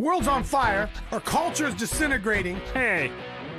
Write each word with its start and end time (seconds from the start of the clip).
World's 0.00 0.28
on 0.28 0.42
fire. 0.42 0.88
Our 1.12 1.20
culture 1.20 1.66
is 1.66 1.74
disintegrating. 1.74 2.56
Hey, 2.72 3.12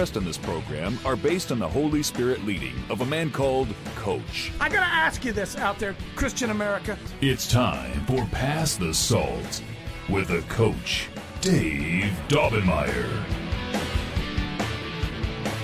in 0.00 0.24
this 0.24 0.38
program 0.38 0.98
are 1.04 1.14
based 1.14 1.52
on 1.52 1.58
the 1.58 1.68
Holy 1.68 2.02
Spirit 2.02 2.42
leading 2.46 2.72
of 2.88 3.02
a 3.02 3.04
man 3.04 3.30
called 3.30 3.68
Coach. 3.96 4.50
I 4.58 4.70
gotta 4.70 4.86
ask 4.86 5.26
you 5.26 5.32
this 5.32 5.56
out 5.58 5.78
there, 5.78 5.94
Christian 6.16 6.48
America. 6.48 6.98
It's 7.20 7.46
time 7.46 8.06
for 8.06 8.24
Pass 8.32 8.76
the 8.76 8.94
Salt 8.94 9.62
with 10.08 10.30
a 10.30 10.40
coach, 10.48 11.10
Dave 11.42 12.18
Daubenmire. 12.28 13.26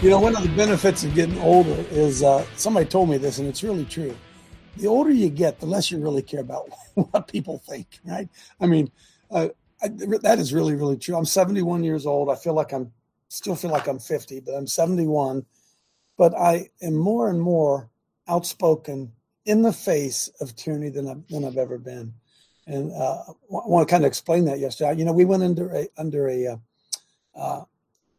You 0.03 0.11
know, 0.11 0.21
one 0.21 0.37
of 0.37 0.43
the 0.43 0.51
benefits 0.51 1.03
of 1.03 1.15
getting 1.15 1.39
older 1.39 1.87
is 1.91 2.23
uh, 2.23 2.45
somebody 2.57 2.85
told 2.85 3.09
me 3.09 3.17
this, 3.17 3.39
and 3.39 3.49
it's 3.49 3.63
really 3.63 3.87
true. 3.87 4.15
The 4.77 4.87
older 4.87 5.13
you 5.13 5.31
get, 5.31 5.61
the 5.61 5.67
less 5.67 5.91
you 5.91 5.97
really 5.97 6.21
care 6.21 6.41
about 6.41 6.69
what 6.95 7.27
people 7.27 7.63
think, 7.67 7.87
right? 8.05 8.29
I 8.61 8.67
mean, 8.67 8.91
uh, 9.31 9.49
I, 9.83 9.89
that 9.89 10.39
is 10.39 10.53
really, 10.53 10.75
really 10.75 10.99
true. 10.99 11.17
I'm 11.17 11.25
71 11.25 11.85
years 11.85 12.05
old. 12.05 12.29
I 12.29 12.35
feel 12.35 12.53
like 12.53 12.75
I'm 12.75 12.93
still 13.29 13.57
feel 13.57 13.71
like 13.71 13.87
I'm 13.87 13.99
50, 13.99 14.41
but 14.41 14.53
I'm 14.53 14.67
71. 14.67 15.45
But 16.17 16.35
I 16.35 16.71
am 16.81 16.95
more 16.95 17.29
and 17.29 17.41
more 17.41 17.91
outspoken 18.29 19.13
in 19.45 19.63
the 19.63 19.73
face 19.73 20.29
of 20.41 20.57
tyranny 20.57 20.89
than 20.89 21.09
I've, 21.09 21.27
than 21.29 21.45
I've 21.45 21.59
ever 21.59 21.79
been. 21.79 22.15
And 22.67 22.93
uh, 22.93 23.23
I 23.29 23.35
want 23.49 23.87
to 23.87 23.91
kind 23.91 24.05
of 24.05 24.09
explain 24.09 24.45
that 24.47 24.59
yesterday. 24.59 24.99
You 24.99 25.05
know, 25.05 25.13
we 25.13 25.25
went 25.25 25.45
under 25.45 25.73
a 25.73 25.89
under 25.97 26.29
a 26.29 26.47
uh, 26.47 26.57
uh, 27.37 27.65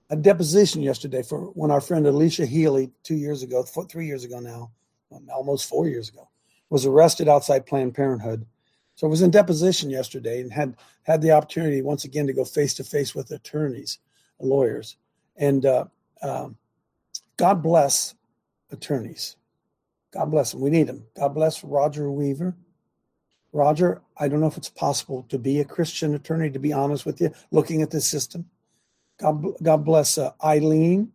a 0.10 0.16
deposition 0.16 0.82
yesterday 0.82 1.22
for 1.22 1.48
when 1.48 1.72
our 1.72 1.82
friend 1.82 2.08
Alicia 2.08 2.46
Healy, 2.46 2.92
two 3.04 3.16
years 3.16 3.44
ago, 3.44 3.64
three 3.64 4.06
years 4.06 4.24
ago 4.24 4.40
now, 4.40 4.72
almost 5.34 5.68
four 5.68 5.88
years 5.88 6.10
ago, 6.10 6.30
was 6.70 6.86
arrested 6.86 7.28
outside 7.28 7.66
Planned 7.66 7.94
Parenthood. 7.94 8.46
So 8.96 9.06
I 9.06 9.10
was 9.10 9.22
in 9.22 9.32
deposition 9.32 9.90
yesterday 9.90 10.42
and 10.42 10.52
had 10.52 10.76
had 11.04 11.22
the 11.22 11.32
opportunity 11.32 11.82
once 11.82 12.06
again 12.06 12.28
to 12.28 12.34
go 12.34 12.46
face 12.46 12.74
to 12.76 12.84
face 12.84 13.14
with 13.14 13.32
attorneys, 13.32 14.00
lawyers, 14.40 14.98
and 15.38 15.66
uh, 15.66 15.86
um, 16.22 16.58
God 17.38 17.62
bless 17.62 18.16
attorneys. 18.72 19.36
God 20.12 20.32
bless 20.32 20.52
them. 20.52 20.62
We 20.62 20.70
need 20.70 20.88
them. 20.88 21.06
God 21.16 21.30
bless 21.30 21.64
Roger 21.64 22.12
Weaver. 22.12 22.56
Roger, 23.54 24.02
I 24.18 24.28
don't 24.28 24.40
know 24.40 24.48
if 24.48 24.58
it's 24.58 24.70
possible 24.70 25.26
to 25.30 25.38
be 25.38 25.60
a 25.60 25.66
Christian 25.66 26.16
attorney, 26.16 26.50
to 26.52 26.60
be 26.60 26.74
honest 26.74 27.06
with 27.06 27.22
you, 27.22 27.32
looking 27.52 27.82
at 27.82 27.92
this 27.92 28.08
system. 28.08 28.46
God, 29.20 29.44
God 29.64 29.86
bless 29.86 30.18
uh, 30.18 30.32
Eileen, 30.44 31.12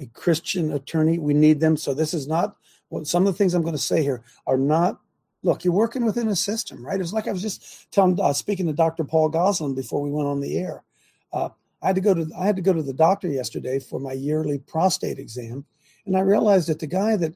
a 0.00 0.06
Christian 0.06 0.72
attorney. 0.72 1.18
We 1.18 1.34
need 1.34 1.60
them. 1.60 1.76
So 1.76 1.94
this 1.94 2.14
is 2.14 2.26
not 2.26 2.56
what 2.88 3.06
some 3.06 3.26
of 3.26 3.32
the 3.32 3.36
things 3.38 3.54
I'm 3.54 3.62
going 3.62 3.74
to 3.74 3.80
say 3.80 4.02
here 4.02 4.22
are 4.46 4.56
not. 4.56 5.00
Look, 5.42 5.64
you're 5.64 5.74
working 5.74 6.04
within 6.04 6.28
a 6.28 6.36
system, 6.36 6.84
right? 6.84 7.00
It's 7.00 7.12
like 7.12 7.28
I 7.28 7.32
was 7.32 7.42
just 7.42 7.90
telling, 7.92 8.18
uh, 8.20 8.32
speaking 8.32 8.66
to 8.66 8.72
Dr. 8.72 9.04
Paul 9.04 9.28
Goslin 9.28 9.74
before 9.74 10.00
we 10.00 10.10
went 10.10 10.26
on 10.26 10.40
the 10.40 10.56
air. 10.56 10.82
Uh, 11.32 11.50
I 11.84 11.88
had 11.88 11.96
to 11.96 12.00
go 12.00 12.14
to 12.14 12.26
I 12.36 12.46
had 12.46 12.56
to 12.56 12.62
go 12.62 12.72
to 12.72 12.82
the 12.82 12.92
doctor 12.92 13.28
yesterday 13.28 13.78
for 13.78 14.00
my 14.00 14.14
yearly 14.14 14.58
prostate 14.58 15.18
exam, 15.18 15.64
and 16.06 16.16
I 16.16 16.20
realized 16.20 16.68
that 16.68 16.80
the 16.80 16.88
guy 16.88 17.16
that 17.16 17.34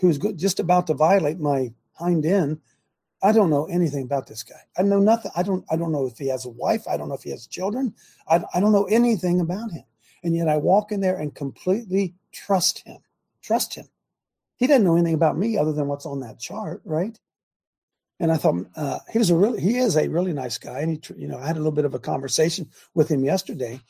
who's 0.00 0.18
just 0.36 0.60
about 0.60 0.86
to 0.86 0.94
violate 0.94 1.38
my 1.38 1.72
hind 1.92 2.24
end 2.24 2.60
I 3.22 3.32
don't 3.32 3.50
know 3.50 3.66
anything 3.66 4.04
about 4.04 4.26
this 4.26 4.42
guy. 4.42 4.60
I 4.78 4.82
know 4.82 4.98
nothing. 4.98 5.30
I 5.36 5.42
don't. 5.42 5.64
I 5.70 5.76
don't 5.76 5.92
know 5.92 6.06
if 6.06 6.16
he 6.16 6.28
has 6.28 6.46
a 6.46 6.50
wife. 6.50 6.88
I 6.88 6.96
don't 6.96 7.08
know 7.08 7.14
if 7.14 7.22
he 7.22 7.30
has 7.30 7.46
children. 7.46 7.94
I, 8.28 8.42
I 8.54 8.60
don't 8.60 8.72
know 8.72 8.84
anything 8.84 9.40
about 9.40 9.70
him. 9.70 9.84
And 10.22 10.34
yet 10.34 10.48
I 10.48 10.56
walk 10.56 10.92
in 10.92 11.00
there 11.00 11.18
and 11.18 11.34
completely 11.34 12.14
trust 12.32 12.80
him. 12.86 12.98
Trust 13.42 13.74
him. 13.74 13.88
He 14.56 14.66
doesn't 14.66 14.84
know 14.84 14.96
anything 14.96 15.14
about 15.14 15.38
me 15.38 15.56
other 15.56 15.72
than 15.72 15.88
what's 15.88 16.06
on 16.06 16.20
that 16.20 16.38
chart, 16.38 16.82
right? 16.84 17.18
And 18.20 18.30
I 18.30 18.36
thought 18.36 18.66
uh, 18.76 18.98
he 19.10 19.18
was 19.18 19.30
a 19.30 19.36
really 19.36 19.60
he 19.60 19.78
is 19.78 19.96
a 19.96 20.08
really 20.08 20.32
nice 20.32 20.58
guy. 20.58 20.80
And 20.80 20.92
he, 20.92 21.22
you 21.22 21.26
know, 21.26 21.38
I 21.38 21.46
had 21.46 21.56
a 21.56 21.60
little 21.60 21.72
bit 21.72 21.86
of 21.86 21.94
a 21.94 21.98
conversation 21.98 22.68
with 22.94 23.08
him 23.08 23.24
yesterday. 23.24 23.80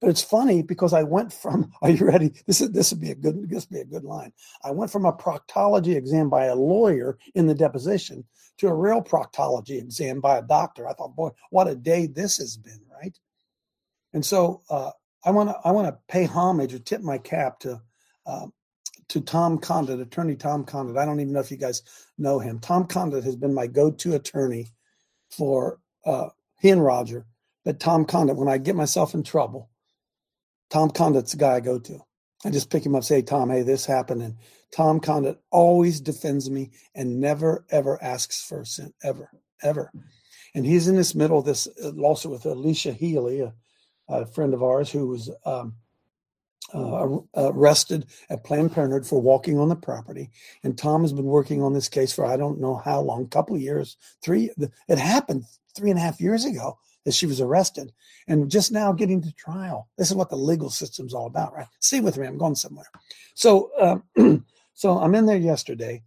But 0.00 0.10
it's 0.10 0.22
funny 0.22 0.62
because 0.62 0.92
I 0.92 1.02
went 1.02 1.32
from 1.32 1.72
are 1.82 1.90
you 1.90 2.06
ready? 2.06 2.32
This 2.46 2.60
is 2.60 2.70
this 2.70 2.92
would 2.92 3.00
be 3.00 3.10
a 3.10 3.14
good 3.14 3.48
this 3.48 3.66
would 3.68 3.74
be 3.74 3.80
a 3.80 3.84
good 3.86 4.04
line. 4.04 4.32
I 4.62 4.70
went 4.70 4.92
from 4.92 5.06
a 5.06 5.12
proctology 5.12 5.96
exam 5.96 6.28
by 6.28 6.44
a 6.44 6.54
lawyer 6.54 7.18
in 7.34 7.46
the 7.46 7.54
deposition 7.54 8.24
to 8.58 8.68
a 8.68 8.74
real 8.74 9.02
proctology 9.02 9.78
exam 9.78 10.20
by 10.20 10.36
a 10.36 10.42
doctor. 10.42 10.86
I 10.86 10.92
thought, 10.92 11.16
boy, 11.16 11.30
what 11.50 11.68
a 11.68 11.74
day 11.74 12.06
this 12.06 12.36
has 12.36 12.56
been, 12.56 12.80
right? 13.00 13.18
And 14.12 14.24
so 14.24 14.62
uh, 14.68 14.90
I 15.24 15.30
want 15.30 15.48
to 15.48 15.56
I 15.64 15.72
want 15.72 15.88
to 15.88 15.98
pay 16.08 16.24
homage 16.24 16.74
or 16.74 16.78
tip 16.78 17.00
my 17.00 17.18
cap 17.18 17.60
to 17.60 17.80
uh, 18.26 18.46
to 19.08 19.20
Tom 19.20 19.58
Condit, 19.58 20.00
attorney 20.00 20.36
Tom 20.36 20.64
Condit. 20.64 20.96
I 20.96 21.04
don't 21.04 21.20
even 21.20 21.32
know 21.32 21.40
if 21.40 21.50
you 21.50 21.56
guys 21.56 21.82
know 22.18 22.38
him. 22.38 22.58
Tom 22.58 22.86
Condit 22.86 23.24
has 23.24 23.36
been 23.36 23.54
my 23.54 23.66
go-to 23.66 24.14
attorney 24.14 24.68
for 25.30 25.80
uh, 26.04 26.28
he 26.60 26.70
and 26.70 26.84
Roger. 26.84 27.26
But 27.64 27.80
Tom 27.80 28.04
Condit, 28.04 28.36
when 28.36 28.48
I 28.48 28.58
get 28.58 28.76
myself 28.76 29.14
in 29.14 29.22
trouble, 29.22 29.70
Tom 30.70 30.90
Condit's 30.90 31.32
the 31.32 31.38
guy 31.38 31.56
I 31.56 31.60
go 31.60 31.78
to. 31.78 32.00
I 32.44 32.50
just 32.50 32.70
pick 32.70 32.84
him 32.84 32.94
up, 32.94 33.04
say, 33.04 33.22
Tom, 33.22 33.50
hey, 33.50 33.62
this 33.62 33.84
happened. 33.84 34.22
And 34.22 34.36
Tom 34.72 35.00
Condit 35.00 35.40
always 35.50 36.00
defends 36.00 36.50
me 36.50 36.70
and 36.94 37.20
never, 37.20 37.64
ever 37.70 38.02
asks 38.02 38.44
for 38.44 38.60
a 38.60 38.66
cent, 38.66 38.94
ever, 39.02 39.30
ever. 39.62 39.90
And 40.54 40.64
he's 40.64 40.88
in 40.88 40.96
this 40.96 41.14
middle 41.14 41.38
of 41.38 41.44
this 41.44 41.66
uh, 41.82 41.90
lawsuit 41.94 42.32
with 42.32 42.46
Alicia 42.46 42.92
Healy, 42.92 43.40
a, 43.40 43.52
a 44.08 44.26
friend 44.26 44.54
of 44.54 44.62
ours 44.62 44.90
who 44.90 45.08
was 45.08 45.30
um, 45.44 45.74
uh, 46.74 47.18
arrested 47.34 48.06
at 48.30 48.44
Planned 48.44 48.72
Parenthood 48.72 49.06
for 49.06 49.20
walking 49.20 49.58
on 49.58 49.68
the 49.68 49.76
property. 49.76 50.30
And 50.62 50.76
Tom 50.76 51.02
has 51.02 51.12
been 51.12 51.24
working 51.24 51.62
on 51.62 51.72
this 51.72 51.88
case 51.88 52.12
for 52.12 52.26
I 52.26 52.36
don't 52.36 52.60
know 52.60 52.76
how 52.76 53.00
long, 53.00 53.28
couple 53.28 53.56
years, 53.56 53.96
three. 54.22 54.50
It 54.88 54.98
happened 54.98 55.44
three 55.74 55.90
and 55.90 55.98
a 55.98 56.02
half 56.02 56.20
years 56.20 56.44
ago 56.44 56.78
that 57.04 57.14
she 57.14 57.26
was 57.26 57.40
arrested 57.40 57.92
and 58.26 58.50
just 58.50 58.70
now 58.70 58.92
getting 58.92 59.22
to 59.22 59.32
trial. 59.32 59.88
This 59.96 60.10
is 60.10 60.14
what 60.14 60.28
the 60.28 60.36
legal 60.36 60.68
system's 60.68 61.14
all 61.14 61.26
about, 61.26 61.54
right? 61.54 61.66
See 61.80 62.00
with 62.00 62.18
me, 62.18 62.26
I'm 62.26 62.36
going 62.36 62.54
somewhere. 62.54 62.90
So, 63.34 63.70
uh, 63.80 63.98
so 64.74 64.98
I'm 64.98 65.14
in 65.14 65.26
there 65.26 65.38
yesterday 65.38 66.02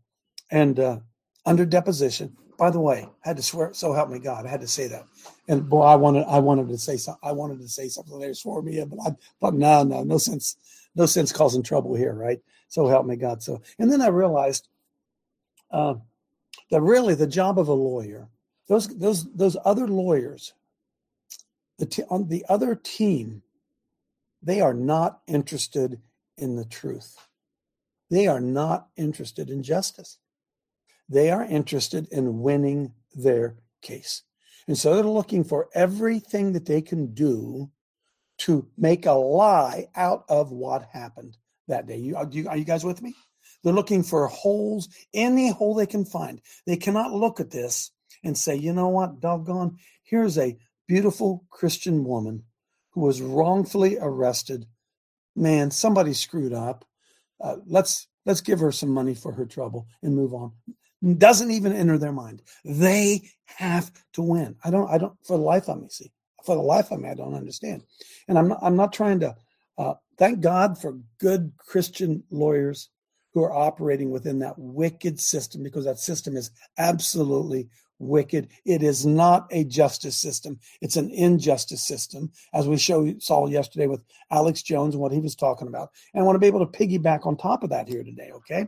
and 0.51 0.79
uh, 0.79 0.99
under 1.45 1.65
deposition. 1.65 2.37
By 2.61 2.69
the 2.69 2.79
way, 2.79 3.09
I 3.25 3.29
had 3.29 3.37
to 3.37 3.43
swear, 3.43 3.73
so 3.73 3.91
help 3.91 4.11
me 4.11 4.19
God, 4.19 4.45
I 4.45 4.49
had 4.49 4.61
to 4.61 4.67
say 4.67 4.87
that. 4.87 5.07
And 5.49 5.67
boy, 5.67 5.81
I 5.81 5.95
wanted, 5.95 6.25
I 6.27 6.37
wanted 6.37 6.69
to 6.69 6.77
say 6.77 6.95
something. 6.95 7.19
I 7.27 7.31
wanted 7.31 7.59
to 7.61 7.67
say 7.67 7.89
something. 7.89 8.19
They 8.19 8.33
swore 8.33 8.61
me 8.61 8.77
in, 8.77 8.89
but 8.89 8.99
I, 9.03 9.15
but 9.39 9.55
no, 9.55 9.83
no, 9.83 10.03
no 10.03 10.19
sense, 10.19 10.57
no 10.95 11.07
sense 11.07 11.33
causing 11.33 11.63
trouble 11.63 11.95
here, 11.95 12.13
right? 12.13 12.39
So 12.67 12.87
help 12.87 13.07
me 13.07 13.15
God. 13.15 13.41
So, 13.41 13.63
and 13.79 13.91
then 13.91 13.99
I 13.99 14.09
realized 14.09 14.67
uh, 15.71 15.95
that 16.69 16.81
really 16.81 17.15
the 17.15 17.27
job 17.27 17.57
of 17.57 17.67
a 17.67 17.73
lawyer, 17.73 18.29
those, 18.67 18.87
those, 18.89 19.25
those 19.33 19.57
other 19.65 19.87
lawyers 19.87 20.53
the 21.79 21.87
t- 21.87 22.03
on 22.11 22.27
the 22.27 22.45
other 22.47 22.75
team, 22.75 23.41
they 24.43 24.61
are 24.61 24.75
not 24.75 25.21
interested 25.27 25.99
in 26.37 26.57
the 26.57 26.65
truth. 26.65 27.17
They 28.11 28.27
are 28.27 28.41
not 28.41 28.89
interested 28.97 29.49
in 29.49 29.63
justice. 29.63 30.19
They 31.11 31.29
are 31.29 31.43
interested 31.43 32.07
in 32.09 32.39
winning 32.39 32.93
their 33.13 33.57
case. 33.81 34.23
And 34.67 34.77
so 34.77 34.95
they're 34.95 35.03
looking 35.03 35.43
for 35.43 35.67
everything 35.73 36.53
that 36.53 36.65
they 36.65 36.81
can 36.81 37.13
do 37.13 37.69
to 38.39 38.65
make 38.77 39.05
a 39.05 39.11
lie 39.11 39.89
out 39.93 40.23
of 40.29 40.51
what 40.51 40.87
happened 40.93 41.35
that 41.67 41.85
day. 41.85 41.97
You, 41.97 42.15
are, 42.15 42.27
you, 42.31 42.47
are 42.47 42.55
you 42.55 42.63
guys 42.63 42.85
with 42.85 43.01
me? 43.01 43.13
They're 43.61 43.73
looking 43.73 44.03
for 44.03 44.25
holes, 44.27 44.87
any 45.13 45.51
hole 45.51 45.75
they 45.75 45.85
can 45.85 46.05
find. 46.05 46.41
They 46.65 46.77
cannot 46.77 47.11
look 47.11 47.41
at 47.41 47.51
this 47.51 47.91
and 48.23 48.37
say, 48.37 48.55
you 48.55 48.71
know 48.71 48.87
what, 48.87 49.19
doggone, 49.19 49.79
here's 50.03 50.37
a 50.37 50.57
beautiful 50.87 51.45
Christian 51.49 52.05
woman 52.05 52.43
who 52.91 53.01
was 53.01 53.21
wrongfully 53.21 53.97
arrested. 53.99 54.65
Man, 55.35 55.71
somebody 55.71 56.13
screwed 56.13 56.53
up. 56.53 56.85
Uh, 57.43 57.57
let's 57.65 58.07
let's 58.25 58.41
give 58.41 58.59
her 58.59 58.71
some 58.71 58.89
money 58.89 59.15
for 59.15 59.33
her 59.33 59.45
trouble 59.45 59.87
and 60.01 60.15
move 60.15 60.33
on. 60.33 60.53
Doesn't 61.17 61.51
even 61.51 61.73
enter 61.73 61.97
their 61.97 62.11
mind. 62.11 62.43
They 62.63 63.21
have 63.45 63.91
to 64.13 64.21
win. 64.21 64.55
I 64.63 64.69
don't. 64.69 64.89
I 64.89 64.97
don't. 64.97 65.13
For 65.25 65.37
the 65.37 65.43
life 65.43 65.67
of 65.67 65.81
me, 65.81 65.87
see. 65.89 66.11
For 66.45 66.55
the 66.55 66.61
life 66.61 66.91
of 66.91 66.99
me, 66.99 67.09
I 67.09 67.15
don't 67.15 67.33
understand. 67.33 67.83
And 68.27 68.37
I'm 68.37 68.49
not. 68.49 68.59
I'm 68.61 68.75
not 68.75 68.93
trying 68.93 69.19
to. 69.21 69.35
Uh, 69.77 69.93
thank 70.17 70.41
God 70.41 70.79
for 70.79 70.99
good 71.19 71.51
Christian 71.57 72.23
lawyers 72.29 72.89
who 73.33 73.43
are 73.43 73.53
operating 73.53 74.11
within 74.11 74.39
that 74.39 74.57
wicked 74.57 75.19
system 75.19 75.63
because 75.63 75.85
that 75.85 75.97
system 75.97 76.35
is 76.35 76.51
absolutely 76.77 77.69
wicked. 78.01 78.49
It 78.65 78.83
is 78.83 79.05
not 79.05 79.47
a 79.51 79.63
justice 79.63 80.17
system. 80.17 80.59
It's 80.81 80.97
an 80.97 81.09
injustice 81.11 81.85
system, 81.85 82.31
as 82.53 82.67
we 82.67 82.77
show, 82.77 83.13
saw 83.19 83.47
yesterday 83.47 83.87
with 83.87 84.03
Alex 84.31 84.61
Jones 84.61 84.95
and 84.95 85.01
what 85.01 85.11
he 85.11 85.19
was 85.19 85.35
talking 85.35 85.67
about. 85.67 85.89
And 86.13 86.21
I 86.21 86.25
want 86.25 86.35
to 86.35 86.39
be 86.39 86.47
able 86.47 86.65
to 86.65 86.77
piggyback 86.77 87.25
on 87.25 87.37
top 87.37 87.63
of 87.63 87.69
that 87.69 87.87
here 87.87 88.03
today, 88.03 88.31
okay? 88.33 88.67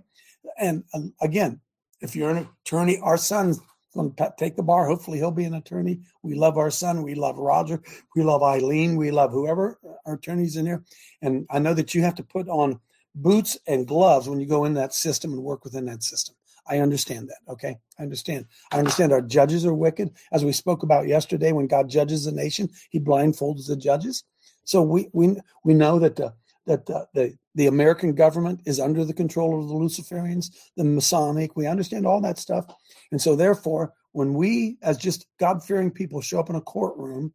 And 0.57 0.83
um, 0.94 1.13
again, 1.21 1.59
if 2.04 2.16
you're 2.16 2.30
an 2.30 2.48
attorney, 2.66 3.00
our 3.02 3.18
son's 3.18 3.60
going 3.96 4.14
to 4.14 4.34
take 4.38 4.56
the 4.56 4.64
bar. 4.64 4.86
Hopefully, 4.86 5.18
he'll 5.18 5.32
be 5.32 5.46
an 5.46 5.54
attorney. 5.56 6.02
We 6.22 6.36
love 6.36 6.58
our 6.58 6.70
son. 6.70 7.02
We 7.02 7.16
love 7.16 7.38
Roger. 7.38 7.82
We 8.16 8.24
love 8.24 8.44
Eileen. 8.44 8.98
We 8.98 9.10
love 9.10 9.32
whoever 9.32 9.80
uh, 9.88 9.94
our 10.06 10.16
attorneys 10.16 10.58
in 10.58 10.66
here. 10.66 10.84
And 11.22 11.48
I 11.50 11.60
know 11.60 11.74
that 11.74 11.96
you 11.96 12.04
have 12.04 12.16
to 12.16 12.24
put 12.24 12.48
on 12.50 12.80
boots 13.16 13.58
and 13.68 13.88
gloves 13.88 14.28
when 14.28 14.40
you 14.40 14.48
go 14.48 14.66
in 14.66 14.74
that 14.74 14.94
system 14.94 15.32
and 15.32 15.42
work 15.42 15.64
within 15.64 15.86
that 15.86 16.04
system. 16.04 16.36
I 16.68 16.80
understand 16.80 17.30
that. 17.30 17.52
Okay. 17.52 17.78
I 18.00 18.04
understand. 18.04 18.46
I 18.72 18.80
understand 18.80 19.12
our 19.12 19.22
judges 19.22 19.66
are 19.66 19.74
wicked. 19.74 20.12
As 20.32 20.44
we 20.44 20.52
spoke 20.52 20.84
about 20.84 21.08
yesterday, 21.08 21.52
when 21.52 21.68
God 21.68 21.90
judges 21.90 22.26
a 22.28 22.32
nation, 22.32 22.70
he 22.90 23.00
blindfolds 23.00 23.68
the 23.68 23.76
judges. 23.76 24.24
So 24.66 24.82
we 24.82 25.10
we 25.14 25.38
we 25.64 25.74
know 25.74 26.00
that 26.00 26.16
the 26.16 26.34
that 26.66 26.86
the, 26.86 27.08
the, 27.14 27.38
the 27.56 27.68
American 27.68 28.16
government 28.16 28.62
is 28.66 28.80
under 28.80 29.06
the 29.06 29.14
control 29.14 29.60
of 29.60 29.68
the 29.68 29.74
Luciferians, 29.74 30.56
the 30.76 30.84
Masonic. 30.84 31.56
We 31.56 31.68
understand 31.68 32.08
all 32.08 32.22
that 32.22 32.38
stuff. 32.38 32.66
And 33.12 33.22
so 33.22 33.36
therefore, 33.36 33.94
when 34.12 34.34
we 34.34 34.78
as 34.82 34.98
just 34.98 35.28
God-fearing 35.40 35.92
people 35.92 36.22
show 36.22 36.40
up 36.40 36.50
in 36.50 36.56
a 36.56 36.62
courtroom, 36.62 37.34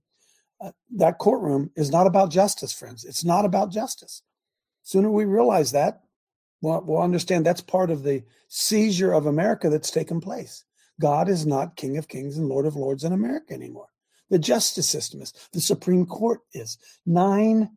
uh, 0.61 0.73
that 0.97 1.19
courtroom 1.19 1.71
is 1.77 1.91
not 1.91 2.07
about 2.07 2.33
justice, 2.33 2.73
friends. 2.73 3.05
It's 3.05 3.25
not 3.25 3.45
about 3.45 3.71
justice. 3.71 4.23
Sooner 4.83 5.11
we 5.11 5.25
realize 5.25 5.73
that, 5.73 6.01
we'll, 6.63 6.83
we'll 6.83 7.03
understand 7.03 7.47
that's 7.47 7.61
part 7.61 7.91
of 7.91 8.03
the 8.03 8.25
seizure 8.49 9.13
of 9.13 9.27
America 9.27 9.71
that's 9.71 9.91
taken 9.91 10.21
place. 10.21 10.65
God 11.01 11.29
is 11.29 11.47
not 11.47 11.77
King 11.77 11.97
of 11.97 12.09
Kings 12.09 12.39
and 12.39 12.49
Lord 12.49 12.67
of 12.67 12.75
Lords 12.75 13.05
in 13.05 13.13
America 13.13 13.55
anymore. 13.55 13.89
The 14.31 14.39
justice 14.39 14.89
system 14.89 15.23
is, 15.23 15.33
the 15.53 15.61
Supreme 15.61 16.07
Court 16.07 16.41
is. 16.53 16.77
Nine 17.07 17.71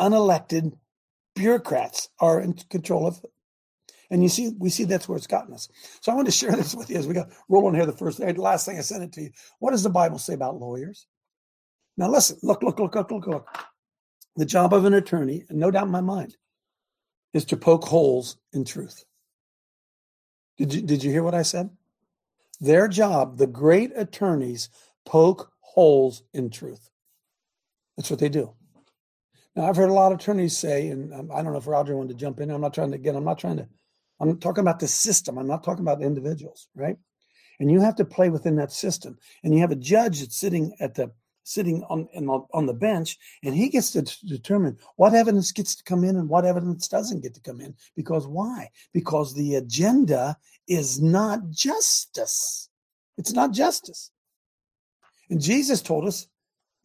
unelected 0.00 0.72
bureaucrats 1.38 2.08
are 2.20 2.40
in 2.40 2.54
control 2.54 3.06
of. 3.06 3.24
And 4.10 4.22
you 4.22 4.28
see, 4.28 4.52
we 4.58 4.70
see 4.70 4.84
that's 4.84 5.08
where 5.08 5.16
it's 5.16 5.26
gotten 5.26 5.54
us. 5.54 5.68
So 6.00 6.10
I 6.10 6.14
want 6.14 6.26
to 6.26 6.32
share 6.32 6.52
this 6.56 6.74
with 6.74 6.90
you 6.90 6.96
as 6.96 7.06
we 7.06 7.14
got 7.14 7.30
rolling 7.48 7.74
here. 7.74 7.86
The 7.86 7.92
first, 7.92 8.18
the 8.18 8.32
last 8.34 8.66
thing 8.66 8.78
I 8.78 8.82
sent 8.82 9.04
it 9.04 9.12
to 9.12 9.22
you. 9.22 9.30
What 9.58 9.70
does 9.70 9.82
the 9.82 9.90
Bible 9.90 10.18
say 10.18 10.34
about 10.34 10.58
lawyers? 10.58 11.06
Now 11.96 12.08
listen, 12.10 12.38
look, 12.42 12.62
look, 12.62 12.78
look, 12.78 12.94
look, 12.94 13.10
look, 13.10 13.26
look. 13.26 13.48
The 14.36 14.46
job 14.46 14.72
of 14.72 14.84
an 14.84 14.94
attorney, 14.94 15.44
and 15.48 15.58
no 15.58 15.70
doubt 15.70 15.86
in 15.86 15.92
my 15.92 16.00
mind, 16.00 16.36
is 17.34 17.44
to 17.46 17.56
poke 17.56 17.84
holes 17.84 18.36
in 18.52 18.64
truth. 18.64 19.04
Did 20.58 20.74
you 20.74 20.82
did 20.82 21.04
you 21.04 21.10
hear 21.10 21.22
what 21.22 21.34
I 21.34 21.42
said? 21.42 21.70
Their 22.60 22.88
job, 22.88 23.36
the 23.38 23.46
great 23.46 23.92
attorneys, 23.96 24.70
poke 25.04 25.50
holes 25.60 26.22
in 26.32 26.50
truth. 26.50 26.90
That's 27.96 28.10
what 28.10 28.20
they 28.20 28.28
do. 28.28 28.54
Now 29.58 29.68
I've 29.68 29.74
heard 29.74 29.90
a 29.90 29.92
lot 29.92 30.12
of 30.12 30.20
attorneys 30.20 30.56
say, 30.56 30.86
and 30.90 31.12
um, 31.12 31.32
I 31.34 31.42
don't 31.42 31.50
know 31.50 31.58
if 31.58 31.66
Roger 31.66 31.96
wanted 31.96 32.10
to 32.10 32.14
jump 32.14 32.38
in. 32.38 32.48
I'm 32.48 32.60
not 32.60 32.72
trying 32.72 32.92
to 32.92 32.94
again. 32.94 33.16
I'm 33.16 33.24
not 33.24 33.40
trying 33.40 33.56
to. 33.56 33.66
I'm 34.20 34.38
talking 34.38 34.62
about 34.62 34.78
the 34.78 34.86
system. 34.86 35.36
I'm 35.36 35.48
not 35.48 35.64
talking 35.64 35.82
about 35.82 36.00
individuals, 36.00 36.68
right? 36.76 36.96
And 37.58 37.68
you 37.68 37.80
have 37.80 37.96
to 37.96 38.04
play 38.04 38.30
within 38.30 38.54
that 38.54 38.70
system. 38.70 39.18
And 39.42 39.52
you 39.52 39.58
have 39.58 39.72
a 39.72 39.76
judge 39.76 40.20
that's 40.20 40.36
sitting 40.36 40.76
at 40.78 40.94
the 40.94 41.10
sitting 41.42 41.82
on 41.90 42.06
on 42.54 42.66
the 42.66 42.72
bench, 42.72 43.18
and 43.42 43.52
he 43.52 43.68
gets 43.68 43.90
to 43.90 44.02
determine 44.28 44.78
what 44.94 45.12
evidence 45.12 45.50
gets 45.50 45.74
to 45.74 45.82
come 45.82 46.04
in 46.04 46.14
and 46.14 46.28
what 46.28 46.44
evidence 46.44 46.86
doesn't 46.86 47.24
get 47.24 47.34
to 47.34 47.40
come 47.40 47.60
in. 47.60 47.74
Because 47.96 48.28
why? 48.28 48.70
Because 48.92 49.34
the 49.34 49.56
agenda 49.56 50.36
is 50.68 51.02
not 51.02 51.50
justice. 51.50 52.68
It's 53.16 53.32
not 53.32 53.50
justice. 53.50 54.12
And 55.30 55.40
Jesus 55.40 55.82
told 55.82 56.06
us 56.06 56.28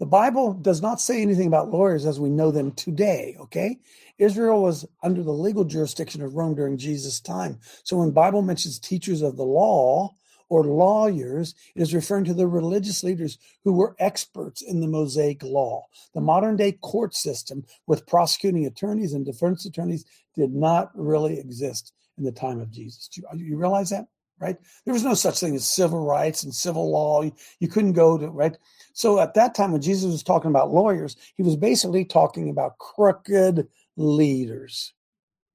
the 0.04 0.10
Bible 0.10 0.52
does 0.52 0.82
not 0.82 1.00
say 1.00 1.22
anything 1.22 1.48
about 1.48 1.72
lawyers 1.72 2.06
as 2.06 2.20
we 2.20 2.30
know 2.30 2.52
them 2.52 2.74
today, 2.74 3.38
okay? 3.40 3.80
Israel 4.18 4.62
was 4.62 4.86
under 5.02 5.24
the 5.24 5.32
legal 5.32 5.64
jurisdiction 5.64 6.22
of 6.22 6.36
Rome 6.36 6.56
during 6.56 6.78
Jesus' 6.78 7.22
time. 7.22 7.58
So 7.86 7.96
when 7.96 8.12
Bible 8.12 8.42
mentions 8.42 8.80
teachers 8.80 9.22
of 9.22 9.38
the 9.38 9.46
law, 9.46 10.14
or 10.50 10.66
lawyers, 10.66 11.56
it 11.74 11.82
is 11.82 11.94
referring 11.94 12.26
to 12.26 12.34
the 12.34 12.46
religious 12.46 13.02
leaders 13.02 13.38
who 13.64 13.72
were 13.72 13.96
experts 13.98 14.62
in 14.62 14.82
the 14.82 14.90
Mosaic 14.90 15.42
law. 15.42 15.86
The 16.14 16.20
modern 16.20 16.58
day 16.58 16.74
court 16.74 17.16
system 17.16 17.64
with 17.88 18.06
prosecuting 18.06 18.66
attorneys 18.66 19.14
and 19.14 19.26
defense 19.26 19.66
attorneys 19.66 20.04
did 20.36 20.54
not 20.54 20.92
really 20.96 21.40
exist 21.40 21.94
in 22.18 22.26
the 22.26 22.32
time 22.34 22.60
of 22.60 22.72
Jesus. 22.72 23.08
Do 23.08 23.22
you, 23.22 23.28
uh, 23.32 23.36
you 23.38 23.56
realize 23.56 23.90
that? 23.92 24.08
Right? 24.38 24.58
There 24.84 24.94
was 24.94 25.06
no 25.06 25.14
such 25.14 25.40
thing 25.40 25.56
as 25.56 25.66
civil 25.66 26.06
rights 26.06 26.44
and 26.44 26.54
civil 26.54 26.92
law. 26.92 27.22
You, 27.22 27.34
you 27.60 27.70
couldn't 27.70 27.94
go 27.94 28.18
to, 28.18 28.28
right? 28.28 28.58
So 28.94 29.20
at 29.20 29.34
that 29.34 29.56
time, 29.56 29.72
when 29.72 29.82
Jesus 29.82 30.12
was 30.12 30.24
talking 30.24 30.50
about 30.50 30.72
lawyers, 30.72 31.16
he 31.36 31.44
was 31.44 31.56
basically 31.56 32.06
talking 32.06 32.50
about 32.50 32.78
crooked 32.78 33.68
leaders. 33.98 34.94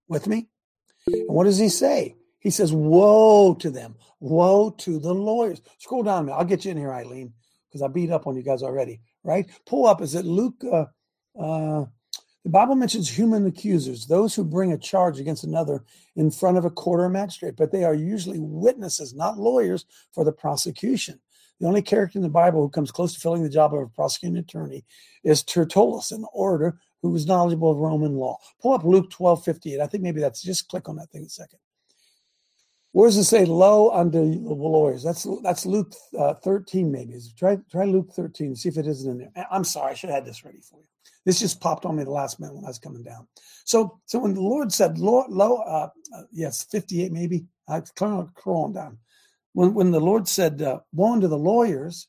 With 0.09 0.27
me? 0.27 0.49
And 1.07 1.29
what 1.29 1.45
does 1.45 1.59
he 1.59 1.69
say? 1.69 2.17
He 2.41 2.51
says, 2.51 2.73
Woe 2.73 3.55
to 3.55 3.71
them. 3.71 3.97
Woe 4.21 4.71
to 4.79 4.99
the 4.99 5.15
lawyers. 5.15 5.61
Scroll 5.79 6.03
down 6.03 6.21
a 6.21 6.23
minute. 6.25 6.37
I'll 6.37 6.45
get 6.45 6.65
you 6.65 6.71
in 6.73 6.77
here, 6.77 6.93
Eileen, 6.93 7.33
because 7.69 7.83
I 7.83 7.89
beat 7.89 8.11
up 8.11 8.27
on 8.27 8.37
you 8.37 8.43
guys 8.43 8.63
already, 8.63 9.01
right? 9.23 9.49
Pull 9.67 9.87
up. 9.87 10.01
Is 10.01 10.15
it 10.15 10.25
Luke? 10.25 10.63
Uh, 10.65 10.87
uh, 11.39 11.85
the 12.45 12.51
Bible 12.51 12.77
mentions 12.77 13.11
human 13.11 13.47
accusers, 13.47 14.07
those 14.07 14.35
who 14.35 14.45
bring 14.45 14.73
a 14.73 14.79
charge 14.79 15.21
against 15.21 15.45
another 15.45 15.85
in 16.17 16.31
front 16.31 16.57
of 16.57 16.65
a 16.65 16.71
court 16.71 17.01
or 17.01 17.09
magistrate, 17.09 17.57
but 17.57 17.71
they 17.71 17.85
are 17.85 17.95
usually 17.95 18.39
witnesses, 18.39 19.15
not 19.15 19.39
lawyers, 19.39 19.85
for 20.13 20.25
the 20.25 20.33
prosecution. 20.33 21.21
The 21.61 21.67
only 21.67 21.83
character 21.83 22.19
in 22.19 22.23
the 22.23 22.29
Bible 22.29 22.61
who 22.61 22.69
comes 22.69 22.91
close 22.91 23.15
to 23.15 23.21
filling 23.21 23.43
the 23.43 23.49
job 23.49 23.75
of 23.75 23.81
a 23.81 23.87
prosecuting 23.89 24.39
attorney 24.39 24.85
is 25.25 25.43
Tertullus, 25.43 26.13
an 26.13 26.25
orator 26.33 26.79
who 27.03 27.11
was 27.11 27.27
knowledgeable 27.27 27.71
of 27.71 27.79
Roman 27.79 28.15
law. 28.15 28.39
Pull 28.61 28.73
up 28.73 28.85
Luke 28.85 29.11
12 29.11 29.45
58. 29.45 29.81
I 29.81 29.87
think 29.87 30.03
maybe 30.03 30.21
that's 30.21 30.43
just 30.43 30.69
click 30.69 30.89
on 30.89 30.97
that 30.97 31.11
thing 31.11 31.25
a 31.25 31.29
second. 31.29 31.59
Where 32.93 33.09
does 33.09 33.19
it 33.19 33.25
say 33.25 33.45
low 33.45 33.91
unto 33.91 34.19
the 34.19 34.55
lawyers? 34.55 35.03
That's 35.03 35.27
that's 35.43 35.67
Luke 35.67 35.93
uh, 36.19 36.35
13, 36.35 36.91
maybe. 36.91 37.15
Try 37.37 37.59
try 37.71 37.85
Luke 37.85 38.11
13, 38.13 38.57
see 38.57 38.69
if 38.69 38.79
it 38.79 38.87
isn't 38.87 39.11
in 39.11 39.19
there. 39.19 39.47
I'm 39.51 39.65
sorry, 39.65 39.93
I 39.93 39.95
should 39.95 40.11
have 40.11 40.17
had 40.17 40.27
this 40.27 40.45
ready 40.45 40.61
for 40.61 40.79
you. 40.79 40.87
This 41.25 41.39
just 41.39 41.61
popped 41.61 41.85
on 41.85 41.97
me 41.97 42.05
the 42.05 42.11
last 42.11 42.41
minute 42.41 42.55
when 42.55 42.65
I 42.65 42.69
was 42.69 42.79
coming 42.79 43.03
down. 43.03 43.29
So 43.65 44.01
so 44.07 44.19
when 44.19 44.35
the 44.35 44.41
Lord 44.41 44.73
said 44.73 44.99
low, 44.99 45.27
low 45.29 45.59
uh, 45.59 45.91
uh, 46.17 46.23
yes, 46.33 46.65
58 46.65 47.13
maybe. 47.13 47.45
I 47.69 47.83
crawl 47.97 48.65
on 48.65 48.73
down. 48.73 48.99
When 49.59 49.75
when 49.75 49.91
the 49.91 49.99
Lord 49.99 50.29
said 50.29 50.63
uh, 50.63 50.79
woe 50.93 51.15
unto 51.15 51.27
the 51.27 51.37
lawyers, 51.37 52.07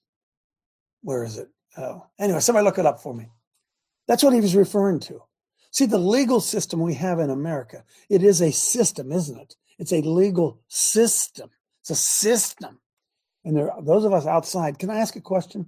where 1.01 1.24
is 1.24 1.40
it? 1.40 1.48
Oh, 1.78 2.06
anyway, 2.19 2.42
somebody 2.42 2.63
look 2.63 2.78
it 2.78 2.86
up 2.86 3.00
for 3.00 3.12
me. 3.12 3.25
That's 4.08 4.22
what 4.24 4.34
he 4.34 4.39
was 4.39 4.56
referring 4.56 5.00
to. 5.00 5.24
See, 5.72 5.88
the 5.88 5.98
legal 5.98 6.41
system 6.41 6.79
we 6.79 6.94
have 6.94 7.18
in 7.18 7.32
America, 7.32 7.84
it 8.08 8.22
is 8.22 8.44
a 8.44 8.51
system, 8.51 9.12
isn't 9.12 9.39
it? 9.39 9.56
It's 9.79 9.94
a 9.94 10.03
legal 10.03 10.62
system. 10.68 11.50
It's 11.82 11.89
a 11.89 11.96
system. 11.96 12.79
And 13.44 13.58
there 13.58 13.74
those 13.82 14.06
of 14.06 14.13
us 14.13 14.27
outside. 14.27 14.77
Can 14.77 14.91
I 14.91 15.00
ask 15.00 15.15
a 15.15 15.22
question? 15.22 15.65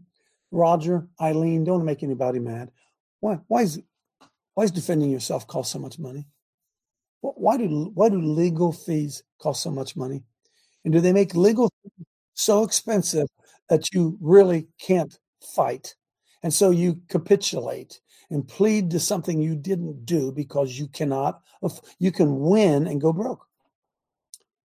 Roger, 0.51 1.07
Eileen, 1.19 1.63
don't 1.63 1.83
make 1.83 2.03
anybody 2.03 2.38
mad. 2.38 2.69
Why 3.21 3.39
why 3.47 3.63
is 3.63 3.81
why 4.53 4.65
is 4.65 4.71
defending 4.71 5.09
yourself 5.09 5.47
cost 5.47 5.71
so 5.71 5.79
much 5.79 5.97
money? 5.97 6.27
Why 7.21 7.57
do 7.57 7.91
why 7.95 8.09
do 8.09 8.21
legal 8.21 8.71
fees 8.71 9.23
cost 9.39 9.63
so 9.63 9.71
much 9.71 9.95
money? 9.95 10.25
And 10.83 10.93
do 10.93 11.00
they 11.00 11.13
make 11.13 11.35
legal 11.35 11.71
so 12.33 12.63
expensive 12.63 13.27
that 13.69 13.93
you 13.93 14.17
really 14.21 14.67
can't 14.79 15.17
fight? 15.55 15.95
And 16.43 16.53
so 16.53 16.71
you 16.71 17.01
capitulate 17.07 18.00
and 18.29 18.47
plead 18.47 18.89
to 18.91 19.00
something 19.00 19.41
you 19.41 19.55
didn't 19.55 20.05
do 20.05 20.31
because 20.31 20.79
you 20.79 20.88
cannot 20.88 21.41
you 22.00 22.11
can 22.11 22.39
win 22.39 22.88
and 22.88 23.00
go 23.00 23.13
broke. 23.13 23.45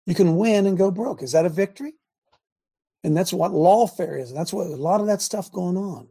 You 0.06 0.14
can 0.14 0.36
win 0.36 0.66
and 0.66 0.78
go 0.78 0.90
broke. 0.90 1.22
Is 1.22 1.32
that 1.32 1.46
a 1.46 1.48
victory? 1.48 1.94
And 3.02 3.16
that's 3.16 3.32
what 3.32 3.52
lawfare 3.52 4.20
is. 4.20 4.30
And 4.30 4.38
that's 4.38 4.52
what 4.52 4.66
a 4.66 4.76
lot 4.76 5.00
of 5.00 5.06
that 5.08 5.22
stuff 5.22 5.50
going 5.50 5.76
on. 5.76 6.08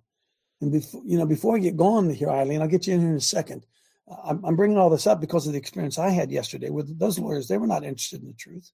And 0.61 0.71
before 0.71 1.01
you 1.05 1.17
know, 1.17 1.25
before 1.25 1.55
I 1.55 1.59
get 1.59 1.77
going 1.77 2.09
here, 2.13 2.29
Eileen, 2.29 2.61
I'll 2.61 2.67
get 2.67 2.87
you 2.87 2.95
in 2.95 3.01
here 3.01 3.09
in 3.09 3.15
a 3.15 3.21
second. 3.21 3.65
Uh, 4.09 4.15
I'm, 4.25 4.45
I'm 4.45 4.55
bringing 4.55 4.77
all 4.77 4.89
this 4.89 5.07
up 5.07 5.21
because 5.21 5.47
of 5.47 5.53
the 5.53 5.59
experience 5.59 5.97
I 5.97 6.09
had 6.09 6.31
yesterday 6.31 6.69
with 6.69 6.97
those 6.99 7.19
lawyers. 7.19 7.47
They 7.47 7.57
were 7.57 7.67
not 7.67 7.83
interested 7.83 8.21
in 8.21 8.27
the 8.27 8.33
truth. 8.33 8.71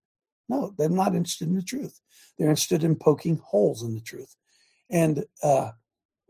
No, 0.49 0.73
they're 0.77 0.89
not 0.89 1.15
interested 1.15 1.47
in 1.47 1.55
the 1.55 1.61
truth. 1.61 1.99
They're 2.37 2.49
interested 2.49 2.83
in 2.83 2.95
poking 2.95 3.39
holes 3.43 3.83
in 3.83 3.93
the 3.93 4.01
truth. 4.01 4.35
And 4.89 5.23
uh, 5.43 5.71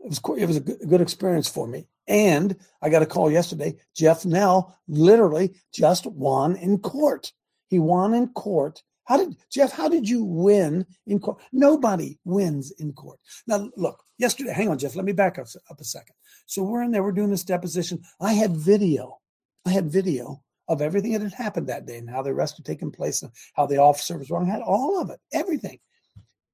it 0.00 0.08
was 0.08 0.20
it 0.38 0.46
was 0.46 0.56
a 0.58 0.60
good, 0.60 0.82
a 0.82 0.86
good 0.86 1.00
experience 1.00 1.48
for 1.48 1.66
me. 1.66 1.88
And 2.06 2.56
I 2.82 2.90
got 2.90 3.02
a 3.02 3.06
call 3.06 3.30
yesterday. 3.30 3.76
Jeff 3.96 4.24
Nell 4.24 4.76
literally 4.88 5.54
just 5.72 6.06
won 6.06 6.56
in 6.56 6.78
court. 6.78 7.32
He 7.68 7.78
won 7.78 8.14
in 8.14 8.28
court. 8.28 8.82
How 9.04 9.16
did 9.16 9.36
Jeff? 9.50 9.72
How 9.72 9.88
did 9.88 10.08
you 10.08 10.24
win 10.24 10.86
in 11.06 11.18
court? 11.18 11.40
Nobody 11.52 12.18
wins 12.24 12.72
in 12.78 12.92
court. 12.92 13.18
Now, 13.46 13.70
look. 13.76 14.02
Yesterday, 14.18 14.52
hang 14.52 14.68
on, 14.68 14.78
Jeff. 14.78 14.96
Let 14.96 15.06
me 15.06 15.12
back 15.12 15.38
up, 15.38 15.46
up 15.70 15.80
a 15.80 15.84
second. 15.84 16.14
So 16.44 16.62
we're 16.62 16.82
in 16.82 16.90
there. 16.90 17.02
We're 17.02 17.12
doing 17.12 17.30
this 17.30 17.42
deposition. 17.42 18.02
I 18.20 18.34
had 18.34 18.54
video. 18.54 19.18
I 19.64 19.70
had 19.70 19.90
video 19.90 20.42
of 20.70 20.80
everything 20.80 21.12
that 21.12 21.20
had 21.20 21.32
happened 21.32 21.66
that 21.66 21.84
day 21.84 21.98
and 21.98 22.08
how 22.08 22.22
the 22.22 22.30
arrest 22.30 22.56
had 22.56 22.64
taken 22.64 22.92
place 22.92 23.22
and 23.22 23.32
how 23.54 23.66
the 23.66 23.78
officer 23.78 24.16
was 24.16 24.30
wrong. 24.30 24.48
I 24.48 24.52
had 24.52 24.62
all 24.62 25.00
of 25.00 25.10
it, 25.10 25.18
everything. 25.32 25.80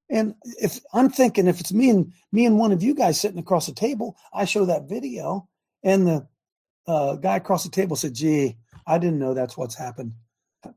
And 0.09 0.35
if 0.63 0.81
I'm 0.95 1.11
thinking, 1.11 1.47
if 1.47 1.61
it's 1.61 1.73
me 1.73 1.91
and 1.91 2.13
me 2.33 2.47
and 2.47 2.59
one 2.59 2.73
of 2.73 2.83
you 2.83 2.95
guys 2.95 3.21
sitting 3.21 3.39
across 3.39 3.67
the 3.67 3.75
table, 3.75 4.17
I 4.33 4.47
show 4.47 4.65
that 4.65 4.89
video, 4.89 5.49
and 5.85 6.07
the 6.07 6.29
uh, 6.87 7.17
guy 7.17 7.37
across 7.37 7.65
the 7.65 7.71
table 7.71 7.95
said, 7.97 8.15
"Gee, 8.15 8.57
I 8.87 8.99
didn't 8.99 9.19
know 9.19 9.35
that's 9.35 9.57
what's 9.57 9.75
happened. 9.75 10.13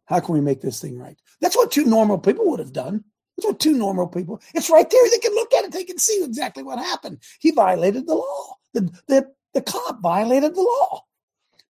How 0.05 0.19
can 0.19 0.34
we 0.34 0.41
make 0.41 0.62
this 0.62 0.81
thing 0.81 0.98
right?" 0.98 1.15
That's 1.39 1.55
what 1.55 1.72
two 1.72 1.86
normal 1.86 2.17
people 2.17 2.50
would 2.50 2.60
have 2.60 2.74
done. 2.74 3.03
That's 3.38 3.46
what 3.46 3.60
two 3.60 3.77
normal 3.77 4.08
people. 4.08 4.41
It's 4.55 4.69
right 4.69 4.89
there. 4.89 5.10
They 5.12 5.19
can 5.19 5.36
look 5.36 5.53
at 5.53 5.65
it. 5.65 5.72
They 5.72 5.86
can 5.86 6.00
see 6.00 6.24
exactly 6.24 6.63
what 6.63 6.79
happened. 6.79 7.19
He 7.39 7.51
violated 7.51 8.08
the 8.08 8.15
law. 8.15 8.55
The 8.74 8.89
the 9.08 9.27
the 9.53 9.62
cop 9.62 10.01
violated 10.01 10.55
the 10.55 10.62
law. 10.62 11.03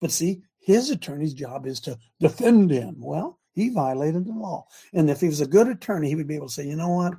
But 0.01 0.13
see, 0.13 0.43
his 0.67 0.91
attorney's 0.91 1.33
job 1.33 1.65
is 1.65 1.79
to 1.79 1.97
defend 2.19 2.73
him. 2.73 2.97
Well, 2.99 3.39
he 3.55 3.69
violated 3.69 4.27
the 4.27 4.33
law. 4.33 4.67
And 4.93 5.09
if 5.09 5.21
he 5.21 5.29
was 5.29 5.41
a 5.41 5.47
good 5.47 5.69
attorney, 5.69 6.09
he 6.09 6.17
would 6.17 6.27
be 6.27 6.35
able 6.35 6.49
to 6.49 6.53
say, 6.53 6.67
you 6.67 6.75
know 6.75 6.89
what? 6.89 7.15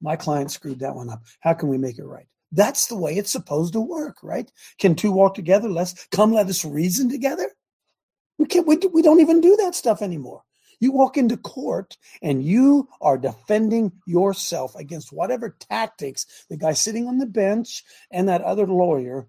My 0.00 0.14
client 0.14 0.52
screwed 0.52 0.78
that 0.78 0.94
one 0.94 1.10
up. 1.10 1.20
How 1.40 1.54
can 1.54 1.68
we 1.68 1.76
make 1.76 1.98
it 1.98 2.04
right? 2.04 2.28
That's 2.52 2.86
the 2.86 2.96
way 2.96 3.16
it's 3.16 3.32
supposed 3.32 3.72
to 3.72 3.80
work, 3.80 4.18
right? 4.22 4.48
Can 4.78 4.94
two 4.94 5.10
walk 5.10 5.34
together? 5.34 5.68
Let's 5.68 6.06
come, 6.12 6.32
let 6.32 6.46
us 6.46 6.64
reason 6.64 7.08
together. 7.08 7.50
We 8.38 8.46
can't, 8.46 8.66
we, 8.66 8.76
we 8.76 9.02
don't 9.02 9.20
even 9.20 9.40
do 9.40 9.56
that 9.56 9.74
stuff 9.74 10.00
anymore. 10.00 10.44
You 10.78 10.92
walk 10.92 11.16
into 11.16 11.36
court 11.36 11.96
and 12.22 12.44
you 12.44 12.88
are 13.00 13.18
defending 13.18 13.90
yourself 14.06 14.76
against 14.76 15.12
whatever 15.12 15.56
tactics 15.58 16.46
the 16.48 16.56
guy 16.56 16.74
sitting 16.74 17.08
on 17.08 17.18
the 17.18 17.26
bench 17.26 17.82
and 18.12 18.28
that 18.28 18.42
other 18.42 18.68
lawyer 18.68 19.26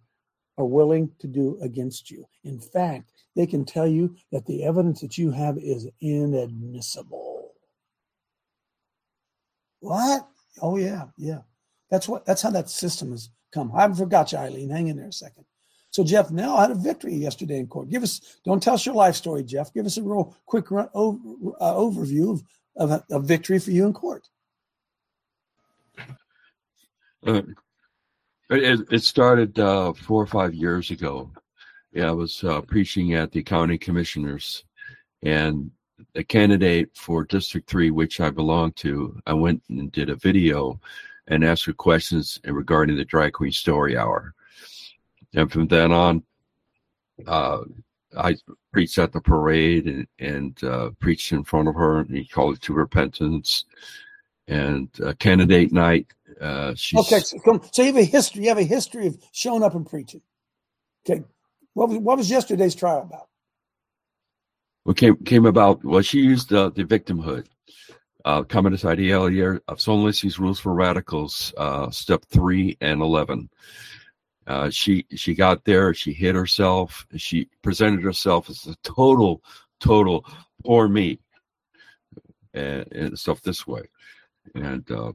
are 0.57 0.65
willing 0.65 1.09
to 1.19 1.27
do 1.27 1.57
against 1.61 2.11
you. 2.11 2.25
In 2.43 2.59
fact, 2.59 3.11
they 3.35 3.45
can 3.45 3.65
tell 3.65 3.87
you 3.87 4.15
that 4.31 4.45
the 4.45 4.63
evidence 4.63 5.01
that 5.01 5.17
you 5.17 5.31
have 5.31 5.57
is 5.57 5.89
inadmissible. 6.01 7.51
What? 9.79 10.27
Oh 10.61 10.77
yeah, 10.77 11.05
yeah. 11.17 11.41
That's 11.91 12.07
what 12.07 12.25
that's 12.25 12.41
how 12.41 12.49
that 12.51 12.69
system 12.69 13.11
has 13.11 13.29
come. 13.53 13.71
I 13.75 13.81
haven't 13.81 13.97
forgot 13.97 14.31
you, 14.31 14.37
Eileen. 14.37 14.69
Hang 14.69 14.87
in 14.87 14.97
there 14.97 15.09
a 15.09 15.13
second. 15.13 15.45
So 15.91 16.03
Jeff 16.03 16.31
Nell 16.31 16.57
had 16.57 16.71
a 16.71 16.75
victory 16.75 17.15
yesterday 17.15 17.57
in 17.57 17.67
court. 17.67 17.89
Give 17.89 18.03
us 18.03 18.39
don't 18.43 18.61
tell 18.61 18.73
us 18.73 18.85
your 18.85 18.95
life 18.95 19.15
story, 19.15 19.43
Jeff. 19.43 19.73
Give 19.73 19.85
us 19.85 19.97
a 19.97 20.03
real 20.03 20.35
quick 20.45 20.71
run, 20.71 20.89
over, 20.93 21.17
uh, 21.61 21.73
overview 21.73 22.33
of, 22.33 22.43
of 22.77 22.91
a, 22.91 23.15
a, 23.15 23.19
victory 23.19 23.59
for 23.59 23.71
you 23.71 23.85
in 23.85 23.93
court. 23.93 24.27
Uh, 27.25 27.41
it, 28.49 28.81
it, 28.91 29.03
started 29.03 29.57
uh, 29.57 29.93
four 29.93 30.21
or 30.21 30.27
five 30.27 30.53
years 30.53 30.91
ago. 30.91 31.31
Yeah, 31.95 32.09
I 32.09 32.11
was 32.11 32.43
uh, 32.43 32.59
preaching 32.59 33.13
at 33.13 33.31
the 33.31 33.41
county 33.41 33.77
commissioners, 33.77 34.65
and 35.23 35.71
a 36.15 36.25
candidate 36.25 36.89
for 36.93 37.23
District 37.23 37.69
3, 37.69 37.89
which 37.91 38.19
I 38.19 38.29
belong 38.29 38.73
to, 38.73 39.17
I 39.25 39.31
went 39.31 39.63
and 39.69 39.89
did 39.93 40.09
a 40.09 40.15
video 40.15 40.77
and 41.27 41.45
asked 41.45 41.63
her 41.63 41.73
questions 41.73 42.37
regarding 42.43 42.97
the 42.97 43.05
Drag 43.05 43.31
Queen 43.31 43.53
Story 43.53 43.97
Hour. 43.97 44.33
And 45.35 45.49
from 45.49 45.67
then 45.67 45.93
on, 45.93 46.21
uh, 47.27 47.59
I 48.17 48.35
preached 48.73 48.99
at 48.99 49.13
the 49.13 49.21
parade 49.21 49.85
and, 49.85 50.07
and 50.19 50.63
uh, 50.65 50.89
preached 50.99 51.31
in 51.31 51.45
front 51.45 51.69
of 51.69 51.75
her, 51.75 51.99
and 51.99 52.13
he 52.13 52.27
called 52.27 52.55
it 52.55 52.61
to 52.63 52.73
repentance. 52.73 53.63
And 54.49 54.89
uh, 55.01 55.13
candidate 55.13 55.71
night, 55.71 56.07
uh, 56.41 56.73
she's 56.75 56.99
okay. 56.99 57.21
So, 57.21 57.61
so 57.71 57.81
you 57.81 57.87
have 57.87 57.95
a 57.95 58.03
history. 58.03 58.43
You 58.43 58.49
have 58.49 58.57
a 58.57 58.63
history 58.63 59.07
of 59.07 59.17
showing 59.31 59.63
up 59.63 59.75
and 59.75 59.89
preaching. 59.89 60.21
Okay, 61.09 61.23
what 61.75 61.89
was 61.89 61.99
what 61.99 62.17
was 62.17 62.29
yesterday's 62.31 62.73
trial 62.73 63.03
about? 63.03 63.27
what 64.85 64.97
came 64.97 65.17
came 65.17 65.45
about 65.45 65.83
well 65.83 66.01
she 66.01 66.19
used 66.19 66.53
uh, 66.53 66.69
the 66.69 66.83
victimhood 66.83 67.45
uh, 68.23 68.41
communist 68.43 68.85
ideology 68.85 69.41
of 69.41 69.77
Solzhenitsyn's 69.77 70.39
rules 70.39 70.59
for 70.59 70.73
radicals 70.73 71.53
uh, 71.57 71.89
step 71.89 72.23
3 72.31 72.77
and 72.81 73.01
11 73.01 73.49
uh, 74.47 74.69
she 74.69 75.05
she 75.15 75.33
got 75.35 75.65
there 75.65 75.93
she 75.93 76.13
hit 76.13 76.35
herself 76.35 77.05
she 77.17 77.49
presented 77.61 78.03
herself 78.03 78.49
as 78.49 78.65
a 78.67 78.75
total 78.83 79.43
total 79.79 80.25
poor 80.63 80.87
me 80.87 81.19
and, 82.53 82.91
and 82.93 83.19
stuff 83.19 83.41
this 83.41 83.67
way 83.67 83.81
and 84.53 84.89
uh, 84.91 85.11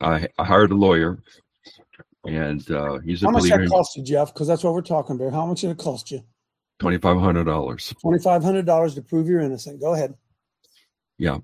I, 0.00 0.28
I 0.38 0.44
hired 0.44 0.70
a 0.70 0.76
lawyer 0.76 1.18
and 2.26 2.70
uh, 2.70 2.98
he's 2.98 3.22
a 3.22 3.26
how 3.26 3.32
much 3.32 3.44
that 3.44 3.68
cost 3.68 3.96
you 3.96 4.02
jeff 4.02 4.32
because 4.32 4.46
that's 4.48 4.64
what 4.64 4.72
we're 4.72 4.80
talking 4.82 5.16
about 5.16 5.32
how 5.32 5.46
much 5.46 5.60
did 5.60 5.70
it 5.70 5.78
cost 5.78 6.10
you 6.10 6.22
Twenty 6.78 6.98
five 6.98 7.20
hundred 7.20 7.44
dollars. 7.44 7.94
Twenty 8.00 8.18
five 8.18 8.42
hundred 8.42 8.66
dollars 8.66 8.94
to 8.96 9.02
prove 9.02 9.28
you're 9.28 9.40
innocent. 9.40 9.80
Go 9.80 9.94
ahead. 9.94 10.14
Yeah, 11.18 11.38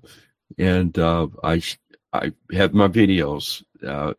and 0.57 0.97
uh, 0.99 1.27
I 1.43 1.61
I 2.11 2.33
have 2.51 2.73
my 2.73 2.89
videos 2.89 3.63
uh, 3.87 4.13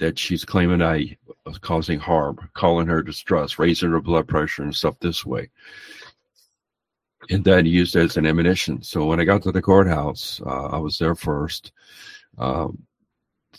that 0.00 0.18
she's 0.18 0.44
claiming 0.44 0.82
I 0.82 1.16
was 1.46 1.58
causing 1.58 2.00
harm, 2.00 2.50
calling 2.54 2.88
her 2.88 3.02
distress, 3.02 3.58
raising 3.58 3.90
her 3.90 4.00
blood 4.00 4.26
pressure 4.26 4.62
and 4.62 4.74
stuff 4.74 4.96
this 5.00 5.24
way, 5.24 5.50
and 7.30 7.44
then 7.44 7.64
used 7.64 7.94
as 7.94 8.16
an 8.16 8.26
ammunition. 8.26 8.82
So 8.82 9.06
when 9.06 9.20
I 9.20 9.24
got 9.24 9.42
to 9.44 9.52
the 9.52 9.62
courthouse, 9.62 10.40
uh, 10.44 10.66
I 10.66 10.78
was 10.78 10.98
there 10.98 11.14
first. 11.14 11.70
Um, 12.38 12.82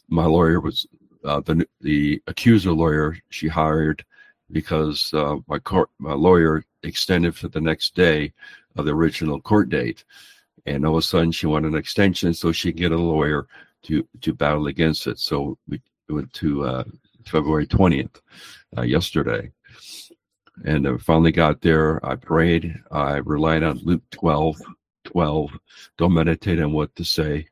my 0.10 0.26
lawyer 0.26 0.60
was 0.60 0.86
uh, 1.24 1.42
the 1.42 1.68
the 1.82 2.22
accuser 2.28 2.72
lawyer 2.72 3.18
she 3.30 3.48
hired 3.48 4.04
because 4.52 5.14
uh, 5.14 5.38
my 5.48 5.60
court 5.60 5.90
my 6.00 6.14
lawyer 6.14 6.64
extended 6.84 7.36
for 7.36 7.48
the 7.48 7.62
next 7.62 7.96
day 7.96 8.34
of 8.76 8.86
the 8.86 8.94
original 8.94 9.40
court 9.42 9.70
date, 9.70 10.04
and 10.66 10.86
all 10.86 10.94
of 10.96 11.00
a 11.00 11.02
sudden 11.02 11.32
she 11.32 11.48
wanted 11.48 11.70
an 11.70 11.78
extension 11.78 12.34
so 12.34 12.52
she 12.52 12.72
could 12.72 12.80
get 12.80 12.92
a 12.92 12.98
lawyer 12.98 13.48
to 13.84 14.08
to 14.22 14.34
battle 14.34 14.68
against 14.68 15.08
it. 15.08 15.20
So 15.20 15.58
we 15.68 15.82
went 16.10 16.32
to 16.34 16.64
uh, 16.64 16.84
February 17.26 17.68
twentieth, 17.68 18.22
uh, 18.78 18.84
yesterday, 18.84 19.52
and 20.66 20.88
I 20.88 20.98
finally 20.98 21.32
got 21.32 21.62
there. 21.62 22.04
I 22.06 22.16
prayed. 22.16 22.76
I 22.92 23.18
relied 23.18 23.64
on 23.64 23.80
Luke 23.84 24.04
12, 24.12 24.58
12. 25.06 25.52
Don't 25.98 26.14
meditate 26.14 26.60
on 26.60 26.74
what 26.74 26.96
to 26.96 27.04
say. 27.04 27.48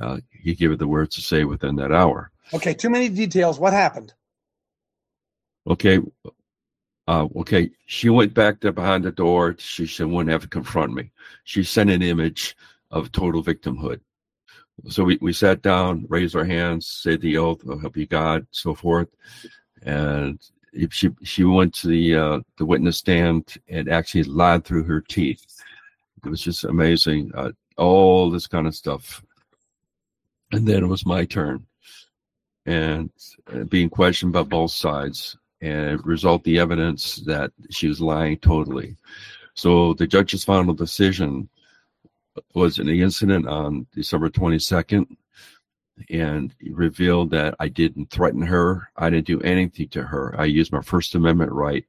Uh, 0.00 0.18
he 0.30 0.54
gave 0.54 0.72
it 0.72 0.78
the 0.78 0.88
words 0.88 1.14
to 1.16 1.22
say 1.22 1.44
within 1.44 1.76
that 1.76 1.92
hour. 1.92 2.30
Okay, 2.54 2.74
too 2.74 2.90
many 2.90 3.08
details. 3.08 3.58
What 3.58 3.72
happened? 3.72 4.14
Okay, 5.68 5.98
uh, 7.08 7.28
okay, 7.36 7.70
she 7.86 8.08
went 8.08 8.34
back 8.34 8.60
there 8.60 8.72
behind 8.72 9.04
the 9.04 9.10
door. 9.10 9.56
She 9.58 9.86
said, 9.86 10.06
wouldn't 10.06 10.30
have 10.30 10.42
to 10.42 10.48
confront 10.48 10.92
me. 10.92 11.10
She 11.44 11.64
sent 11.64 11.90
an 11.90 12.02
image 12.02 12.56
of 12.90 13.12
total 13.12 13.42
victimhood. 13.42 14.00
So 14.88 15.04
we, 15.04 15.18
we 15.20 15.32
sat 15.32 15.62
down, 15.62 16.06
raised 16.08 16.36
our 16.36 16.44
hands, 16.44 16.86
said 16.86 17.20
the 17.20 17.38
oath, 17.38 17.62
I'll 17.68 17.78
help 17.78 17.96
you 17.96 18.06
God, 18.06 18.46
so 18.50 18.74
forth. 18.74 19.08
And 19.82 20.40
she 20.90 21.10
she 21.22 21.44
went 21.44 21.72
to 21.74 21.88
the 21.88 22.14
uh, 22.14 22.40
the 22.58 22.66
witness 22.66 22.98
stand 22.98 23.56
and 23.68 23.88
actually 23.88 24.24
lied 24.24 24.64
through 24.64 24.84
her 24.84 25.00
teeth. 25.00 25.44
It 26.24 26.28
was 26.28 26.42
just 26.42 26.64
amazing. 26.64 27.32
Uh, 27.34 27.52
all 27.78 28.30
this 28.30 28.46
kind 28.46 28.66
of 28.66 28.74
stuff. 28.74 29.22
And 30.52 30.66
then 30.66 30.84
it 30.84 30.88
was 30.88 31.06
my 31.06 31.24
turn, 31.24 31.66
and 32.66 33.10
uh, 33.52 33.64
being 33.64 33.88
questioned 33.88 34.32
by 34.32 34.42
both 34.42 34.72
sides 34.72 35.36
and 35.60 36.04
result 36.04 36.44
the 36.44 36.58
evidence 36.58 37.16
that 37.26 37.52
she 37.70 37.88
was 37.88 38.00
lying 38.00 38.36
totally. 38.38 38.96
So 39.54 39.94
the 39.94 40.06
judge's 40.06 40.44
final 40.44 40.74
decision 40.74 41.48
was 42.54 42.78
in 42.78 42.86
the 42.86 43.00
incident 43.00 43.48
on 43.48 43.86
December 43.94 44.28
22nd 44.28 45.16
and 46.10 46.54
revealed 46.70 47.30
that 47.30 47.54
I 47.58 47.68
didn't 47.68 48.10
threaten 48.10 48.42
her. 48.42 48.90
I 48.96 49.08
didn't 49.08 49.26
do 49.26 49.40
anything 49.40 49.88
to 49.88 50.02
her. 50.02 50.34
I 50.38 50.44
used 50.44 50.72
my 50.72 50.82
First 50.82 51.14
Amendment 51.14 51.52
right 51.52 51.86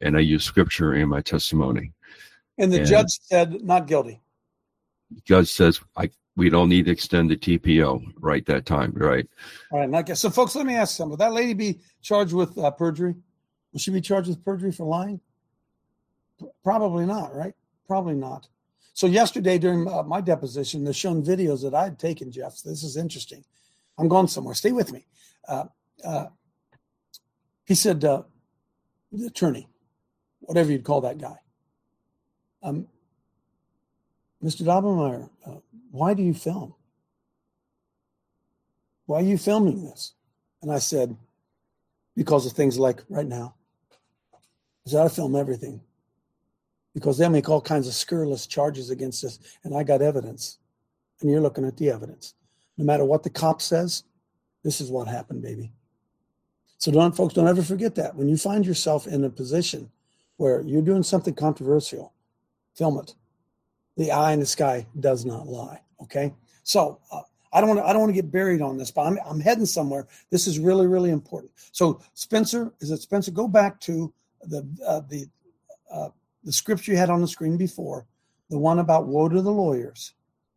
and 0.00 0.16
I 0.16 0.20
used 0.20 0.46
scripture 0.46 0.94
in 0.94 1.08
my 1.08 1.20
testimony. 1.20 1.92
And 2.56 2.72
the 2.72 2.78
and 2.78 2.86
judge 2.86 3.18
said 3.20 3.62
not 3.62 3.86
guilty. 3.86 4.20
Judge 5.24 5.50
says 5.50 5.80
I 5.96 6.10
we 6.36 6.50
don't 6.50 6.68
need 6.68 6.86
to 6.86 6.90
extend 6.90 7.30
the 7.30 7.36
TPO 7.36 8.14
right 8.18 8.44
that 8.46 8.66
time, 8.66 8.92
right? 8.96 9.26
All 9.70 9.86
right, 9.86 10.16
so, 10.16 10.30
folks. 10.30 10.54
Let 10.54 10.66
me 10.66 10.74
ask 10.74 10.96
something: 10.96 11.10
Will 11.10 11.16
that 11.18 11.32
lady 11.32 11.54
be 11.54 11.80
charged 12.02 12.32
with 12.32 12.56
uh, 12.58 12.70
perjury? 12.72 13.14
Will 13.72 13.80
she 13.80 13.90
be 13.90 14.00
charged 14.00 14.28
with 14.28 14.44
perjury 14.44 14.72
for 14.72 14.84
lying? 14.86 15.20
Probably 16.62 17.06
not, 17.06 17.34
right? 17.34 17.54
Probably 17.86 18.14
not. 18.14 18.48
So 18.94 19.08
yesterday 19.08 19.58
during 19.58 19.88
uh, 19.88 20.04
my 20.04 20.20
deposition, 20.20 20.84
they're 20.84 20.92
shown 20.92 21.22
videos 21.22 21.62
that 21.62 21.74
I 21.74 21.84
had 21.84 21.98
taken, 21.98 22.30
Jeff. 22.30 22.62
This 22.62 22.84
is 22.84 22.96
interesting. 22.96 23.44
I'm 23.98 24.08
going 24.08 24.28
somewhere. 24.28 24.54
Stay 24.54 24.70
with 24.70 24.92
me. 24.92 25.06
Uh, 25.48 25.64
uh, 26.04 26.26
he 27.64 27.74
said, 27.74 28.04
uh, 28.04 28.22
the 29.10 29.26
attorney, 29.26 29.68
whatever 30.40 30.70
you'd 30.70 30.84
call 30.84 31.00
that 31.00 31.18
guy. 31.18 31.36
Um, 32.62 32.86
Mr. 34.42 34.62
Daubenmire, 34.62 35.28
uh, 35.46 35.60
why 35.94 36.12
do 36.12 36.24
you 36.24 36.34
film? 36.34 36.74
Why 39.06 39.20
are 39.20 39.24
you 39.24 39.38
filming 39.38 39.84
this? 39.84 40.14
And 40.60 40.72
I 40.72 40.80
said, 40.80 41.16
Because 42.16 42.46
of 42.46 42.52
things 42.52 42.76
like 42.76 43.04
right 43.08 43.28
now. 43.28 43.54
Said, 44.86 45.06
I 45.06 45.08
film 45.08 45.36
everything. 45.36 45.80
Because 46.94 47.16
they'll 47.16 47.30
make 47.30 47.48
all 47.48 47.60
kinds 47.60 47.86
of 47.86 47.94
scurrilous 47.94 48.48
charges 48.48 48.90
against 48.90 49.22
us, 49.22 49.38
and 49.62 49.72
I 49.72 49.84
got 49.84 50.02
evidence. 50.02 50.58
And 51.20 51.30
you're 51.30 51.40
looking 51.40 51.64
at 51.64 51.76
the 51.76 51.90
evidence. 51.90 52.34
No 52.76 52.84
matter 52.84 53.04
what 53.04 53.22
the 53.22 53.30
cop 53.30 53.62
says, 53.62 54.02
This 54.64 54.80
is 54.80 54.90
what 54.90 55.06
happened, 55.06 55.42
baby. 55.42 55.70
So 56.78 56.90
don't 56.90 57.14
folks 57.14 57.34
don't 57.34 57.46
ever 57.46 57.62
forget 57.62 57.94
that. 57.94 58.16
When 58.16 58.28
you 58.28 58.36
find 58.36 58.66
yourself 58.66 59.06
in 59.06 59.22
a 59.22 59.30
position 59.30 59.92
where 60.38 60.60
you're 60.62 60.82
doing 60.82 61.04
something 61.04 61.34
controversial, 61.34 62.12
film 62.74 62.98
it. 62.98 63.14
The 63.96 64.10
eye 64.10 64.32
in 64.32 64.40
the 64.40 64.46
sky 64.46 64.86
does 65.00 65.24
not 65.24 65.46
lie. 65.46 65.80
Okay. 66.02 66.32
So 66.64 66.98
uh, 67.12 67.22
I 67.52 67.60
don't 67.60 67.68
want 67.68 67.80
to 67.80 67.86
I 67.86 67.92
don't 67.92 68.02
want 68.02 68.10
to 68.10 68.20
get 68.20 68.32
buried 68.32 68.60
on 68.60 68.76
this, 68.76 68.90
but 68.90 69.02
I'm 69.02 69.18
I'm 69.24 69.40
heading 69.40 69.66
somewhere. 69.66 70.08
This 70.30 70.46
is 70.46 70.58
really 70.58 70.86
really 70.86 71.10
important. 71.10 71.52
So 71.70 72.00
Spencer, 72.14 72.72
is 72.80 72.90
it 72.90 73.00
Spencer? 73.00 73.30
Go 73.30 73.46
back 73.46 73.80
to 73.82 74.12
the 74.42 74.66
uh, 74.86 75.00
the 75.08 75.26
uh, 75.90 76.08
the 76.42 76.52
scripture 76.52 76.92
you 76.92 76.98
had 76.98 77.10
on 77.10 77.20
the 77.20 77.28
screen 77.28 77.56
before, 77.56 78.06
the 78.50 78.58
one 78.58 78.80
about 78.80 79.06
woe 79.06 79.28
to 79.28 79.40
the 79.40 79.52
lawyers, 79.52 80.14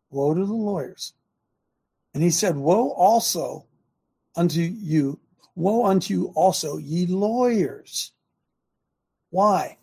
woe 0.10 0.34
to 0.34 0.46
the 0.46 0.54
lawyers, 0.54 1.14
and 2.16 2.24
he 2.24 2.32
said, 2.32 2.56
"Woe 2.56 2.90
also 2.92 3.66
unto 4.36 4.62
you, 4.62 5.20
woe 5.56 5.86
unto 5.86 6.14
you 6.14 6.32
also, 6.36 6.78
ye 6.78 7.06
lawyers." 7.06 8.12
Why? 9.30 9.78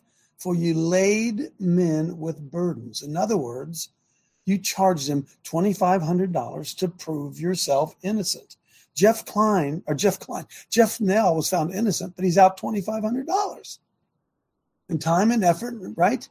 For 0.45 0.55
you 0.55 0.75
laid 0.75 1.53
men 1.59 2.19
with 2.19 2.51
burdens. 2.51 3.01
In 3.01 3.17
other 3.17 3.39
words, 3.39 3.89
you 4.45 4.59
charged 4.59 5.09
them 5.09 5.27
$2,500 5.45 6.77
to 6.77 6.89
prove 6.89 7.41
yourself 7.41 7.97
innocent. 8.03 8.57
Jeff 8.95 9.25
Klein, 9.25 9.83
or 9.87 9.95
Jeff 9.95 10.21
Klein, 10.21 10.45
Jeff 10.69 11.01
Nell 11.01 11.35
was 11.35 11.49
found 11.49 11.73
innocent, 11.73 12.15
but 12.15 12.27
he's 12.27 12.37
out 12.37 12.61
$2,500 12.61 13.79
in 14.91 14.99
time 14.99 15.31
and 15.31 15.43
effort, 15.43 15.77
right? 15.97 16.29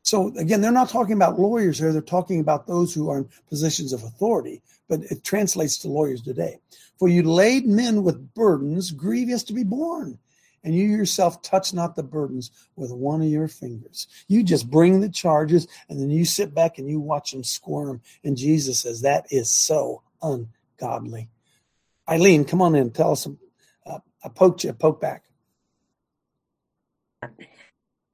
So 0.00 0.34
again, 0.38 0.62
they're 0.62 0.72
not 0.72 0.88
talking 0.88 1.16
about 1.16 1.38
lawyers 1.38 1.78
here. 1.78 1.92
They're 1.92 2.00
talking 2.00 2.40
about 2.40 2.66
those 2.66 2.94
who 2.94 3.10
are 3.10 3.18
in 3.18 3.28
positions 3.50 3.92
of 3.92 4.02
authority, 4.02 4.62
but 4.88 5.02
it 5.10 5.24
translates 5.24 5.76
to 5.80 5.88
lawyers 5.88 6.22
today. 6.22 6.58
For 6.98 7.06
you 7.06 7.22
laid 7.22 7.66
men 7.66 8.02
with 8.02 8.32
burdens 8.32 8.92
grievous 8.92 9.42
to 9.44 9.52
be 9.52 9.62
borne, 9.62 10.18
and 10.64 10.74
you 10.74 10.84
yourself 10.84 11.42
touch 11.42 11.74
not 11.74 11.96
the 11.96 12.02
burdens 12.02 12.50
with 12.76 12.92
one 12.92 13.20
of 13.20 13.28
your 13.28 13.48
fingers. 13.48 14.06
You 14.28 14.42
just 14.42 14.70
bring 14.70 15.00
the 15.00 15.08
charges, 15.08 15.66
and 15.88 16.00
then 16.00 16.10
you 16.10 16.24
sit 16.24 16.54
back 16.54 16.78
and 16.78 16.88
you 16.88 17.00
watch 17.00 17.32
them 17.32 17.44
squirm. 17.44 18.00
And 18.24 18.36
Jesus 18.36 18.80
says 18.80 19.02
that 19.02 19.26
is 19.30 19.50
so 19.50 20.02
ungodly. 20.22 21.28
Eileen, 22.08 22.44
come 22.44 22.62
on 22.62 22.74
in. 22.74 22.90
Tell 22.90 23.12
us. 23.12 23.26
Uh, 23.86 23.98
I 24.24 24.28
poked 24.28 24.64
you. 24.64 24.72
Poke 24.72 25.00
back. 25.00 25.24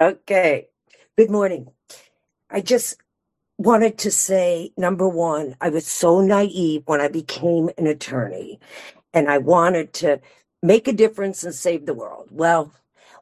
Okay. 0.01 0.69
Good 1.17 1.31
morning. 1.31 1.69
I 2.51 2.61
just 2.61 2.97
wanted 3.59 3.99
to 3.99 4.11
say 4.11 4.73
number 4.77 5.09
one, 5.09 5.57
I 5.61 5.69
was 5.69 5.87
so 5.87 6.21
naive 6.21 6.83
when 6.87 7.01
I 7.01 7.09
became 7.09 7.71
an 7.77 7.87
attorney 7.87 8.61
and 9.13 9.29
I 9.29 9.39
wanted 9.39 9.93
to 9.95 10.21
make 10.63 10.89
a 10.89 10.93
difference 10.93 11.45
and 11.45 11.55
save 11.55 11.87
the 11.87 11.95
world. 11.95 12.29
Well, 12.31 12.73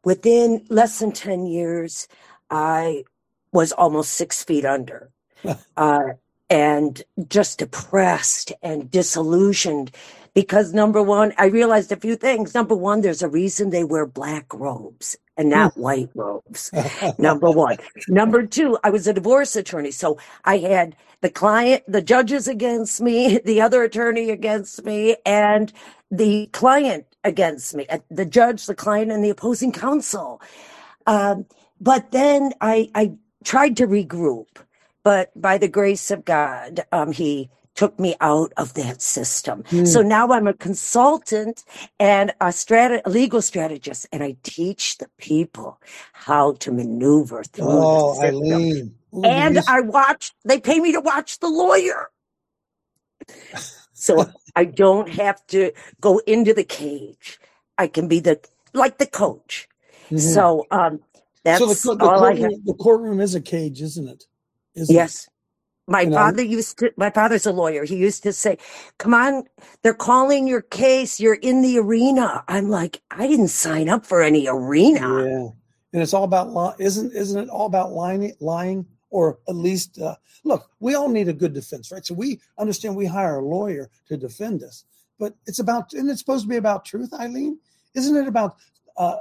within 0.04 0.64
less 0.68 0.98
than 0.98 1.12
10 1.12 1.46
years, 1.46 2.08
I 2.50 3.04
was 3.52 3.72
almost 3.72 4.12
six 4.12 4.44
feet 4.44 4.64
under. 4.64 5.10
uh, 5.76 6.00
and 6.48 7.02
just 7.28 7.58
depressed 7.58 8.52
and 8.62 8.90
disillusioned 8.90 9.90
because 10.34 10.74
number 10.74 11.02
one, 11.02 11.32
I 11.38 11.46
realized 11.46 11.90
a 11.92 11.96
few 11.96 12.14
things. 12.14 12.54
Number 12.54 12.74
one, 12.74 13.00
there's 13.00 13.22
a 13.22 13.28
reason 13.28 13.70
they 13.70 13.84
wear 13.84 14.06
black 14.06 14.52
robes 14.52 15.16
and 15.36 15.48
not 15.48 15.76
white 15.76 16.10
robes. 16.14 16.70
Number 17.18 17.50
one. 17.50 17.78
Number 18.08 18.46
two, 18.46 18.78
I 18.84 18.90
was 18.90 19.06
a 19.06 19.12
divorce 19.12 19.56
attorney. 19.56 19.90
So 19.90 20.18
I 20.44 20.58
had 20.58 20.94
the 21.22 21.30
client, 21.30 21.84
the 21.88 22.02
judges 22.02 22.48
against 22.48 23.00
me, 23.00 23.38
the 23.44 23.60
other 23.60 23.82
attorney 23.82 24.30
against 24.30 24.84
me, 24.84 25.16
and 25.24 25.72
the 26.10 26.48
client 26.52 27.06
against 27.26 27.74
me, 27.74 27.86
uh, 27.88 27.98
the 28.10 28.24
judge, 28.24 28.66
the 28.66 28.74
client, 28.74 29.10
and 29.10 29.22
the 29.22 29.30
opposing 29.30 29.72
counsel. 29.72 30.40
Um, 31.06 31.46
but 31.80 32.12
then 32.12 32.52
I, 32.60 32.90
I 32.94 33.12
tried 33.44 33.76
to 33.78 33.86
regroup, 33.86 34.48
but 35.02 35.30
by 35.40 35.58
the 35.58 35.68
grace 35.68 36.10
of 36.10 36.24
God, 36.24 36.86
um, 36.92 37.12
he 37.12 37.50
took 37.74 37.98
me 37.98 38.16
out 38.20 38.52
of 38.56 38.72
that 38.74 39.02
system. 39.02 39.62
Mm. 39.64 39.86
So 39.86 40.00
now 40.00 40.32
I'm 40.32 40.46
a 40.46 40.54
consultant 40.54 41.64
and 42.00 42.30
a, 42.40 42.46
strat- 42.46 43.02
a 43.04 43.10
legal 43.10 43.42
strategist, 43.42 44.06
and 44.12 44.22
I 44.22 44.36
teach 44.42 44.96
the 44.98 45.10
people 45.18 45.78
how 46.12 46.52
to 46.52 46.72
maneuver 46.72 47.44
through 47.44 47.66
oh, 47.68 48.14
the 48.14 48.14
system. 48.14 48.52
Eileen. 48.52 48.94
Ooh, 49.14 49.24
and 49.24 49.58
I 49.68 49.80
watch, 49.80 50.32
they 50.44 50.58
pay 50.58 50.80
me 50.80 50.92
to 50.92 51.00
watch 51.00 51.38
the 51.40 51.48
lawyer. 51.48 52.08
So 53.98 54.30
I 54.54 54.66
don't 54.66 55.08
have 55.08 55.44
to 55.48 55.72
go 56.00 56.18
into 56.26 56.52
the 56.52 56.64
cage. 56.64 57.40
I 57.78 57.86
can 57.86 58.08
be 58.08 58.20
the, 58.20 58.38
like 58.74 58.98
the 58.98 59.06
coach. 59.06 59.68
Mm-hmm. 60.06 60.18
So, 60.18 60.66
um, 60.70 61.00
that's 61.44 61.60
so 61.60 61.94
the, 61.94 61.98
the, 61.98 62.04
all 62.04 62.18
courtroom, 62.18 62.36
I 62.36 62.40
have. 62.40 62.64
the 62.64 62.74
courtroom 62.74 63.20
is 63.20 63.34
a 63.34 63.40
cage, 63.40 63.80
isn't 63.80 64.08
it? 64.08 64.24
Isn't 64.74 64.94
yes. 64.94 65.24
It? 65.24 65.30
My 65.88 66.00
You 66.02 66.10
know? 66.10 66.16
father 66.16 66.42
used 66.42 66.78
to, 66.78 66.92
my 66.96 67.10
father's 67.10 67.46
a 67.46 67.52
lawyer. 67.52 67.84
He 67.84 67.96
used 67.96 68.22
to 68.24 68.32
say, 68.32 68.58
come 68.98 69.14
on, 69.14 69.44
they're 69.82 69.94
calling 69.94 70.46
your 70.46 70.62
case. 70.62 71.18
You're 71.18 71.34
in 71.34 71.62
the 71.62 71.78
arena. 71.78 72.44
I'm 72.48 72.68
like, 72.68 73.00
I 73.10 73.26
didn't 73.26 73.48
sign 73.48 73.88
up 73.88 74.04
for 74.04 74.22
any 74.22 74.46
arena. 74.48 75.24
Yeah, 75.24 75.48
and 75.92 76.02
it's 76.02 76.12
all 76.12 76.24
about 76.24 76.52
li- 76.52 76.84
isn't 76.84 77.14
isn't 77.14 77.44
it 77.44 77.48
all 77.48 77.66
about 77.66 77.92
lying? 77.92 78.32
Lying, 78.40 78.84
or 79.10 79.38
at 79.48 79.56
least 79.56 80.00
uh, 80.00 80.16
look, 80.44 80.70
we 80.80 80.94
all 80.94 81.08
need 81.08 81.28
a 81.28 81.32
good 81.34 81.54
defense, 81.54 81.92
right? 81.92 82.04
So 82.06 82.14
we 82.14 82.40
understand 82.58 82.96
we 82.96 83.06
hire 83.06 83.38
a 83.38 83.44
lawyer 83.46 83.90
to 84.08 84.16
defend 84.16 84.62
us, 84.62 84.84
but 85.18 85.34
it's 85.46 85.60
about 85.60 85.92
and 85.94 86.10
it's 86.10 86.20
supposed 86.20 86.44
to 86.44 86.48
be 86.50 86.56
about 86.56 86.84
truth, 86.84 87.12
Eileen. 87.14 87.58
Isn't 87.94 88.16
it 88.16 88.28
about 88.28 88.56
uh, 88.96 89.18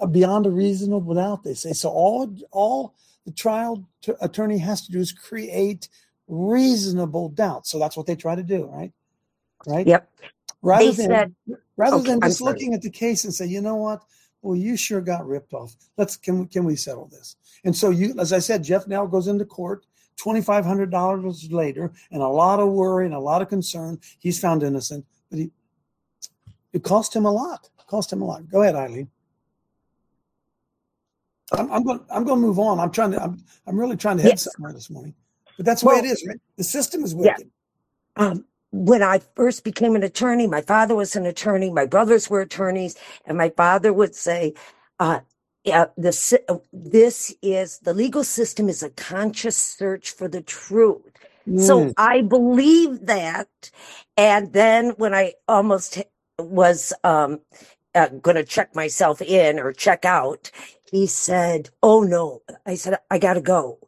a 0.00 0.06
beyond 0.06 0.46
a 0.46 0.50
reasonable 0.50 1.14
doubt? 1.14 1.44
They 1.44 1.54
say 1.54 1.72
so. 1.72 1.90
All 1.90 2.34
all 2.52 2.94
the 3.26 3.32
trial 3.32 3.84
t- 4.02 4.12
attorney 4.22 4.58
has 4.58 4.86
to 4.86 4.92
do 4.92 5.00
is 5.00 5.12
create 5.12 5.88
reasonable 6.28 7.30
doubt. 7.30 7.66
So 7.66 7.78
that's 7.78 7.96
what 7.96 8.06
they 8.06 8.16
try 8.16 8.34
to 8.36 8.42
do, 8.44 8.66
right? 8.66 8.92
Right. 9.66 9.88
Yep. 9.88 10.10
Rather 10.62 10.92
They 10.92 10.92
than 10.92 11.08
said, 11.08 11.34
rather 11.76 12.00
Okay, 12.00 12.02
than 12.02 12.20
just 12.22 12.40
looking 12.40 12.74
at 12.74 12.82
the 12.82 12.90
case 12.90 13.24
and 13.24 13.34
say, 13.34 13.46
you 13.46 13.60
know 13.62 13.76
what? 13.76 14.02
Well, 14.46 14.56
you 14.56 14.76
sure 14.76 15.00
got 15.00 15.26
ripped 15.26 15.54
off. 15.54 15.74
Let's 15.96 16.16
can 16.16 16.38
we 16.38 16.46
can 16.46 16.64
we 16.64 16.76
settle 16.76 17.08
this? 17.08 17.34
And 17.64 17.74
so 17.74 17.90
you, 17.90 18.14
as 18.20 18.32
I 18.32 18.38
said, 18.38 18.62
Jeff 18.62 18.86
now 18.86 19.04
goes 19.04 19.26
into 19.26 19.44
court. 19.44 19.86
Twenty 20.16 20.40
five 20.40 20.64
hundred 20.64 20.90
dollars 20.90 21.50
later, 21.50 21.92
and 22.12 22.22
a 22.22 22.28
lot 22.28 22.60
of 22.60 22.68
worry 22.70 23.06
and 23.06 23.14
a 23.14 23.18
lot 23.18 23.42
of 23.42 23.48
concern. 23.48 23.98
He's 24.20 24.38
found 24.40 24.62
innocent, 24.62 25.04
but 25.30 25.40
he 25.40 25.50
it 26.72 26.84
cost 26.84 27.14
him 27.14 27.26
a 27.26 27.30
lot. 27.30 27.68
It 27.78 27.86
cost 27.88 28.12
him 28.12 28.22
a 28.22 28.24
lot. 28.24 28.48
Go 28.48 28.62
ahead, 28.62 28.76
Eileen. 28.76 29.10
I'm, 31.52 31.70
I'm 31.72 31.82
going. 31.84 32.00
I'm 32.08 32.24
going 32.24 32.40
to 32.40 32.46
move 32.46 32.58
on. 32.60 32.78
I'm 32.78 32.92
trying 32.92 33.10
to. 33.10 33.22
I'm. 33.22 33.42
I'm 33.66 33.78
really 33.78 33.96
trying 33.96 34.16
to 34.18 34.22
head 34.22 34.32
Yes. 34.32 34.48
somewhere 34.54 34.72
this 34.72 34.88
morning. 34.90 35.14
But 35.56 35.66
that's 35.66 35.82
the 35.82 35.88
way 35.88 35.96
it 35.96 36.04
is, 36.04 36.24
right? 36.26 36.38
The 36.56 36.64
system 36.64 37.02
is 37.02 37.14
Yeah. 37.18 37.36
um, 38.16 38.44
when 38.72 39.02
I 39.02 39.20
first 39.36 39.64
became 39.64 39.96
an 39.96 40.02
attorney, 40.04 40.46
my 40.46 40.62
father 40.62 40.94
was 40.94 41.16
an 41.16 41.26
attorney, 41.26 41.70
my 41.70 41.86
brothers 41.86 42.30
were 42.30 42.42
attorneys, 42.42 42.96
and 43.26 43.38
my 43.38 43.50
father 43.50 43.92
would 43.92 44.14
say, 44.14 44.54
uh, 45.00 45.20
yeah, 45.64 45.86
uh, 46.48 46.58
this 46.72 47.34
is 47.42 47.80
the 47.80 47.94
legal 47.94 48.24
system 48.24 48.68
is 48.68 48.82
a 48.82 48.90
conscious 48.90 49.56
search 49.56 50.10
for 50.12 50.28
the 50.28 50.42
truth. 50.42 51.02
So 51.56 51.88
Mm. 51.88 51.94
I 51.96 52.22
believe 52.22 53.06
that. 53.06 53.48
And 54.16 54.52
then 54.52 54.90
when 54.98 55.14
I 55.14 55.34
almost 55.48 56.02
was 56.38 56.92
um, 57.04 57.40
uh, 57.94 58.08
going 58.08 58.36
to 58.36 58.44
check 58.44 58.74
myself 58.76 59.22
in 59.22 59.58
or 59.60 59.72
check 59.72 60.04
out, 60.04 60.50
he 60.90 61.06
said, 61.06 61.70
Oh 61.82 62.02
no. 62.02 62.42
I 62.66 62.76
said, 62.76 62.98
I 63.10 63.18
got 63.18 63.34
to 63.34 63.42
go. 63.42 63.78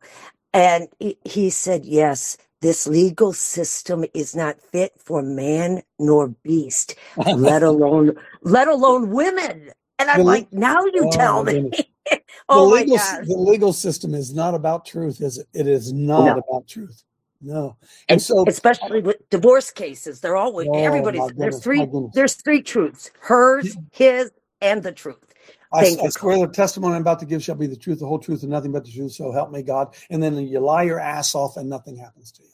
And 0.55 0.89
he- 0.99 1.19
he 1.25 1.51
said, 1.51 1.85
Yes, 1.87 2.39
this 2.61 2.87
legal 2.87 3.33
system 3.33 4.05
is 4.15 4.35
not 4.35 4.61
fit 4.61 4.93
for 4.99 5.23
man 5.23 5.83
nor 5.99 6.29
beast, 6.43 6.97
let 7.35 7.63
alone, 7.63 8.17
let 8.43 8.69
alone 8.69 9.11
women. 9.11 9.71
And 9.99 10.11
I'm 10.11 10.19
The 10.19 10.25
like, 10.25 10.53
now 10.53 10.85
you 10.85 11.07
Oh, 11.07 11.11
tell 11.11 11.45
me. 11.45 11.71
oh 12.49 12.67
the 12.67 12.71
my 12.71 12.81
legal, 12.81 12.97
God. 12.97 13.27
the 13.27 13.37
legal 13.37 13.73
system 13.73 14.15
is 14.15 14.35
not 14.35 14.55
about 14.55 14.85
truth, 14.87 15.21
is 15.21 15.39
it? 15.39 15.47
It 15.55 15.67
is 15.67 15.93
not 15.93 16.37
No. 16.37 16.43
about 16.49 16.67
truth. 16.69 17.05
No. 17.41 17.77
And 18.09 18.15
And 18.15 18.23
so, 18.23 18.45
especially 18.49 19.01
with 19.01 19.29
divorce 19.31 19.71
cases, 19.71 20.21
they're 20.21 20.37
always 20.37 20.67
Oh, 20.69 20.85
everybody's 20.85 21.21
my 21.21 21.29
there's 21.37 21.61
three 21.61 21.87
there's 22.15 22.35
three 22.35 22.63
truths: 22.63 23.11
hers, 23.21 23.77
his, 23.93 24.33
and 24.61 24.83
the 24.83 24.93
truth. 24.93 25.28
I, 25.73 25.85
Thank 25.85 26.01
I 26.01 26.05
you, 26.05 26.11
swear 26.11 26.39
the 26.39 26.53
testimony 26.53 26.95
I'm 26.95 27.03
about 27.03 27.21
to 27.21 27.27
give 27.27 27.43
shall 27.43 27.55
be 27.55 27.67
the 27.67 27.77
truth, 27.77 28.01
the 28.01 28.07
whole 28.07 28.19
truth, 28.19 28.43
and 28.43 28.51
nothing 28.51 28.73
but 28.73 28.85
the 28.85 28.93
truth. 28.93 29.13
So 29.13 29.33
help 29.33 29.51
me 29.51 29.63
God. 29.63 29.95
And 30.11 30.23
then 30.23 30.37
you 30.39 30.61
lie 30.61 30.85
your 30.85 31.01
ass 31.01 31.35
off 31.35 31.57
and 31.57 31.69
nothing 31.69 31.97
happens 31.97 32.33
to 32.33 32.43
you. 32.43 32.49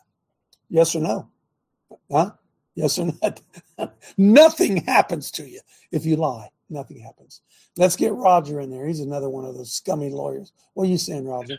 Yes 0.68 0.94
or 0.96 1.00
no? 1.00 1.28
Huh? 2.10 2.32
Yes 2.74 2.98
or 2.98 3.12
not? 3.22 3.40
nothing 4.16 4.78
happens 4.78 5.30
to 5.32 5.48
you 5.48 5.60
if 5.92 6.04
you 6.04 6.16
lie. 6.16 6.48
Nothing 6.68 6.98
happens. 6.98 7.42
Let's 7.76 7.94
get 7.94 8.12
Roger 8.12 8.60
in 8.60 8.70
there. 8.70 8.86
He's 8.86 9.00
another 9.00 9.28
one 9.28 9.44
of 9.44 9.54
those 9.54 9.72
scummy 9.72 10.10
lawyers. 10.10 10.52
What 10.72 10.84
are 10.84 10.90
you 10.90 10.98
saying, 10.98 11.26
Roger? 11.26 11.58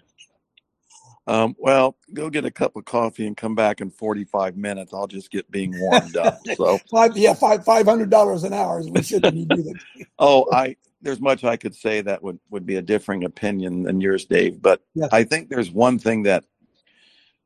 Um, 1.27 1.55
well, 1.57 1.95
go 2.13 2.29
get 2.29 2.45
a 2.45 2.51
cup 2.51 2.75
of 2.75 2.85
coffee 2.85 3.25
and 3.25 3.35
come 3.35 3.55
back 3.55 3.81
in 3.81 3.89
45 3.89 4.57
minutes. 4.57 4.93
I'll 4.93 5.07
just 5.07 5.31
get 5.31 5.49
being 5.49 5.77
warmed 5.79 6.17
up. 6.17 6.39
So, 6.55 6.77
Five, 6.91 7.17
yeah, 7.17 7.33
five 7.33 7.65
five 7.65 7.85
hundred 7.85 8.09
dollars 8.11 8.43
an 8.43 8.53
hour 8.53 8.79
is 8.79 8.89
we 8.89 9.01
should 9.01 9.23
when 9.23 9.35
you 9.35 9.45
do 9.45 9.63
that. 9.63 10.05
oh, 10.19 10.45
I 10.53 10.75
there's 11.05 11.21
much 11.21 11.43
I 11.43 11.55
could 11.55 11.75
say 11.75 12.01
that 12.01 12.21
would 12.23 12.39
would 12.49 12.65
be 12.65 12.75
a 12.77 12.81
differing 12.81 13.23
opinion 13.23 13.83
than 13.83 14.01
yours, 14.01 14.25
Dave. 14.25 14.61
But 14.61 14.81
Yes. 14.95 15.09
I 15.13 15.23
think 15.23 15.47
there's 15.49 15.71
one 15.71 15.99
thing 15.99 16.23
that 16.23 16.43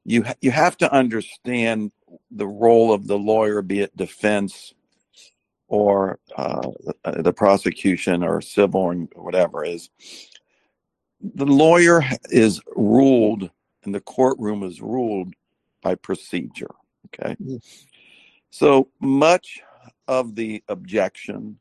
you 0.06 0.24
ha- 0.24 0.36
you 0.42 0.50
have 0.50 0.78
to 0.78 0.92
understand 0.92 1.92
the 2.32 2.48
role 2.48 2.94
of 2.94 3.06
the 3.06 3.18
lawyer, 3.18 3.62
be 3.62 3.82
it 3.82 3.96
defense 3.96 4.74
or 5.68 6.20
uh, 6.36 6.68
the, 7.04 7.22
the 7.24 7.34
prosecution 7.34 8.24
or 8.24 8.42
civil 8.42 8.82
or 8.82 9.24
whatever 9.24 9.64
is 9.64 9.90
the 11.22 11.46
lawyer 11.46 12.02
is 12.32 12.62
ruled 12.76 13.52
and 13.84 13.94
the 13.94 14.00
courtroom 14.00 14.64
is 14.64 14.82
ruled 14.82 15.34
by 15.84 15.94
procedure 15.94 16.74
okay 17.06 17.36
Mhm. 17.36 17.62
so 18.50 18.90
much 19.00 19.60
of 20.08 20.34
the 20.34 20.64
objection 20.70 21.59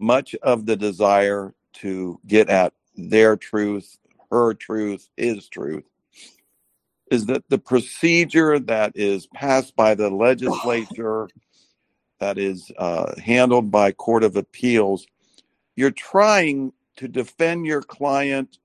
much 0.00 0.34
of 0.42 0.66
the 0.66 0.76
desire 0.76 1.54
to 1.74 2.18
get 2.26 2.48
at 2.48 2.72
their 2.96 3.36
truth 3.36 3.98
her 4.30 4.54
truth 4.54 5.08
his 5.16 5.48
truth 5.48 5.84
is 7.10 7.26
that 7.26 7.44
the 7.48 7.58
procedure 7.58 8.58
that 8.58 8.92
is 8.94 9.26
passed 9.28 9.74
by 9.76 9.94
the 9.94 10.10
legislature 10.10 11.28
that 12.20 12.38
is 12.38 12.70
uh, 12.78 13.12
handled 13.20 13.70
by 13.70 13.92
court 13.92 14.24
of 14.24 14.36
appeals 14.36 15.06
you're 15.76 15.90
trying 15.90 16.72
to 16.96 17.08
defend 17.08 17.66
your 17.66 17.82
client 17.82 18.58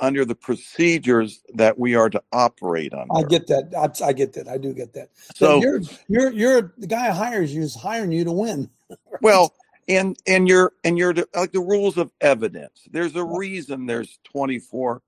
under 0.00 0.24
the 0.24 0.34
procedures 0.34 1.42
that 1.54 1.78
we 1.78 1.94
are 1.94 2.10
to 2.10 2.22
operate 2.32 2.92
under 2.92 3.16
I 3.16 3.22
get 3.22 3.46
that. 3.48 3.72
I, 3.76 4.06
I 4.06 4.12
get 4.12 4.32
that. 4.34 4.48
I 4.48 4.58
do 4.58 4.74
get 4.74 4.92
that. 4.94 5.10
so 5.34 5.46
So 5.46 5.60
you're 5.60 5.80
you're 6.08 6.32
you're 6.32 6.74
the 6.78 6.86
guy 6.86 7.06
who 7.06 7.12
hires 7.12 7.54
you 7.54 7.62
is 7.62 7.74
hiring 7.74 8.12
you 8.12 8.24
to 8.24 8.32
win. 8.32 8.70
well 9.22 9.54
and 9.88 10.16
and 10.26 10.48
you're 10.48 10.72
and 10.84 10.98
you're 10.98 11.14
the- 11.14 11.28
like 11.34 11.52
the 11.52 11.60
rules 11.60 11.98
of 11.98 12.12
evidence. 12.20 12.86
There's 12.90 13.16
a 13.16 13.24
reason 13.24 13.86
there's 13.86 14.18
24 14.24 15.02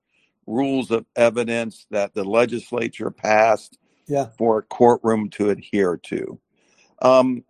rules 0.47 0.91
of 0.91 1.05
evidence 1.15 1.87
that 1.91 2.13
the 2.13 2.23
legislature 2.23 3.11
passed 3.11 3.77
Yeah. 4.07 4.29
for 4.37 4.59
a 4.59 4.63
courtroom 4.63 5.29
to 5.31 5.49
adhere 5.49 5.97
to. 6.05 6.39
Um 7.01 7.45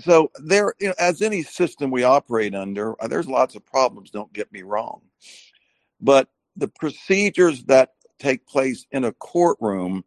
so 0.00 0.30
there 0.42 0.74
you 0.80 0.88
know, 0.88 0.94
as 0.98 1.22
any 1.22 1.42
system 1.42 1.90
we 1.90 2.04
operate 2.04 2.54
under 2.54 3.00
uh, 3.02 3.08
there's 3.08 3.28
lots 3.28 3.54
of 3.56 3.66
problems 3.66 4.10
don't 4.10 4.32
get 4.32 4.52
me 4.52 4.62
wrong. 4.62 5.02
But 6.00 6.28
the 6.56 6.68
procedures 6.68 7.64
that 7.66 7.94
take 8.20 8.46
place 8.46 8.86
in 8.92 9.04
a 9.04 9.12
courtroom 9.12 10.04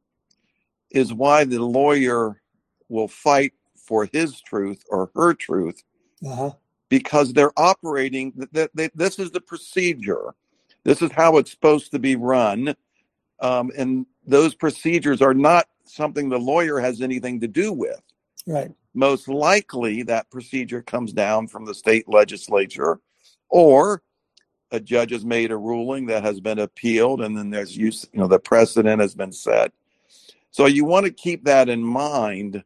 is 0.91 1.13
why 1.13 1.43
the 1.45 1.59
lawyer 1.63 2.41
will 2.89 3.07
fight 3.07 3.53
for 3.77 4.05
his 4.11 4.41
truth 4.41 4.83
or 4.89 5.11
her 5.15 5.33
truth 5.33 5.83
Uh-huh. 6.25 6.51
because 6.89 7.33
they're 7.33 7.57
operating 7.57 8.33
that 8.51 8.71
that- 8.75 8.95
this 8.95 9.17
is 9.19 9.31
the 9.31 9.41
procedure. 9.41 10.33
This 10.83 11.01
is 11.01 11.11
how 11.11 11.37
it's 11.37 11.51
supposed 11.51 11.91
to 11.91 11.99
be 11.99 12.15
run. 12.15 12.75
Um, 13.39 13.71
and 13.77 14.05
those 14.25 14.55
procedures 14.55 15.21
are 15.21 15.33
not 15.33 15.67
something 15.85 16.29
the 16.29 16.37
lawyer 16.39 16.79
has 16.79 17.01
anything 17.01 17.39
to 17.41 17.47
do 17.47 17.71
with. 17.73 18.01
Right. 18.47 18.71
most 18.95 19.27
likely 19.27 20.03
that 20.03 20.29
procedure 20.31 20.81
comes 20.81 21.13
down 21.13 21.47
from 21.47 21.63
the 21.65 21.75
state 21.75 22.09
legislature 22.09 22.99
or 23.49 24.01
a 24.71 24.79
judge 24.79 25.11
has 25.11 25.23
made 25.25 25.51
a 25.51 25.57
ruling 25.57 26.07
that 26.07 26.23
has 26.23 26.39
been 26.39 26.59
appealed 26.59 27.21
and 27.21 27.37
then 27.37 27.49
there's 27.51 27.77
use 27.77 28.07
you 28.13 28.19
know 28.19 28.27
the 28.27 28.39
precedent 28.39 28.99
has 29.01 29.15
been 29.15 29.31
set. 29.31 29.71
So 30.51 30.65
you 30.65 30.85
want 30.85 31.05
to 31.05 31.11
keep 31.11 31.45
that 31.45 31.69
in 31.69 31.83
mind 31.83 32.63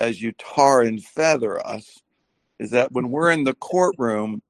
as 0.00 0.22
you 0.22 0.32
tar 0.32 0.82
and 0.82 1.02
feather 1.04 1.64
us 1.66 2.00
is 2.58 2.70
that 2.70 2.92
when 2.92 3.10
we're 3.10 3.30
in 3.30 3.44
the 3.44 3.54
courtroom 3.54 4.42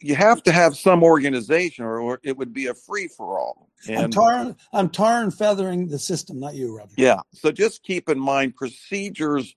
you 0.00 0.14
have 0.14 0.42
to 0.42 0.52
have 0.52 0.76
some 0.76 1.02
organization 1.02 1.84
or, 1.84 1.98
or 2.00 2.20
it 2.22 2.36
would 2.36 2.52
be 2.52 2.66
a 2.66 2.74
free 2.74 3.08
for 3.08 3.38
all 3.38 3.68
I'm 3.88 4.10
tarring 4.10 4.54
I'm 4.72 4.90
tar 4.90 5.22
and 5.22 5.32
feathering 5.34 5.88
the 5.88 5.98
system, 5.98 6.38
not 6.38 6.54
you, 6.54 6.76
Roger. 6.76 6.92
yeah. 6.96 7.20
So 7.32 7.50
just 7.50 7.82
keep 7.82 8.08
in 8.10 8.18
mind 8.20 8.54
procedures 8.54 9.56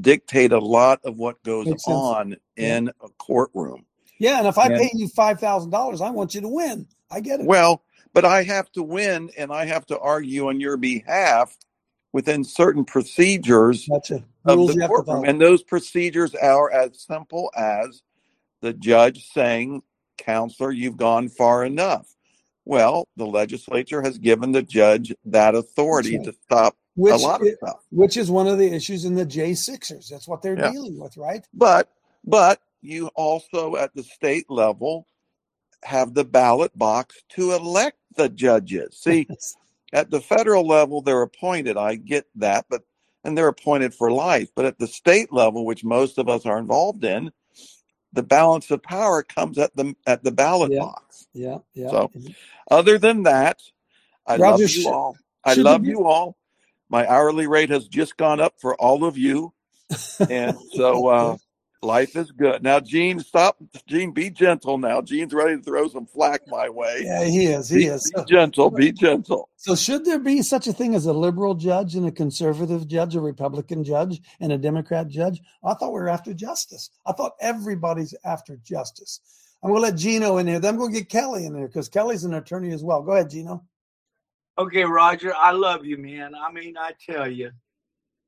dictate 0.00 0.52
a 0.52 0.58
lot 0.58 1.00
of 1.04 1.16
what 1.16 1.42
goes 1.42 1.66
on 1.86 2.36
Yeah. 2.56 2.76
in 2.78 2.88
a 2.88 3.08
courtroom. 3.18 3.84
Yeah, 4.18 4.38
and 4.38 4.46
if 4.48 4.56
I 4.58 4.66
And- 4.66 4.76
pay 4.76 4.90
you 4.94 5.06
five 5.08 5.38
thousand 5.38 5.70
dollars, 5.70 6.00
I 6.00 6.10
want 6.10 6.34
you 6.34 6.40
to 6.40 6.48
win. 6.48 6.86
I 7.10 7.20
get 7.20 7.40
it. 7.40 7.46
Well, 7.46 7.82
but 8.14 8.24
I 8.24 8.42
have 8.44 8.72
to 8.72 8.82
win 8.82 9.30
and 9.36 9.52
I 9.52 9.66
have 9.66 9.84
to 9.86 9.98
argue 9.98 10.48
on 10.48 10.60
your 10.60 10.76
behalf 10.78 11.56
within 12.18 12.42
certain 12.44 12.84
procedures 12.84 13.88
Gotcha. 13.88 14.24
of 14.46 14.66
the 14.66 14.74
you 14.74 14.80
have 14.82 14.90
to 14.90 14.96
courtroom. 14.96 15.24
And 15.24 15.40
those 15.40 15.62
procedures 15.62 16.34
are 16.34 16.70
as 16.72 17.00
simple 17.00 17.52
as 17.56 18.02
the 18.60 18.72
judge 18.72 19.28
saying, 19.32 19.82
Counselor, 20.18 20.72
you've 20.72 20.96
gone 20.96 21.28
far 21.28 21.64
enough. 21.64 22.08
Well, 22.64 23.06
the 23.16 23.26
legislature 23.26 24.02
has 24.02 24.18
given 24.18 24.52
the 24.52 24.62
judge 24.64 25.14
that 25.26 25.54
authority 25.54 26.18
That's 26.18 26.28
to 26.30 26.34
stop 26.44 26.76
Which 26.96 27.14
a 27.14 27.18
lot 27.18 27.40
of 27.42 27.48
stuff. 27.58 27.80
which 27.90 28.16
is 28.16 28.30
one 28.30 28.48
of 28.48 28.58
the 28.58 28.72
issues 28.74 29.04
in 29.04 29.14
the 29.14 29.26
J 29.26 29.54
Sixers. 29.54 30.08
That's 30.08 30.28
what 30.28 30.42
they're 30.42 30.56
Yeah. 30.56 30.72
dealing 30.72 30.98
with, 30.98 31.16
right? 31.16 31.46
But 31.54 31.90
but 32.24 32.60
you 32.82 33.08
also 33.14 33.76
at 33.76 33.94
the 33.94 34.02
state 34.04 34.50
level 34.50 35.06
have 35.84 36.14
the 36.14 36.24
ballot 36.24 36.76
box 36.78 37.22
to 37.30 37.52
elect 37.54 37.98
the 38.16 38.28
judges. 38.28 38.98
See, 39.00 39.30
at 39.92 40.10
the 40.10 40.20
federal 40.20 40.66
level 40.66 41.02
they're 41.02 41.22
appointed. 41.22 41.76
I 41.78 41.96
get 41.96 42.26
that, 42.36 42.66
but 42.70 42.82
and 43.24 43.36
they're 43.38 43.48
appointed 43.48 43.94
for 43.94 44.12
life. 44.12 44.50
But 44.54 44.66
at 44.66 44.78
the 44.78 44.88
state 44.88 45.32
level, 45.32 45.66
which 45.66 45.84
most 45.84 46.18
of 46.18 46.28
us 46.28 46.46
are 46.46 46.58
involved 46.58 47.04
in, 47.04 47.32
the 48.12 48.24
balance 48.24 48.70
of 48.70 48.82
power 48.82 49.22
comes 49.24 49.58
at 49.58 49.76
the 49.76 49.94
at 50.06 50.24
the 50.24 50.32
ballot 50.32 50.72
Yeah. 50.72 50.78
box. 50.78 51.28
Yeah, 51.34 51.58
yeah. 51.74 51.94
So 51.94 52.12
other 52.70 52.98
than 52.98 53.24
that, 53.24 53.60
I 54.26 54.36
Roger, 54.36 54.64
love 54.64 54.68
you 54.68 54.88
all. 54.88 55.20
I 55.44 55.54
love 55.54 55.86
you 55.86 56.04
all. 56.06 56.36
My 56.90 57.06
hourly 57.08 57.46
rate 57.48 57.70
has 57.70 57.88
just 57.88 58.16
gone 58.16 58.40
up 58.40 58.54
for 58.60 58.76
all 58.76 59.04
of 59.04 59.18
you. 59.18 59.54
And 60.28 60.58
so 60.68 61.06
uh 61.08 61.36
life 61.82 62.16
is 62.16 62.30
good. 62.32 62.62
Now 62.62 62.80
Gene, 62.80 63.20
stop 63.20 63.56
Gene, 63.86 64.10
be 64.12 64.30
gentle 64.30 64.78
now. 64.78 65.00
Gene's 65.00 65.32
ready 65.32 65.56
to 65.56 65.62
throw 65.62 65.88
some 65.88 66.06
flack 66.06 66.42
my 66.48 66.68
way. 66.68 67.02
yeah, 67.04 67.24
he 67.24 67.46
is. 67.46 67.68
He 67.68 67.76
Be, 67.78 67.86
is. 67.86 68.10
be 68.10 68.18
So, 68.18 68.24
gentle, 68.24 68.70
be 68.70 68.92
gentle. 68.92 69.48
so 69.56 69.74
should 69.74 70.04
there 70.04 70.18
be 70.18 70.42
such 70.42 70.66
a 70.66 70.72
thing 70.72 70.94
as 70.94 71.06
a 71.06 71.12
liberal 71.12 71.54
judge 71.54 71.94
and 71.94 72.06
a 72.06 72.12
conservative 72.12 72.86
judge, 72.88 73.14
a 73.16 73.20
Republican 73.20 73.84
judge 73.84 74.20
and 74.40 74.52
a 74.52 74.58
Democrat 74.58 75.08
judge? 75.08 75.40
I 75.64 75.74
thought 75.74 75.92
we 75.92 76.00
were 76.00 76.08
after 76.08 76.34
justice. 76.34 76.90
I 77.06 77.12
thought 77.12 77.32
everybody's 77.40 78.14
after 78.24 78.56
justice. 78.56 79.20
I'm 79.62 79.70
going 79.70 79.82
to 79.82 79.88
let 79.88 79.96
Gino 79.96 80.38
in 80.38 80.46
here. 80.46 80.60
Then 80.60 80.74
I'm 80.74 80.78
going 80.80 80.92
to 80.92 80.98
get 81.00 81.08
Kelly 81.08 81.44
in 81.46 81.52
there 81.52 81.66
because 81.66 81.88
Kelly's 81.88 82.24
an 82.24 82.34
attorney 82.34 82.70
as 82.72 82.84
well. 82.84 83.02
Go 83.02 83.12
ahead, 83.12 83.30
Gino. 83.30 83.64
Okay, 84.56 84.84
Roger, 84.84 85.32
I 85.36 85.52
love 85.52 85.84
you, 85.84 85.96
man. 85.98 86.34
I 86.34 86.50
mean, 86.52 86.76
I 86.76 86.92
tell 87.08 87.30
you. 87.30 87.50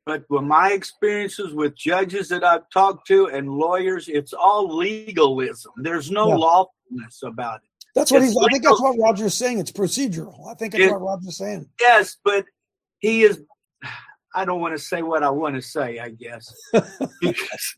But 0.06 0.24
with 0.30 0.42
my 0.42 0.72
experiences 0.72 1.52
with 1.54 1.76
judges 1.76 2.28
that 2.30 2.42
I've 2.42 2.68
talked 2.72 3.06
to 3.08 3.26
and 3.26 3.48
lawyers, 3.48 4.08
it's 4.08 4.32
all 4.32 4.74
legalism. 4.74 5.72
There's 5.76 6.10
no 6.10 6.28
Yeah. 6.28 6.36
lawfulness 6.36 7.22
about 7.22 7.56
it. 7.62 7.68
That's 7.94 8.10
what 8.10 8.22
It's 8.22 8.32
he's. 8.32 8.36
I 8.42 8.46
think 8.48 8.62
that's 8.62 8.80
legal. 8.80 8.96
what 8.96 9.08
Roger's 9.08 9.34
saying. 9.34 9.58
It's 9.58 9.72
procedural. 9.72 10.48
I 10.48 10.54
think 10.54 10.72
that's 10.72 10.84
It- 10.84 10.90
what 10.92 11.00
Roger's 11.02 11.36
saying. 11.36 11.68
Yes, 11.80 12.16
but 12.24 12.46
he 13.00 13.22
is. 13.24 13.42
I 14.34 14.44
don't 14.44 14.60
want 14.60 14.76
to 14.76 14.82
say 14.82 15.02
what 15.02 15.22
I 15.24 15.30
want 15.30 15.56
to 15.56 15.62
say, 15.62 15.98
I 15.98 16.10
guess. 16.10 16.54
because, 17.20 17.74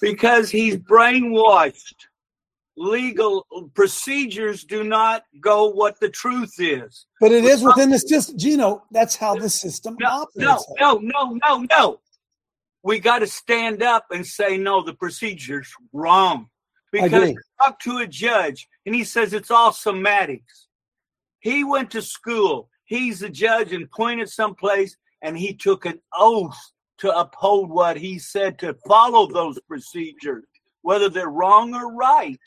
because 0.00 0.50
he's 0.50 0.76
brainwashed. 0.76 1.94
Legal 2.76 3.46
procedures 3.74 4.64
do 4.64 4.82
not 4.82 5.24
go 5.40 5.68
what 5.68 5.98
the 6.00 6.08
truth 6.08 6.54
is. 6.58 7.06
But 7.20 7.30
it 7.30 7.44
is 7.44 7.62
within 7.62 7.90
the 7.90 7.98
system. 7.98 8.36
Gino, 8.36 8.82
that's 8.90 9.14
how 9.14 9.36
the 9.36 9.48
system 9.48 9.96
No, 10.00 10.08
operates. 10.08 10.66
no, 10.80 10.94
no, 10.94 10.98
no, 10.98 11.38
no, 11.44 11.66
no. 11.70 12.00
We 12.82 12.98
got 12.98 13.20
to 13.20 13.26
stand 13.26 13.82
up 13.82 14.06
and 14.10 14.26
say, 14.26 14.58
no, 14.58 14.82
the 14.82 14.92
procedure's 14.92 15.72
wrong. 15.92 16.48
Because 16.90 17.34
talk 17.60 17.80
to 17.80 17.98
a 17.98 18.06
judge 18.06 18.68
and 18.86 18.94
he 18.94 19.04
says 19.04 19.32
it's 19.32 19.50
all 19.50 19.72
somatics. 19.72 20.66
He 21.40 21.64
went 21.64 21.90
to 21.92 22.02
school. 22.02 22.68
He's 22.84 23.22
a 23.22 23.28
judge 23.28 23.72
and 23.72 23.90
pointed 23.90 24.28
someplace 24.28 24.96
and 25.22 25.36
he 25.36 25.54
took 25.54 25.86
an 25.86 26.00
oath 26.12 26.58
to 26.98 27.16
uphold 27.18 27.70
what 27.70 27.96
he 27.96 28.18
said 28.18 28.58
to 28.60 28.76
follow 28.86 29.26
those 29.26 29.58
procedures, 29.66 30.44
whether 30.82 31.08
they're 31.08 31.30
wrong 31.30 31.74
or 31.74 31.92
right. 31.92 32.38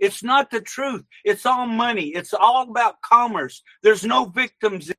It's 0.00 0.24
not 0.24 0.50
the 0.50 0.62
truth. 0.62 1.04
It's 1.24 1.46
all 1.46 1.66
money. 1.66 2.06
It's 2.06 2.34
all 2.34 2.62
about 2.62 3.02
commerce. 3.02 3.62
There's 3.82 4.04
no 4.04 4.24
victims 4.24 4.90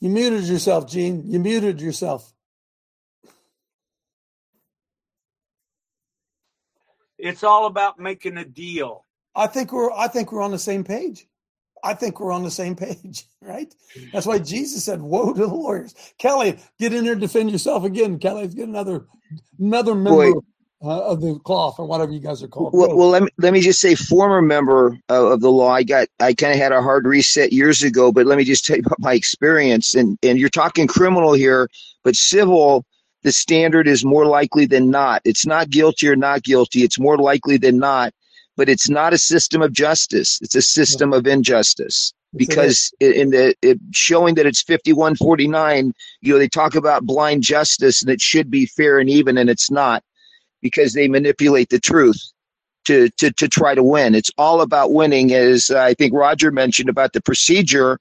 You 0.00 0.08
muted 0.08 0.44
yourself, 0.44 0.88
Gene. 0.88 1.24
You 1.26 1.38
muted 1.38 1.80
yourself. 1.80 2.32
It's 7.18 7.44
all 7.44 7.66
about 7.66 7.98
making 7.98 8.38
a 8.38 8.46
deal. 8.46 9.04
I 9.34 9.46
think 9.46 9.72
we're 9.72 9.92
I 9.92 10.08
think 10.08 10.32
we're 10.32 10.42
on 10.42 10.52
the 10.52 10.58
same 10.58 10.84
page. 10.84 11.26
I 11.84 11.92
think 11.92 12.18
we're 12.18 12.32
on 12.32 12.44
the 12.44 12.50
same 12.50 12.76
page, 12.86 13.26
right? 13.42 13.72
That's 14.10 14.24
why 14.24 14.38
Jesus 14.38 14.84
said, 14.84 15.02
"Woe 15.02 15.34
to 15.34 15.40
the 15.40 15.46
lawyers." 15.46 15.94
Kelly, 16.18 16.58
get 16.78 16.94
in 16.94 17.04
there, 17.04 17.14
defend 17.14 17.50
yourself 17.50 17.84
again. 17.84 18.18
Kelly, 18.18 18.48
get 18.48 18.68
another 18.68 19.06
another 19.58 19.94
member 19.94 20.40
uh, 20.82 21.04
of 21.04 21.20
the 21.20 21.38
cloth 21.40 21.78
or 21.78 21.86
whatever 21.86 22.12
you 22.12 22.20
guys 22.20 22.42
are 22.42 22.48
called. 22.48 22.72
Well, 22.72 22.96
well, 22.96 23.08
let 23.08 23.22
me 23.22 23.28
let 23.38 23.52
me 23.52 23.60
just 23.60 23.80
say, 23.80 23.94
former 23.94 24.40
member 24.40 24.98
of, 25.08 25.32
of 25.32 25.40
the 25.40 25.50
law. 25.50 25.70
I 25.70 25.82
got 25.82 26.08
I 26.20 26.34
kind 26.34 26.52
of 26.52 26.58
had 26.58 26.72
a 26.72 26.82
hard 26.82 27.06
reset 27.06 27.52
years 27.52 27.82
ago, 27.82 28.12
but 28.12 28.26
let 28.26 28.38
me 28.38 28.44
just 28.44 28.64
tell 28.64 28.76
you 28.76 28.82
about 28.84 29.00
my 29.00 29.14
experience. 29.14 29.94
And 29.94 30.18
and 30.22 30.38
you're 30.38 30.48
talking 30.48 30.86
criminal 30.86 31.32
here, 31.32 31.68
but 32.04 32.16
civil. 32.16 32.84
The 33.22 33.32
standard 33.32 33.86
is 33.86 34.02
more 34.02 34.24
likely 34.24 34.64
than 34.64 34.90
not. 34.90 35.20
It's 35.26 35.44
not 35.44 35.68
guilty 35.68 36.08
or 36.08 36.16
not 36.16 36.42
guilty. 36.42 36.84
It's 36.84 36.98
more 36.98 37.18
likely 37.18 37.58
than 37.58 37.78
not 37.78 38.14
but 38.56 38.68
it's 38.68 38.90
not 38.90 39.14
a 39.14 39.18
system 39.18 39.62
of 39.62 39.72
justice. 39.72 40.38
It's 40.42 40.54
a 40.54 40.60
system 40.60 41.14
of 41.14 41.26
injustice 41.26 42.12
because 42.36 42.92
in 43.00 43.30
the 43.30 43.54
it, 43.62 43.78
showing 43.92 44.34
that 44.34 44.46
it's 44.46 44.62
5149, 44.62 45.94
you 46.20 46.32
know, 46.32 46.38
they 46.38 46.48
talk 46.48 46.74
about 46.74 47.06
blind 47.06 47.42
justice 47.42 48.02
and 48.02 48.10
it 48.10 48.20
should 48.20 48.50
be 48.50 48.66
fair 48.66 48.98
and 48.98 49.08
even, 49.08 49.38
and 49.38 49.50
it's 49.50 49.70
not 49.70 50.04
because 50.62 50.92
they 50.92 51.08
manipulate 51.08 51.70
the 51.70 51.80
truth 51.80 52.20
to, 52.84 53.08
to, 53.10 53.30
to 53.32 53.48
try 53.48 53.74
to 53.74 53.82
win. 53.82 54.14
It's 54.14 54.30
all 54.38 54.60
about 54.60 54.92
winning, 54.92 55.32
as 55.32 55.70
I 55.70 55.94
think 55.94 56.14
Roger 56.14 56.50
mentioned 56.50 56.88
about 56.88 57.12
the 57.12 57.20
procedure. 57.20 57.98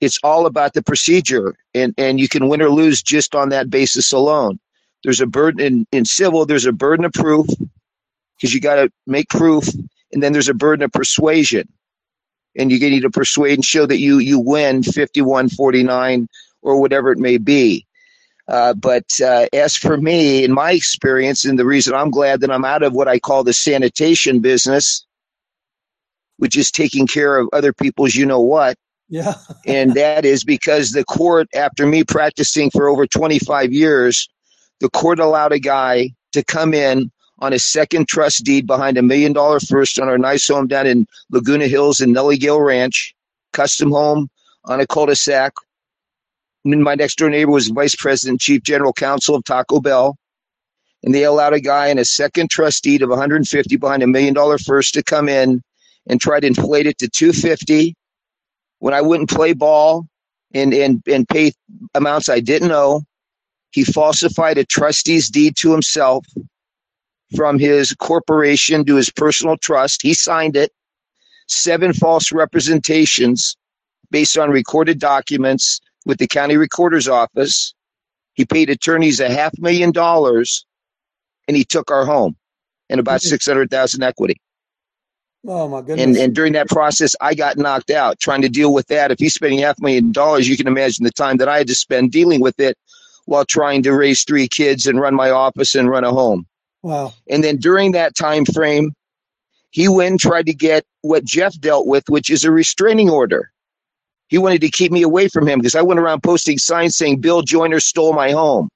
It's 0.00 0.18
all 0.22 0.46
about 0.46 0.74
the 0.74 0.82
procedure, 0.82 1.54
and, 1.74 1.94
and 1.96 2.18
you 2.18 2.28
can 2.28 2.48
win 2.48 2.60
or 2.60 2.68
lose 2.70 3.02
just 3.02 3.34
on 3.34 3.50
that 3.50 3.70
basis 3.70 4.12
alone. 4.12 4.58
There's 5.02 5.20
a 5.20 5.26
burden 5.26 5.60
in, 5.60 5.86
in 5.92 6.04
civil, 6.04 6.46
there's 6.46 6.66
a 6.66 6.72
burden 6.72 7.04
of 7.04 7.12
proof 7.12 7.46
because 8.36 8.54
you 8.54 8.60
got 8.60 8.76
to 8.76 8.90
make 9.06 9.28
proof 9.28 9.68
and 10.12 10.22
then 10.22 10.32
there's 10.32 10.48
a 10.48 10.54
burden 10.54 10.84
of 10.84 10.92
persuasion 10.92 11.68
and 12.56 12.70
you 12.70 12.78
need 12.78 13.00
to 13.00 13.10
persuade 13.10 13.54
and 13.54 13.64
show 13.64 13.86
that 13.86 13.98
you 13.98 14.18
you 14.18 14.38
win 14.38 14.82
51 14.82 15.48
49 15.50 16.28
or 16.62 16.80
whatever 16.80 17.12
it 17.12 17.18
may 17.18 17.38
be 17.38 17.86
uh, 18.48 18.74
but 18.74 19.20
uh, 19.20 19.46
as 19.52 19.76
for 19.76 19.96
me 19.96 20.44
in 20.44 20.52
my 20.52 20.72
experience 20.72 21.44
and 21.44 21.58
the 21.58 21.64
reason 21.64 21.94
i'm 21.94 22.10
glad 22.10 22.40
that 22.40 22.50
i'm 22.50 22.64
out 22.64 22.82
of 22.82 22.92
what 22.92 23.08
i 23.08 23.18
call 23.18 23.44
the 23.44 23.52
sanitation 23.52 24.40
business 24.40 25.06
which 26.38 26.56
is 26.56 26.70
taking 26.70 27.06
care 27.06 27.36
of 27.38 27.48
other 27.52 27.72
people's 27.72 28.14
you 28.14 28.26
know 28.26 28.40
what 28.40 28.76
yeah 29.08 29.34
and 29.66 29.94
that 29.94 30.24
is 30.24 30.44
because 30.44 30.92
the 30.92 31.04
court 31.04 31.48
after 31.54 31.86
me 31.86 32.04
practicing 32.04 32.70
for 32.70 32.88
over 32.88 33.06
25 33.06 33.72
years 33.72 34.28
the 34.80 34.90
court 34.90 35.18
allowed 35.18 35.52
a 35.52 35.58
guy 35.58 36.10
to 36.32 36.42
come 36.42 36.74
in 36.74 37.10
on 37.38 37.52
a 37.52 37.58
second 37.58 38.08
trust 38.08 38.44
deed 38.44 38.66
behind 38.66 38.96
a 38.96 39.02
million 39.02 39.32
dollar 39.32 39.60
first 39.60 39.98
on 39.98 40.08
our 40.08 40.18
nice 40.18 40.48
home 40.48 40.66
down 40.66 40.86
in 40.86 41.06
Laguna 41.30 41.66
Hills 41.66 42.00
in 42.00 42.12
Nellie 42.12 42.38
Gail 42.38 42.60
Ranch, 42.60 43.14
custom 43.52 43.90
home 43.90 44.28
on 44.64 44.80
a 44.80 44.86
cul-de-sac. 44.86 45.52
And 45.52 45.73
my 46.64 46.94
next 46.94 47.18
door 47.18 47.30
neighbor 47.30 47.50
was 47.50 47.68
vice 47.68 47.94
president, 47.94 48.40
chief 48.40 48.62
general 48.62 48.92
counsel 48.92 49.34
of 49.34 49.44
Taco 49.44 49.80
Bell. 49.80 50.16
And 51.02 51.14
they 51.14 51.24
allowed 51.24 51.52
a 51.52 51.60
guy 51.60 51.88
and 51.88 52.00
a 52.00 52.04
second 52.04 52.50
trustee 52.50 53.00
of 53.02 53.10
150 53.10 53.76
behind 53.76 54.02
a 54.02 54.06
million 54.06 54.32
dollar 54.32 54.56
first 54.56 54.94
to 54.94 55.02
come 55.02 55.28
in 55.28 55.62
and 56.06 56.20
try 56.20 56.40
to 56.40 56.46
inflate 56.46 56.86
it 56.86 56.98
to 56.98 57.08
250 57.08 57.94
when 58.78 58.94
I 58.94 59.02
wouldn't 59.02 59.30
play 59.30 59.52
ball 59.52 60.06
and, 60.54 60.72
and, 60.72 61.02
and 61.06 61.28
pay 61.28 61.52
amounts 61.94 62.28
I 62.28 62.40
didn't 62.40 62.68
know. 62.68 63.02
He 63.70 63.84
falsified 63.84 64.56
a 64.56 64.64
trustee's 64.64 65.28
deed 65.28 65.56
to 65.56 65.72
himself 65.72 66.24
from 67.36 67.58
his 67.58 67.92
corporation 67.94 68.84
to 68.86 68.94
his 68.94 69.10
personal 69.10 69.56
trust. 69.58 70.00
He 70.00 70.14
signed 70.14 70.56
it. 70.56 70.72
Seven 71.48 71.92
false 71.92 72.32
representations 72.32 73.56
based 74.10 74.38
on 74.38 74.50
recorded 74.50 74.98
documents 74.98 75.80
with 76.04 76.18
the 76.18 76.26
county 76.26 76.56
recorder's 76.56 77.08
office. 77.08 77.74
He 78.34 78.44
paid 78.44 78.70
attorneys 78.70 79.20
a 79.20 79.30
half 79.30 79.56
million 79.58 79.92
dollars 79.92 80.66
and 81.46 81.56
he 81.56 81.64
took 81.64 81.90
our 81.90 82.04
home 82.04 82.36
and 82.88 83.00
about 83.00 83.20
mm-hmm. 83.20 83.30
600,000 83.30 84.02
equity. 84.02 84.40
Oh 85.46 85.68
my 85.68 85.80
goodness. 85.80 86.02
And, 86.02 86.16
and 86.16 86.34
during 86.34 86.54
that 86.54 86.68
process, 86.68 87.14
I 87.20 87.34
got 87.34 87.58
knocked 87.58 87.90
out 87.90 88.18
trying 88.18 88.42
to 88.42 88.48
deal 88.48 88.72
with 88.72 88.86
that. 88.88 89.10
If 89.10 89.18
he's 89.18 89.34
spending 89.34 89.58
half 89.58 89.78
a 89.78 89.82
million 89.82 90.10
dollars, 90.10 90.48
you 90.48 90.56
can 90.56 90.66
imagine 90.66 91.04
the 91.04 91.10
time 91.10 91.36
that 91.38 91.48
I 91.48 91.58
had 91.58 91.66
to 91.66 91.74
spend 91.74 92.12
dealing 92.12 92.40
with 92.40 92.58
it 92.58 92.78
while 93.26 93.44
trying 93.44 93.82
to 93.82 93.92
raise 93.92 94.24
three 94.24 94.48
kids 94.48 94.86
and 94.86 95.00
run 95.00 95.14
my 95.14 95.30
office 95.30 95.74
and 95.74 95.88
run 95.88 96.04
a 96.04 96.10
home. 96.10 96.46
Wow. 96.82 97.14
And 97.28 97.44
then 97.44 97.56
during 97.56 97.92
that 97.92 98.14
time 98.14 98.44
frame, 98.44 98.94
he 99.70 99.88
went 99.88 100.10
and 100.12 100.20
tried 100.20 100.46
to 100.46 100.54
get 100.54 100.84
what 101.02 101.24
Jeff 101.24 101.58
dealt 101.58 101.86
with, 101.86 102.08
which 102.08 102.30
is 102.30 102.44
a 102.44 102.50
restraining 102.50 103.10
order. 103.10 103.50
He 104.28 104.38
wanted 104.38 104.60
to 104.62 104.70
keep 104.70 104.90
me 104.90 105.02
away 105.02 105.28
from 105.28 105.46
him 105.46 105.60
because 105.60 105.74
I 105.74 105.82
went 105.82 106.00
around 106.00 106.22
posting 106.22 106.58
signs 106.58 106.96
saying 106.96 107.20
Bill 107.20 107.42
Joyner 107.42 107.80
stole 107.80 108.12
my 108.12 108.30
home. 108.30 108.68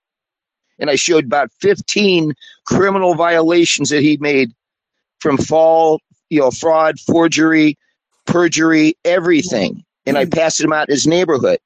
And 0.79 0.91
I 0.91 0.95
showed 0.95 1.25
about 1.25 1.51
15 1.61 2.35
criminal 2.67 3.15
violations 3.15 3.91
that 3.91 4.03
he 4.03 4.17
made 4.19 4.53
from 5.21 5.37
fall, 5.37 6.01
you 6.31 6.41
know, 6.41 6.51
fraud, 6.51 7.01
forgery, 7.01 7.77
perjury, 8.27 8.95
everything. 9.05 9.85
And 10.07 10.17
I 10.17 10.25
passed 10.25 10.61
him 10.61 10.73
out 10.73 10.89
in 10.89 10.95
his 10.95 11.07
neighborhood 11.07 11.59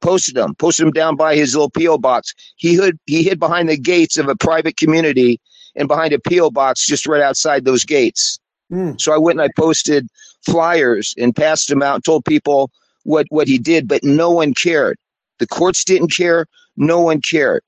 posted 0.00 0.34
them, 0.34 0.54
posted 0.54 0.86
them 0.86 0.92
down 0.92 1.16
by 1.16 1.36
his 1.36 1.54
little 1.54 1.70
PO 1.70 1.98
box. 1.98 2.34
He 2.56 2.76
hid 2.76 2.98
he 3.06 3.22
hid 3.22 3.38
behind 3.38 3.68
the 3.68 3.76
gates 3.76 4.16
of 4.16 4.28
a 4.28 4.36
private 4.36 4.76
community 4.76 5.40
and 5.74 5.88
behind 5.88 6.12
a 6.12 6.18
PO 6.18 6.50
box 6.50 6.86
just 6.86 7.06
right 7.06 7.22
outside 7.22 7.64
those 7.64 7.84
gates. 7.84 8.38
Mm. 8.70 9.00
So 9.00 9.12
I 9.12 9.18
went 9.18 9.40
and 9.40 9.48
I 9.48 9.52
posted 9.56 10.08
flyers 10.46 11.14
and 11.18 11.34
passed 11.34 11.68
them 11.68 11.82
out 11.82 11.96
and 11.96 12.04
told 12.04 12.24
people 12.24 12.70
what 13.04 13.26
what 13.30 13.48
he 13.48 13.58
did, 13.58 13.86
but 13.88 14.02
no 14.02 14.30
one 14.30 14.54
cared. 14.54 14.98
The 15.38 15.46
courts 15.46 15.84
didn't 15.84 16.12
care. 16.12 16.46
No 16.76 17.00
one 17.00 17.20
cared. 17.20 17.62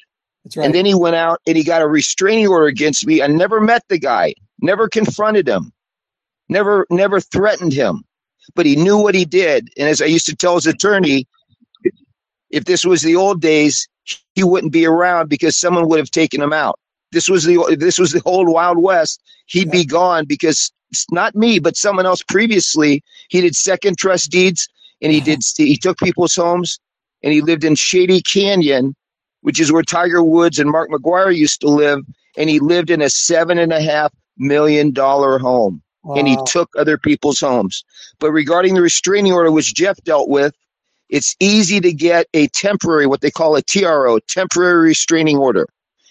That's 0.44 0.56
right. 0.56 0.64
And 0.64 0.74
then 0.74 0.86
he 0.86 0.94
went 0.94 1.16
out 1.16 1.40
and 1.46 1.56
he 1.56 1.64
got 1.64 1.82
a 1.82 1.86
restraining 1.86 2.48
order 2.48 2.66
against 2.66 3.06
me. 3.06 3.22
I 3.22 3.26
never 3.26 3.60
met 3.60 3.84
the 3.88 3.98
guy, 3.98 4.34
never 4.60 4.88
confronted 4.88 5.48
him, 5.48 5.72
never 6.48 6.86
never 6.90 7.20
threatened 7.20 7.72
him, 7.72 8.04
but 8.54 8.66
he 8.66 8.76
knew 8.76 8.98
what 8.98 9.14
he 9.14 9.24
did. 9.24 9.68
And 9.76 9.88
as 9.88 10.00
I 10.00 10.06
used 10.06 10.26
to 10.26 10.36
tell 10.36 10.54
his 10.54 10.66
attorney, 10.66 11.26
if 12.50 12.64
this 12.64 12.84
was 12.84 13.02
the 13.02 13.16
old 13.16 13.40
days, 13.40 13.88
he 14.34 14.42
wouldn't 14.42 14.72
be 14.72 14.86
around 14.86 15.28
because 15.28 15.56
someone 15.56 15.88
would 15.88 15.98
have 15.98 16.10
taken 16.10 16.40
him 16.40 16.52
out. 16.52 16.78
This 17.12 17.28
was 17.28 17.44
the 17.44 17.76
this 17.78 17.98
was 17.98 18.12
the 18.12 18.22
old 18.24 18.48
Wild 18.48 18.78
West. 18.78 19.22
He'd 19.46 19.66
yeah. 19.66 19.72
be 19.72 19.84
gone 19.84 20.24
because 20.26 20.72
not 21.10 21.34
me, 21.34 21.58
but 21.58 21.76
someone 21.76 22.06
else 22.06 22.22
previously. 22.22 23.02
He 23.28 23.40
did 23.40 23.54
second 23.54 23.98
trust 23.98 24.30
deeds 24.30 24.68
and 25.00 25.12
he 25.12 25.20
did 25.20 25.40
mm-hmm. 25.40 25.64
he 25.64 25.76
took 25.76 25.98
people's 25.98 26.34
homes 26.34 26.78
and 27.22 27.32
he 27.32 27.40
lived 27.40 27.64
in 27.64 27.74
Shady 27.74 28.20
Canyon, 28.22 28.94
which 29.40 29.60
is 29.60 29.72
where 29.72 29.82
Tiger 29.82 30.22
Woods 30.22 30.58
and 30.58 30.70
Mark 30.70 30.90
McGwire 30.90 31.34
used 31.34 31.60
to 31.62 31.68
live, 31.68 32.04
and 32.36 32.48
he 32.48 32.60
lived 32.60 32.90
in 32.90 33.02
a 33.02 33.10
seven 33.10 33.58
and 33.58 33.72
a 33.72 33.82
half 33.82 34.12
million 34.36 34.92
dollar 34.92 35.38
home. 35.38 35.82
Wow. 36.04 36.14
And 36.14 36.28
he 36.28 36.38
took 36.46 36.70
other 36.78 36.96
people's 36.96 37.40
homes. 37.40 37.84
But 38.20 38.30
regarding 38.30 38.74
the 38.74 38.82
restraining 38.82 39.32
order, 39.32 39.50
which 39.50 39.74
Jeff 39.74 40.02
dealt 40.04 40.28
with, 40.28 40.54
it's 41.08 41.34
easy 41.40 41.80
to 41.80 41.92
get 41.92 42.26
a 42.34 42.46
temporary, 42.48 43.06
what 43.06 43.20
they 43.20 43.30
call 43.30 43.56
a 43.56 43.62
TRO, 43.62 44.18
temporary 44.20 44.88
restraining 44.88 45.38
order, 45.38 45.66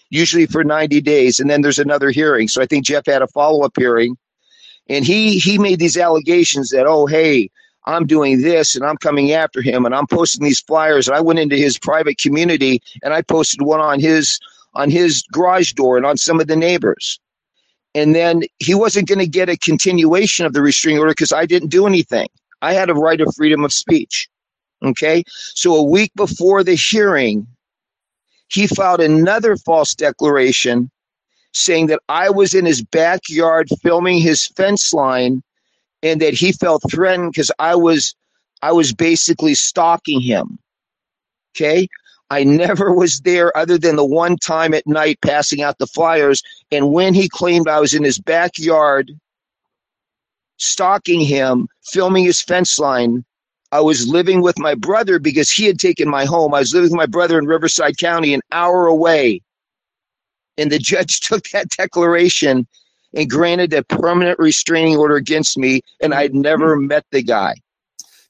usually 0.10 0.46
for 0.46 0.64
90 0.64 1.02
days. 1.02 1.40
And 1.40 1.50
then 1.50 1.62
there's 1.62 1.80
another 1.80 2.10
hearing. 2.10 2.48
So 2.48 2.62
I 2.62 2.66
think 2.66 2.86
Jeff 2.86 3.06
had 3.06 3.22
a 3.22 3.28
follow 3.28 3.64
up 3.64 3.74
hearing. 3.78 4.18
And 4.90 5.06
he, 5.06 5.40
he 5.40 5.58
made 5.58 5.80
these 5.80 5.98
allegations 5.98 6.70
that, 6.70 6.86
oh, 6.88 7.06
hey, 7.06 7.50
I'm 7.86 8.06
doing 8.06 8.42
this 8.42 8.76
and 8.76 8.86
I'm 8.86 8.98
coming 8.98 9.32
after 9.32 9.62
him 9.62 9.86
and 9.86 9.96
I'm 9.96 10.08
posting 10.08 10.44
these 10.44 10.60
flyers. 10.60 11.08
And 11.08 11.16
I 11.16 11.22
went 11.22 11.40
into 11.40 11.56
his 11.56 11.80
private 11.80 12.18
community 12.18 12.82
and 13.02 13.14
I 13.14 13.22
posted 13.22 13.62
one 13.62 13.80
on 13.80 14.00
his 14.00 14.40
on 14.74 14.90
his 14.92 15.24
garage 15.32 15.74
door 15.74 15.98
and 15.98 16.06
on 16.06 16.18
some 16.18 16.40
of 16.40 16.48
the 16.48 16.56
neighbors. 16.56 17.20
And 17.96 18.14
then 18.14 18.44
he 18.60 18.76
wasn't 18.76 19.08
going 19.08 19.20
to 19.20 19.28
get 19.28 19.50
a 19.50 19.58
continuation 19.58 20.46
of 20.46 20.54
the 20.54 20.62
restraining 20.62 21.00
order 21.00 21.12
because 21.12 21.34
I 21.34 21.46
didn't 21.46 21.70
do 21.70 21.88
anything. 21.88 22.28
I 22.62 22.74
had 22.74 22.90
a 22.90 22.94
right 22.94 23.20
of 23.20 23.34
freedom 23.36 23.64
of 23.64 23.74
speech. 23.74 24.30
Okay. 24.84 25.24
So 25.28 25.76
a 25.76 25.84
week 25.84 26.12
before 26.16 26.64
the 26.64 26.76
hearing, 26.76 27.48
he 28.50 28.68
filed 28.68 29.02
another 29.02 29.56
false 29.58 29.96
declaration 29.96 30.92
saying 31.58 31.88
that 31.88 32.02
I 32.10 32.30
was 32.30 32.54
in 32.54 32.66
his 32.66 32.82
backyard 32.82 33.70
filming 33.82 34.20
his 34.20 34.48
fence 34.48 34.94
line 34.94 35.44
and 36.04 36.22
that 36.22 36.34
he 36.34 36.52
felt 36.52 36.84
threatened 36.90 37.32
because 37.32 37.52
I 37.60 37.76
was 37.76 38.16
I 38.62 38.72
was 38.72 38.94
basically 38.94 39.56
stalking 39.56 40.22
him. 40.22 40.60
Okay. 41.56 41.88
I 42.30 42.44
never 42.44 42.94
was 42.94 43.22
there 43.22 43.56
other 43.58 43.78
than 43.78 43.96
the 43.96 44.06
one 44.06 44.38
time 44.38 44.74
at 44.74 44.86
night 44.86 45.20
passing 45.22 45.62
out 45.62 45.78
the 45.78 45.88
flyers. 45.88 46.44
And 46.72 46.92
when 46.92 47.14
he 47.14 47.30
claimed 47.30 47.68
I 47.68 47.80
was 47.80 47.94
in 47.94 48.04
his 48.04 48.20
backyard 48.20 49.12
stalking 50.58 51.22
him, 51.22 51.68
filming 51.84 52.26
his 52.26 52.42
fence 52.42 52.78
line, 52.80 53.24
I 53.72 53.82
was 53.82 54.08
living 54.08 54.42
with 54.42 54.58
my 54.60 54.76
brother 54.76 55.20
because 55.20 55.52
he 55.52 55.66
had 55.66 55.80
taken 55.80 56.10
my 56.10 56.26
home. 56.26 56.54
I 56.54 56.60
was 56.60 56.74
living 56.74 56.92
with 56.92 56.98
my 56.98 57.06
brother 57.06 57.38
in 57.38 57.46
Riverside 57.46 57.98
County, 57.98 58.34
an 58.34 58.42
hour 58.52 58.88
away. 58.88 59.42
And 60.58 60.72
the 60.72 60.80
judge 60.80 61.20
took 61.22 61.50
that 61.50 61.70
declaration 61.70 62.68
and 63.14 63.30
granted 63.30 63.74
a 63.74 63.84
permanent 63.84 64.38
restraining 64.40 64.98
order 64.98 65.16
against 65.16 65.58
me, 65.58 65.82
and 66.02 66.14
I'd 66.14 66.36
never 66.36 66.76
met 66.76 67.06
the 67.12 67.24
guy. 67.24 67.56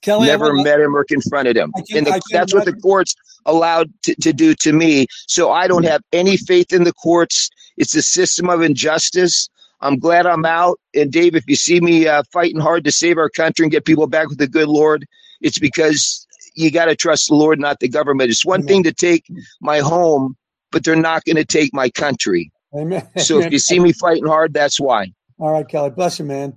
Kelly, 0.02 0.28
never 0.28 0.54
met 0.54 0.80
him 0.80 0.96
or 0.96 1.04
confronted 1.04 1.58
him. 1.58 1.74
Can- 1.74 1.98
and 1.98 2.08
the, 2.08 2.22
that's 2.32 2.54
what 2.54 2.66
the 2.66 2.74
courts 2.74 3.16
allowed 3.46 3.92
to, 4.04 4.16
to 4.22 4.32
do 4.32 4.54
to 4.54 4.72
me. 4.72 5.08
So 5.28 5.52
I 5.52 5.68
don't 5.68 5.84
have 5.84 6.02
any 6.14 6.38
faith 6.38 6.72
in 6.72 6.84
the 6.84 6.94
courts. 6.94 7.50
It's 7.78 7.96
a 7.96 8.02
system 8.02 8.50
of 8.50 8.62
injustice. 8.62 9.50
I'm 9.82 10.00
glad 10.00 10.26
I'm 10.26 10.46
out. 10.46 10.80
And 10.96 11.12
Dave, 11.12 11.36
if 11.36 11.48
you 11.48 11.56
see 11.56 11.80
me 11.82 12.08
uh, 12.08 12.24
fighting 12.32 12.60
hard 12.60 12.84
to 12.86 12.92
save 12.92 13.18
our 13.18 13.30
country 13.30 13.64
and 13.64 13.72
get 13.72 13.86
people 13.86 14.08
back 14.08 14.30
with 14.30 14.38
the 14.38 14.48
good 14.48 14.68
Lord, 14.68 15.06
it's 15.42 15.60
because 15.60 16.26
you 16.56 16.72
got 16.72 16.86
to 16.86 16.96
trust 16.96 17.28
the 17.28 17.36
Lord, 17.36 17.60
not 17.60 17.80
the 17.80 17.90
government. 17.90 18.30
It's 18.30 18.46
one 18.46 18.64
thing 18.64 18.84
to 18.84 18.94
take 18.94 19.26
my 19.62 19.80
home, 19.80 20.37
but 20.72 20.84
they're 20.84 20.96
not 20.96 21.24
going 21.26 21.36
to 21.36 21.46
take 21.46 21.74
my 21.74 21.90
country. 21.90 22.52
Amen. 22.76 23.08
So 23.18 23.40
if 23.40 23.52
you 23.52 23.60
see 23.60 23.80
me 23.80 23.94
fighting 23.94 24.26
hard, 24.26 24.54
that's 24.54 24.80
why. 24.80 25.12
All 25.40 25.52
right, 25.52 25.68
Kelly, 25.68 25.90
bless 25.90 26.20
you, 26.20 26.26
man. 26.26 26.54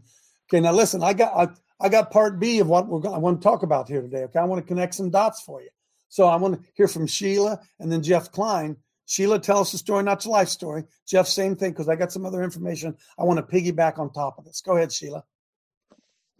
Okay, 0.48 0.60
now 0.60 0.72
listen, 0.72 1.02
I 1.02 1.12
got 1.12 1.34
I, 1.36 1.84
I 1.84 1.88
got 1.88 2.10
part 2.10 2.40
B 2.40 2.58
of 2.58 2.68
what 2.68 2.88
we're 2.88 3.00
going, 3.00 3.14
I 3.14 3.18
want 3.18 3.40
to 3.40 3.44
talk 3.44 3.62
about 3.62 3.88
here 3.88 4.02
today. 4.02 4.24
Okay, 4.24 4.38
I 4.38 4.44
want 4.44 4.60
to 4.60 4.66
connect 4.66 4.94
some 4.94 5.10
dots 5.10 5.42
for 5.42 5.62
you. 5.62 5.68
So 6.08 6.26
I 6.26 6.36
want 6.36 6.60
to 6.60 6.68
hear 6.74 6.88
from 6.88 7.06
Sheila 7.06 7.60
and 7.78 7.90
then 7.90 8.02
Jeff 8.02 8.32
Klein. 8.32 8.76
Sheila, 9.06 9.38
tell 9.38 9.60
us 9.60 9.72
a 9.74 9.78
story, 9.78 10.02
not 10.02 10.24
your 10.24 10.32
life 10.32 10.48
story. 10.48 10.84
Jeff, 11.06 11.26
same 11.26 11.56
thing, 11.56 11.72
because 11.72 11.88
I 11.88 11.96
got 11.96 12.12
some 12.12 12.24
other 12.24 12.42
information 12.42 12.96
I 13.18 13.24
want 13.24 13.38
to 13.38 13.42
piggyback 13.42 13.98
on 13.98 14.12
top 14.12 14.38
of 14.38 14.44
this. 14.44 14.60
Go 14.60 14.76
ahead, 14.76 14.92
Sheila. 14.92 15.24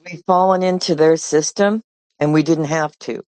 We've 0.05 0.23
fallen 0.27 0.63
into 0.63 0.95
their 0.95 1.17
system 1.17 1.83
and 2.19 2.33
we 2.33 2.43
didn't 2.43 2.67
have 2.67 2.97
to. 3.01 3.23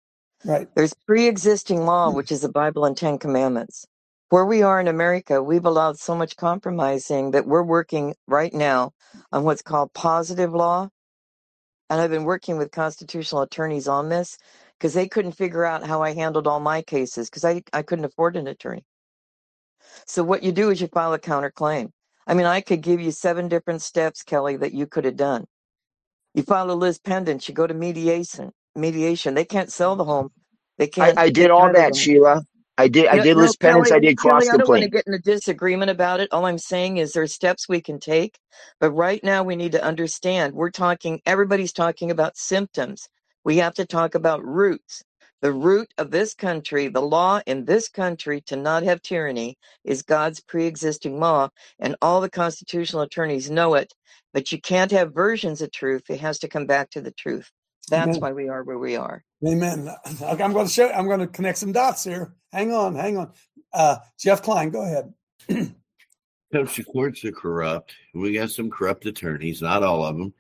Right. 0.45 0.69
There's 0.75 0.95
pre 1.07 1.27
existing 1.27 1.85
law, 1.87 2.11
which 2.11 2.33
is 2.33 2.41
the 2.41 2.49
Bible 2.49 2.85
and 2.85 2.97
Ten 2.97 3.19
Commandments. 3.19 3.87
Where 4.33 4.47
we 4.47 4.63
are 4.63 4.81
in 4.81 4.89
America, 4.89 5.43
we've 5.43 5.67
allowed 5.67 5.99
so 5.99 6.17
much 6.17 6.37
compromising 6.37 7.33
that 7.33 7.47
we're 7.49 7.65
working 7.65 8.15
right 8.29 8.55
now 8.55 8.93
on 9.33 9.45
what's 9.45 9.63
called 9.63 9.95
positive 9.95 10.55
law. 10.55 10.91
And 11.91 12.01
I've 12.01 12.11
been 12.11 12.25
working 12.25 12.59
with 12.59 12.73
constitutional 12.73 13.43
attorneys 13.43 13.89
on 13.89 14.11
this 14.11 14.39
because 14.79 14.95
they 14.95 15.09
couldn't 15.09 15.33
figure 15.33 15.65
out 15.65 15.87
how 15.87 16.03
I 16.03 16.15
handled 16.15 16.47
all 16.49 16.61
my 16.61 16.83
cases 16.83 17.31
because 17.31 17.45
I, 17.45 17.63
I 17.73 17.83
couldn't 17.83 18.07
afford 18.07 18.37
an 18.37 18.49
attorney. 18.49 18.85
So 20.07 20.25
what 20.25 20.43
you 20.45 20.53
do 20.53 20.71
is 20.71 20.81
you 20.81 20.89
file 20.89 21.15
a 21.15 21.21
counterclaim. 21.21 21.91
I 22.27 22.35
mean, 22.35 22.47
I 22.47 22.63
could 22.63 22.83
give 22.83 23.01
you 23.01 23.13
seven 23.13 23.49
different 23.49 23.83
steps, 23.83 24.23
Kelly, 24.25 24.57
that 24.59 24.75
you 24.75 24.87
could 24.87 25.07
have 25.07 25.17
done. 25.17 25.47
You 26.35 26.45
file 26.45 26.71
a 26.71 26.75
lis 26.75 26.99
pendens, 27.01 27.49
you 27.49 27.55
go 27.55 27.67
to 27.67 27.75
mediation. 27.75 28.53
Mediation. 28.77 29.35
They 29.35 29.47
can't 29.47 29.73
sell 29.73 29.97
the 29.97 30.05
home. 30.05 30.31
They 30.79 30.89
can't. 30.89 31.19
I 31.19 31.31
take 31.31 31.35
did 31.35 31.51
all 31.51 31.71
that, 31.73 31.97
Sheila. 31.97 32.43
I 32.79 32.89
did. 32.89 33.09
I 33.09 33.19
No- 33.19 33.21
did 33.21 33.37
no, 33.37 33.39
lis 33.39 33.57
pendens. 33.57 33.93
I 33.93 34.01
did 34.01 34.19
cross 34.19 34.43
Kelly, 34.43 34.51
I 34.51 34.57
don't 34.57 34.71
want 34.71 34.83
to 34.83 34.89
complaint. 34.89 34.91
get 34.91 35.07
in 35.07 35.15
a 35.15 35.19
disagreement 35.21 35.91
about 35.91 36.21
it. 36.21 36.33
All 36.33 36.47
I'm 36.47 36.59
saying 36.59 36.99
is 36.99 37.13
there 37.13 37.25
are 37.25 37.29
steps 37.29 37.69
we 37.69 37.81
can 37.81 38.01
take, 38.01 38.39
but 38.81 38.93
right 38.93 39.23
now 39.25 39.45
we 39.45 39.57
need 39.57 39.73
to 39.73 39.85
understand 39.85 40.55
we're 40.55 40.71
talking. 40.71 41.23
Everybody's 41.27 41.73
talking 41.73 42.11
about 42.11 42.37
symptoms. 42.39 43.09
We 43.45 43.59
have 43.59 43.75
to 43.77 43.87
talk 43.87 44.15
about 44.17 44.45
roots. 44.45 45.05
The 45.43 45.53
root 45.53 45.93
of 45.99 46.11
this 46.11 46.35
country, 46.35 46.89
the 46.89 47.03
law 47.03 47.41
in 47.47 47.65
this 47.67 47.89
country 47.89 48.43
to 48.49 48.57
not 48.57 48.83
have 48.85 49.03
tyranny 49.03 49.57
is 49.85 50.03
God's 50.03 50.41
pre-existing 50.41 51.21
law, 51.21 51.51
and 51.81 51.97
all 52.03 52.21
the 52.23 52.31
constitutional 52.31 53.03
attorneys 53.03 53.51
know 53.51 53.75
it. 53.75 53.93
But 54.35 54.53
you 54.53 54.61
can't 54.61 54.93
have 54.93 55.15
versions 55.15 55.63
of 55.63 55.73
truth. 55.73 56.05
It 56.11 56.21
has 56.21 56.41
to 56.41 56.49
come 56.49 56.67
back 56.67 56.91
to 56.93 57.03
the 57.03 57.13
truth. 57.13 57.51
That's 57.89 58.09
Amen. 58.09 58.21
why 58.21 58.33
we 58.33 58.49
are 58.49 58.63
where 58.63 58.79
we 58.79 58.97
are. 58.97 59.25
Amen. 59.47 59.89
Okay, 60.23 60.43
I'm 60.43 60.53
going 60.53 60.67
to 60.67 60.73
show. 60.73 60.91
I'm 60.91 61.07
going 61.07 61.21
to 61.21 61.27
connect 61.27 61.59
some 61.59 61.73
dots 61.73 62.05
here. 62.05 62.33
Hang 62.53 62.73
on, 62.73 62.95
hang 62.95 63.17
on. 63.17 63.33
Uh, 63.73 63.97
Jeff 64.19 64.43
Klein, 64.43 64.71
go 64.71 64.83
ahead. 64.83 65.13
Coach, 66.53 66.81
courts 66.87 67.25
are 67.25 67.33
corrupt. 67.33 67.95
We 68.15 68.35
got 68.35 68.51
some 68.51 68.71
corrupt 68.71 69.07
attorneys, 69.07 69.63
not 69.63 69.83
all 69.83 70.05
of 70.05 70.17
them. 70.17 70.35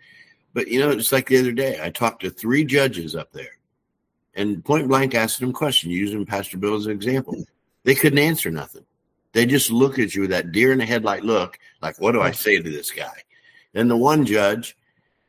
But 0.54 0.68
you 0.68 0.78
know, 0.78 0.90
it's 0.90 1.10
like 1.10 1.28
the 1.28 1.38
other 1.38 1.52
day, 1.52 1.80
I 1.82 1.90
talked 1.90 2.22
to 2.22 2.30
three 2.30 2.64
judges 2.64 3.16
up 3.16 3.32
there 3.32 3.56
and 4.34 4.64
point 4.64 4.88
blank 4.88 5.14
asked 5.14 5.40
them 5.40 5.52
questions 5.52 5.92
using 5.92 6.26
Pastor 6.26 6.58
Bill 6.58 6.74
as 6.74 6.86
an 6.86 6.92
example. 6.92 7.44
They 7.84 7.94
couldn't 7.94 8.18
answer 8.18 8.50
nothing. 8.50 8.84
They 9.32 9.46
just 9.46 9.70
look 9.70 9.98
at 9.98 10.14
you 10.14 10.22
with 10.22 10.30
that 10.30 10.52
deer 10.52 10.72
in 10.72 10.78
the 10.78 10.86
headlight 10.86 11.24
look, 11.24 11.58
like, 11.80 12.00
what 12.00 12.12
do 12.12 12.20
I 12.20 12.32
say 12.32 12.60
to 12.60 12.70
this 12.70 12.90
guy? 12.90 13.22
And 13.74 13.90
the 13.90 13.96
one 13.96 14.26
judge, 14.26 14.76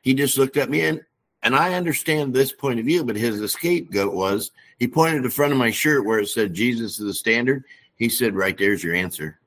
he 0.02 0.13
just 0.13 0.38
looked 0.38 0.58
at 0.58 0.69
me 0.69 0.82
and 0.82 1.02
and 1.43 1.56
I 1.56 1.73
understand 1.73 2.34
this 2.34 2.51
point 2.51 2.79
of 2.79 2.86
view, 2.86 3.03
but 3.03 3.15
his 3.15 3.51
scapegoat 3.51 4.13
was 4.13 4.51
he 4.79 4.88
pointed 4.88 5.17
to 5.17 5.23
the 5.23 5.34
front 5.34 5.51
of 5.51 5.60
my 5.60 5.71
shirt 5.71 6.06
where 6.06 6.19
it 6.19 6.27
said 6.27 6.53
Jesus 6.53 6.99
is 6.99 7.06
the 7.06 7.13
standard. 7.13 7.65
He 7.95 8.10
said, 8.10 8.36
Right 8.36 8.58
there's 8.58 8.84
your 8.84 8.95
answer. 8.95 9.39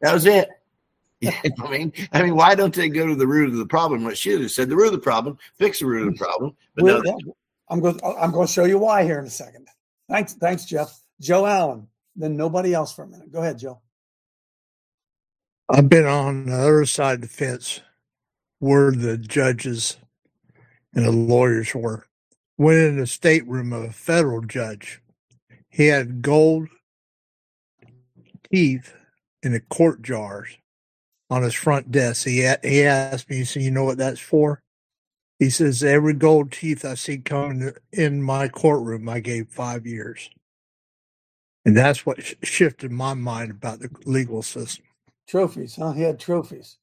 That 0.00 0.12
was 0.12 0.26
it. 0.26 0.50
I 1.24 1.70
mean, 1.70 1.92
I 2.12 2.22
mean, 2.22 2.36
why 2.36 2.54
don't 2.54 2.74
they 2.74 2.88
go 2.88 3.06
to 3.06 3.14
the 3.14 3.26
root 3.26 3.48
of 3.48 3.56
the 3.56 3.66
problem? 3.66 4.04
What 4.04 4.18
she 4.18 4.32
have 4.32 4.50
said, 4.50 4.68
the 4.68 4.76
root 4.76 4.88
of 4.88 4.92
the 4.92 4.98
problem, 4.98 5.38
fix 5.56 5.78
the 5.78 5.86
root 5.86 6.06
of 6.06 6.06
the 6.06 6.12
mm-hmm. 6.12 6.24
problem. 6.24 6.56
But 6.74 6.84
Well, 6.84 7.02
no, 7.02 7.18
yeah, 7.24 7.32
I'm 7.68 7.80
going. 7.80 7.98
I'm 8.04 8.32
going 8.32 8.46
to 8.46 8.52
show 8.52 8.64
you 8.64 8.78
why 8.78 9.04
here 9.04 9.18
in 9.18 9.26
a 9.26 9.30
second. 9.30 9.66
Thanks, 10.10 10.34
thanks, 10.34 10.66
Jeff. 10.66 11.00
Joe 11.20 11.46
Allen. 11.46 11.88
Then 12.14 12.36
nobody 12.36 12.74
else 12.74 12.92
for 12.92 13.04
a 13.04 13.08
minute. 13.08 13.32
Go 13.32 13.40
ahead, 13.40 13.58
Joe. 13.58 13.80
I've 15.68 15.88
been 15.88 16.06
on 16.06 16.46
the 16.46 16.54
other 16.54 16.86
side 16.86 17.16
of 17.16 17.20
the 17.22 17.28
fence 17.28 17.80
where 18.58 18.92
the 18.92 19.18
judges 19.18 19.96
and 20.96 21.04
the 21.04 21.12
lawyers 21.12 21.74
were. 21.74 22.06
Went 22.58 22.78
in 22.78 22.96
the 22.96 23.06
stateroom 23.06 23.72
of 23.72 23.84
a 23.84 23.92
federal 23.92 24.40
judge. 24.40 25.02
He 25.68 25.88
had 25.88 26.22
gold 26.22 26.68
teeth 28.50 28.94
in 29.42 29.52
the 29.52 29.60
court 29.60 30.00
jars 30.00 30.56
on 31.28 31.42
his 31.42 31.54
front 31.54 31.92
desk. 31.92 32.26
He 32.26 32.48
he 32.64 32.82
asked 32.82 33.28
me, 33.28 33.36
he 33.36 33.44
said, 33.44 33.62
"You 33.62 33.70
know 33.70 33.84
what 33.84 33.98
that's 33.98 34.20
for?" 34.20 34.62
He 35.38 35.50
says, 35.50 35.84
"Every 35.84 36.14
gold 36.14 36.50
teeth 36.50 36.82
I 36.82 36.94
see 36.94 37.18
coming 37.18 37.72
in 37.92 38.22
my 38.22 38.48
courtroom, 38.48 39.06
I 39.06 39.20
gave 39.20 39.48
five 39.48 39.86
years." 39.86 40.30
And 41.66 41.76
that's 41.76 42.06
what 42.06 42.22
sh- 42.22 42.34
shifted 42.42 42.90
my 42.90 43.12
mind 43.12 43.50
about 43.50 43.80
the 43.80 43.90
legal 44.06 44.42
system. 44.42 44.86
Trophies, 45.28 45.76
huh? 45.76 45.92
He 45.92 46.02
had 46.02 46.18
trophies. 46.18 46.78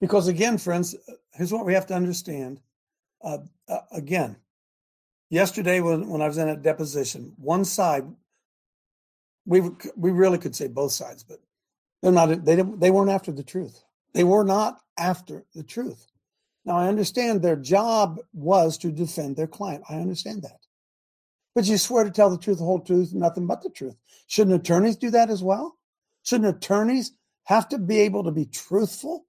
Because 0.00 0.28
again, 0.28 0.58
friends, 0.58 0.94
here's 1.32 1.52
what 1.52 1.66
we 1.66 1.74
have 1.74 1.86
to 1.86 1.94
understand. 1.94 2.60
Uh, 3.26 3.38
uh, 3.68 3.80
again, 3.90 4.36
yesterday 5.30 5.80
when, 5.80 6.08
when 6.08 6.22
I 6.22 6.28
was 6.28 6.38
in 6.38 6.48
a 6.48 6.56
deposition, 6.56 7.32
one 7.36 7.64
side, 7.64 8.04
we 9.44 9.62
we 9.96 10.12
really 10.12 10.38
could 10.38 10.54
say 10.54 10.68
both 10.68 10.92
sides, 10.92 11.24
but 11.24 11.38
they're 12.02 12.12
not. 12.12 12.28
They 12.44 12.54
didn't, 12.56 12.78
they 12.78 12.92
weren't 12.92 13.10
after 13.10 13.32
the 13.32 13.42
truth. 13.42 13.82
They 14.14 14.22
were 14.22 14.44
not 14.44 14.78
after 14.96 15.44
the 15.56 15.64
truth. 15.64 16.06
Now 16.64 16.76
I 16.76 16.88
understand 16.88 17.42
their 17.42 17.56
job 17.56 18.20
was 18.32 18.78
to 18.78 18.92
defend 18.92 19.36
their 19.36 19.48
client. 19.48 19.84
I 19.90 19.96
understand 19.96 20.42
that. 20.42 20.60
But 21.54 21.66
you 21.66 21.78
swear 21.78 22.04
to 22.04 22.10
tell 22.10 22.30
the 22.30 22.38
truth, 22.38 22.58
the 22.58 22.64
whole 22.64 22.80
truth, 22.80 23.12
nothing 23.12 23.46
but 23.46 23.62
the 23.62 23.70
truth. 23.70 23.96
Shouldn't 24.28 24.56
attorneys 24.56 24.96
do 24.96 25.10
that 25.10 25.30
as 25.30 25.42
well? 25.42 25.76
Shouldn't 26.22 26.56
attorneys 26.56 27.12
have 27.44 27.68
to 27.70 27.78
be 27.78 28.00
able 28.00 28.24
to 28.24 28.30
be 28.30 28.46
truthful? 28.46 29.26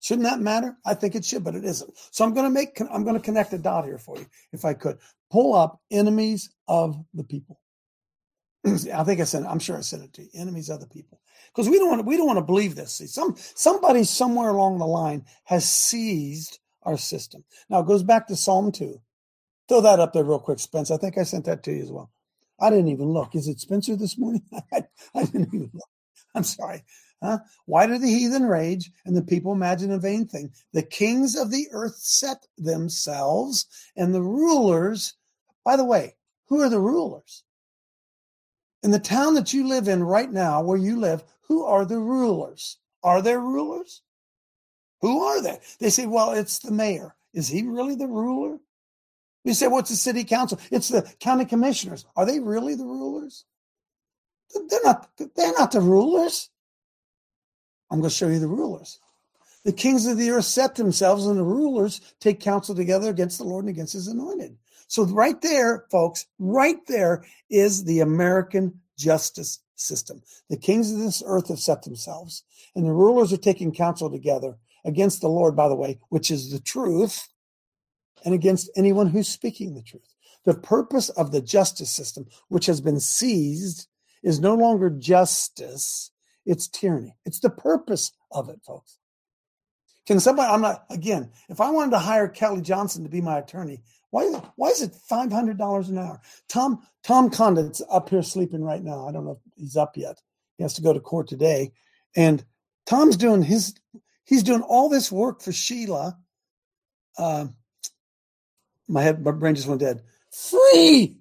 Shouldn't 0.00 0.28
that 0.28 0.40
matter? 0.40 0.76
I 0.86 0.94
think 0.94 1.14
it 1.14 1.24
should, 1.24 1.44
but 1.44 1.54
it 1.54 1.64
isn't. 1.64 1.92
So 2.12 2.24
I'm 2.24 2.34
going 2.34 2.46
to 2.46 2.50
make, 2.50 2.80
I'm 2.80 3.02
going 3.02 3.16
to 3.16 3.22
connect 3.22 3.52
a 3.52 3.58
dot 3.58 3.84
here 3.84 3.98
for 3.98 4.16
you, 4.16 4.26
if 4.52 4.64
I 4.64 4.74
could. 4.74 4.98
Pull 5.30 5.54
up 5.54 5.80
enemies 5.90 6.50
of 6.68 6.96
the 7.14 7.24
people. 7.24 7.60
I 8.66 9.04
think 9.04 9.20
I 9.20 9.24
sent. 9.24 9.46
I'm 9.46 9.58
sure 9.58 9.76
I 9.76 9.80
sent 9.80 10.04
it 10.04 10.12
to 10.14 10.22
you. 10.22 10.28
Enemies 10.34 10.68
of 10.68 10.80
the 10.80 10.86
people, 10.86 11.20
because 11.54 11.68
we 11.68 11.78
don't 11.78 11.88
want 11.88 12.00
to. 12.00 12.06
We 12.06 12.16
don't 12.16 12.26
want 12.26 12.38
to 12.38 12.44
believe 12.44 12.74
this. 12.74 12.94
See, 12.94 13.06
some 13.06 13.34
somebody 13.36 14.04
somewhere 14.04 14.50
along 14.50 14.78
the 14.78 14.86
line 14.86 15.24
has 15.44 15.70
seized 15.70 16.58
our 16.82 16.96
system. 16.96 17.44
Now 17.68 17.80
it 17.80 17.86
goes 17.86 18.02
back 18.02 18.26
to 18.28 18.36
Psalm 18.36 18.72
two. 18.72 19.00
Throw 19.68 19.80
that 19.82 20.00
up 20.00 20.12
there 20.12 20.24
real 20.24 20.38
quick, 20.38 20.58
Spence. 20.58 20.90
I 20.90 20.96
think 20.96 21.18
I 21.18 21.22
sent 21.24 21.44
that 21.44 21.62
to 21.64 21.72
you 21.72 21.82
as 21.82 21.92
well. 21.92 22.10
I 22.58 22.70
didn't 22.70 22.88
even 22.88 23.08
look. 23.10 23.34
Is 23.34 23.48
it 23.48 23.60
Spencer 23.60 23.96
this 23.96 24.18
morning? 24.18 24.42
I, 24.72 24.82
I 25.14 25.24
didn't 25.24 25.54
even 25.54 25.70
look. 25.72 25.88
I'm 26.34 26.44
sorry. 26.44 26.84
Huh? 27.22 27.38
Why 27.66 27.86
do 27.86 27.98
the 27.98 28.06
heathen 28.06 28.44
rage 28.44 28.90
and 29.04 29.16
the 29.16 29.22
people 29.22 29.52
imagine 29.52 29.90
a 29.90 29.98
vain 29.98 30.26
thing? 30.26 30.52
The 30.72 30.82
kings 30.82 31.34
of 31.34 31.50
the 31.50 31.66
earth 31.72 31.96
set 31.96 32.46
themselves, 32.56 33.66
and 33.96 34.14
the 34.14 34.22
rulers. 34.22 35.14
By 35.64 35.76
the 35.76 35.84
way, 35.84 36.14
who 36.46 36.60
are 36.60 36.68
the 36.68 36.80
rulers? 36.80 37.42
In 38.82 38.92
the 38.92 39.00
town 39.00 39.34
that 39.34 39.52
you 39.52 39.66
live 39.66 39.88
in 39.88 40.04
right 40.04 40.30
now, 40.30 40.62
where 40.62 40.78
you 40.78 40.98
live, 40.98 41.24
who 41.42 41.64
are 41.64 41.84
the 41.84 41.98
rulers? 41.98 42.78
Are 43.02 43.20
there 43.20 43.40
rulers? 43.40 44.02
Who 45.00 45.22
are 45.22 45.42
they? 45.42 45.58
They 45.80 45.90
say, 45.90 46.06
well, 46.06 46.32
it's 46.32 46.60
the 46.60 46.70
mayor. 46.70 47.16
Is 47.34 47.48
he 47.48 47.62
really 47.62 47.96
the 47.96 48.06
ruler? 48.06 48.58
You 49.44 49.54
say, 49.54 49.66
what's 49.66 49.90
the 49.90 49.96
city 49.96 50.24
council? 50.24 50.60
It's 50.70 50.88
the 50.88 51.02
county 51.20 51.44
commissioners. 51.44 52.04
Are 52.16 52.26
they 52.26 52.38
really 52.38 52.74
the 52.74 52.84
rulers? 52.84 53.44
They're 54.68 54.80
not, 54.84 55.08
they're 55.36 55.52
not 55.52 55.72
the 55.72 55.80
rulers. 55.80 56.50
I'm 57.90 58.00
going 58.00 58.10
to 58.10 58.14
show 58.14 58.28
you 58.28 58.38
the 58.38 58.48
rulers. 58.48 59.00
The 59.64 59.72
kings 59.72 60.06
of 60.06 60.18
the 60.18 60.30
earth 60.30 60.44
set 60.44 60.76
themselves, 60.76 61.26
and 61.26 61.38
the 61.38 61.44
rulers 61.44 62.00
take 62.20 62.40
counsel 62.40 62.74
together 62.74 63.10
against 63.10 63.38
the 63.38 63.44
Lord 63.44 63.64
and 63.64 63.70
against 63.70 63.92
his 63.92 64.08
anointed. 64.08 64.56
So, 64.86 65.04
right 65.04 65.40
there, 65.42 65.84
folks, 65.90 66.26
right 66.38 66.78
there 66.86 67.24
is 67.50 67.84
the 67.84 68.00
American 68.00 68.80
justice 68.96 69.60
system. 69.74 70.22
The 70.48 70.56
kings 70.56 70.92
of 70.92 70.98
this 70.98 71.22
earth 71.26 71.48
have 71.48 71.58
set 71.58 71.82
themselves, 71.82 72.44
and 72.74 72.86
the 72.86 72.92
rulers 72.92 73.32
are 73.32 73.38
taking 73.38 73.72
counsel 73.72 74.10
together 74.10 74.56
against 74.84 75.20
the 75.20 75.28
Lord, 75.28 75.54
by 75.54 75.68
the 75.68 75.74
way, 75.74 75.98
which 76.08 76.30
is 76.30 76.50
the 76.50 76.60
truth, 76.60 77.28
and 78.24 78.34
against 78.34 78.70
anyone 78.76 79.08
who's 79.08 79.28
speaking 79.28 79.74
the 79.74 79.82
truth. 79.82 80.14
The 80.44 80.54
purpose 80.54 81.08
of 81.10 81.30
the 81.30 81.42
justice 81.42 81.90
system, 81.90 82.26
which 82.48 82.66
has 82.66 82.80
been 82.80 83.00
seized, 83.00 83.86
is 84.22 84.40
no 84.40 84.54
longer 84.54 84.90
justice, 84.90 86.10
it's 86.48 86.66
tyranny. 86.66 87.14
It's 87.26 87.40
the 87.40 87.50
purpose 87.50 88.10
of 88.32 88.48
it, 88.48 88.60
folks. 88.66 88.98
Can 90.06 90.18
somebody, 90.18 90.50
I'm 90.50 90.62
not, 90.62 90.86
again, 90.90 91.30
if 91.50 91.60
I 91.60 91.70
wanted 91.70 91.90
to 91.90 91.98
hire 91.98 92.26
Kelly 92.26 92.62
Johnson 92.62 93.04
to 93.04 93.10
be 93.10 93.20
my 93.20 93.38
attorney, 93.38 93.82
why, 94.10 94.24
why 94.56 94.68
is 94.68 94.80
it 94.80 94.96
$500 95.10 95.88
an 95.90 95.98
hour? 95.98 96.20
Tom, 96.48 96.82
Tom 97.04 97.28
Condit's 97.28 97.82
up 97.90 98.08
here 98.08 98.22
sleeping 98.22 98.64
right 98.64 98.82
now. 98.82 99.06
I 99.06 99.12
don't 99.12 99.26
know 99.26 99.32
if 99.32 99.38
he's 99.56 99.76
up 99.76 99.98
yet. 99.98 100.22
He 100.56 100.62
has 100.62 100.72
to 100.74 100.82
go 100.82 100.94
to 100.94 101.00
court 101.00 101.28
today. 101.28 101.72
And 102.16 102.42
Tom's 102.86 103.18
doing 103.18 103.42
his, 103.42 103.74
he's 104.24 104.42
doing 104.42 104.62
all 104.62 104.88
this 104.88 105.12
work 105.12 105.42
for 105.42 105.52
Sheila. 105.52 106.16
Uh, 107.18 107.48
my 108.88 109.02
head, 109.02 109.22
my 109.22 109.32
brain 109.32 109.54
just 109.54 109.68
went 109.68 109.82
dead. 109.82 110.02
Free. 110.32 111.18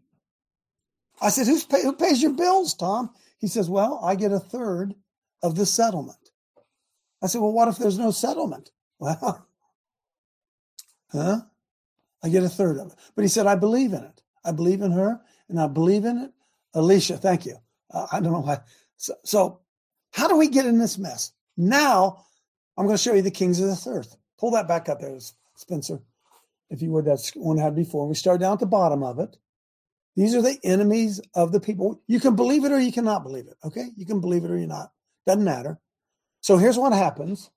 I 1.22 1.30
said, 1.30 1.48
Who's 1.48 1.66
pay, 1.66 1.84
who 1.84 1.92
pays 1.92 2.22
your 2.22 2.32
bills, 2.32 2.74
Tom? 2.74 3.10
He 3.40 3.48
says, 3.48 3.70
Well, 3.70 4.00
I 4.02 4.16
get 4.16 4.32
a 4.32 4.40
third 4.40 4.96
of 5.48 5.56
the 5.56 5.66
settlement. 5.66 6.32
I 7.24 7.28
said, 7.28 7.42
Well, 7.42 7.54
what 7.54 7.68
if 7.68 7.78
there's 7.78 7.98
no 7.98 8.12
settlement? 8.12 8.72
Well, 9.00 9.48
huh? 11.12 11.42
I 12.24 12.30
get 12.30 12.42
a 12.42 12.50
third 12.50 12.78
of 12.78 12.88
it. 12.88 12.96
But 13.16 13.22
he 13.22 13.28
said, 13.28 13.46
I 13.46 13.54
believe 13.54 13.94
in 13.94 14.04
it. 14.04 14.24
I 14.44 14.52
believe 14.52 14.82
in 14.82 14.92
her 14.92 15.22
and 15.50 15.60
I 15.60 15.68
believe 15.68 16.04
in 16.04 16.18
it. 16.18 16.32
Alicia, 16.74 17.18
thank 17.18 17.46
you. 17.46 17.58
Uh, 17.92 18.08
I 18.12 18.20
don't 18.20 18.34
know 18.34 18.40
why. 18.42 18.58
So, 18.98 19.14
so, 19.24 19.60
how 20.12 20.28
do 20.28 20.36
we 20.36 20.48
get 20.48 20.66
in 20.66 20.80
this 20.80 20.98
mess? 20.98 21.32
Now, 21.58 22.26
I'm 22.76 22.86
going 22.86 22.98
to 22.98 23.02
show 23.04 23.14
you 23.14 23.22
the 23.22 23.30
kings 23.30 23.62
of 23.62 23.68
the 23.68 23.90
earth. 23.90 24.18
Pull 24.40 24.52
that 24.52 24.68
back 24.68 24.90
up 24.90 25.00
there, 25.00 25.18
Spencer, 25.56 26.00
if 26.72 26.82
you 26.82 26.92
would. 26.92 27.06
That's 27.06 27.30
one 27.36 27.60
I 27.60 27.64
had 27.64 27.76
before. 27.76 28.08
We 28.08 28.16
start 28.16 28.40
down 28.40 28.54
at 28.54 28.60
the 28.60 28.66
bottom 28.66 29.04
of 29.04 29.20
it. 29.20 29.38
These 30.16 30.34
are 30.34 30.42
the 30.42 30.58
enemies 30.64 31.22
of 31.36 31.52
the 31.52 31.60
people. 31.60 32.02
You 32.08 32.20
can 32.20 32.36
believe 32.36 32.66
it 32.66 32.72
or 32.72 32.80
you 32.80 32.92
cannot 32.92 33.24
believe 33.24 33.48
it. 33.48 33.58
Okay? 33.64 33.90
You 33.96 34.06
can 34.08 34.20
believe 34.20 34.44
it 34.44 34.52
or 34.52 34.58
you're 34.58 34.68
not. 34.68 34.92
Doesn't 35.28 35.44
matter. 35.44 35.78
So 36.40 36.58
here's 36.58 36.78
what 36.78 36.94
happens 36.94 37.52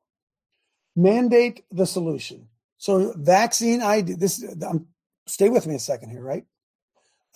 mandate 0.96 1.64
the 1.70 1.86
solution. 1.86 2.48
So 2.76 3.14
vaccine 3.16 3.80
ID. 3.80 4.14
This 4.14 4.44
um, 4.66 4.88
stay 5.26 5.48
with 5.48 5.66
me 5.68 5.76
a 5.76 5.78
second 5.78 6.10
here, 6.10 6.22
right? 6.22 6.44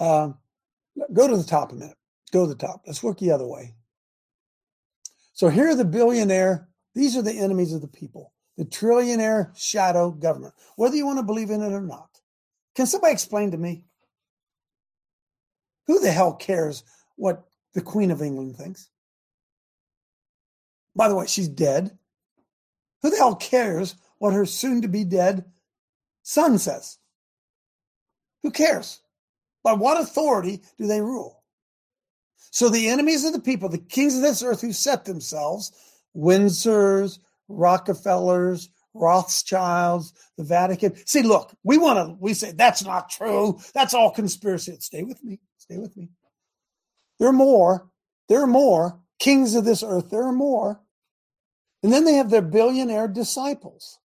Uh, 0.00 0.30
go 1.12 1.28
to 1.28 1.36
the 1.36 1.44
top 1.44 1.70
a 1.70 1.76
minute. 1.76 1.96
Go 2.32 2.42
to 2.46 2.52
the 2.52 2.58
top. 2.58 2.82
Let's 2.84 3.02
work 3.02 3.18
the 3.18 3.30
other 3.30 3.46
way. 3.46 3.74
So 5.34 5.48
here 5.48 5.68
are 5.68 5.76
the 5.76 5.84
billionaire. 5.84 6.68
These 6.94 7.16
are 7.16 7.22
the 7.22 7.32
enemies 7.38 7.72
of 7.72 7.80
the 7.80 7.88
people. 7.88 8.32
The 8.56 8.64
trillionaire 8.64 9.56
shadow 9.56 10.10
government. 10.10 10.54
Whether 10.76 10.96
you 10.96 11.06
want 11.06 11.18
to 11.18 11.24
believe 11.24 11.50
in 11.50 11.62
it 11.62 11.72
or 11.72 11.80
not. 11.80 12.08
Can 12.74 12.86
somebody 12.86 13.12
explain 13.12 13.52
to 13.52 13.56
me? 13.56 13.84
Who 15.86 16.00
the 16.00 16.10
hell 16.10 16.34
cares 16.34 16.82
what 17.16 17.44
the 17.74 17.82
Queen 17.82 18.10
of 18.10 18.22
England 18.22 18.56
thinks? 18.56 18.90
By 20.96 21.08
the 21.08 21.14
way, 21.14 21.26
she's 21.26 21.48
dead. 21.48 21.96
Who 23.02 23.10
the 23.10 23.16
hell 23.16 23.36
cares 23.36 23.96
what 24.18 24.32
her 24.32 24.46
soon 24.46 24.82
to 24.82 24.88
be 24.88 25.04
dead 25.04 25.44
son 26.22 26.58
says? 26.58 26.98
Who 28.42 28.50
cares? 28.50 29.00
By 29.62 29.72
what 29.72 30.00
authority 30.00 30.62
do 30.78 30.86
they 30.86 31.00
rule? 31.00 31.42
So 32.50 32.68
the 32.68 32.88
enemies 32.88 33.24
of 33.24 33.32
the 33.32 33.40
people, 33.40 33.68
the 33.68 33.78
kings 33.78 34.14
of 34.16 34.22
this 34.22 34.42
earth 34.42 34.60
who 34.60 34.72
set 34.72 35.04
themselves, 35.04 35.72
Windsors, 36.16 37.18
Rockefellers, 37.48 38.68
Rothschilds, 38.94 40.12
the 40.38 40.44
Vatican. 40.44 40.94
See, 41.06 41.22
look, 41.22 41.54
we 41.64 41.78
want 41.78 41.98
to, 41.98 42.16
we 42.20 42.32
say 42.32 42.52
that's 42.52 42.84
not 42.84 43.10
true. 43.10 43.58
That's 43.74 43.92
all 43.92 44.10
conspiracy. 44.10 44.76
Stay 44.78 45.02
with 45.02 45.22
me. 45.24 45.40
Stay 45.58 45.78
with 45.78 45.96
me. 45.96 46.10
There 47.18 47.28
are 47.28 47.32
more. 47.32 47.88
There 48.28 48.42
are 48.42 48.46
more 48.46 49.00
kings 49.18 49.54
of 49.54 49.64
this 49.64 49.82
earth. 49.82 50.10
There 50.10 50.22
are 50.22 50.32
more. 50.32 50.80
And 51.84 51.92
then 51.92 52.06
they 52.06 52.14
have 52.14 52.30
their 52.30 52.40
billionaire 52.42 53.08
disciples. 53.08 53.98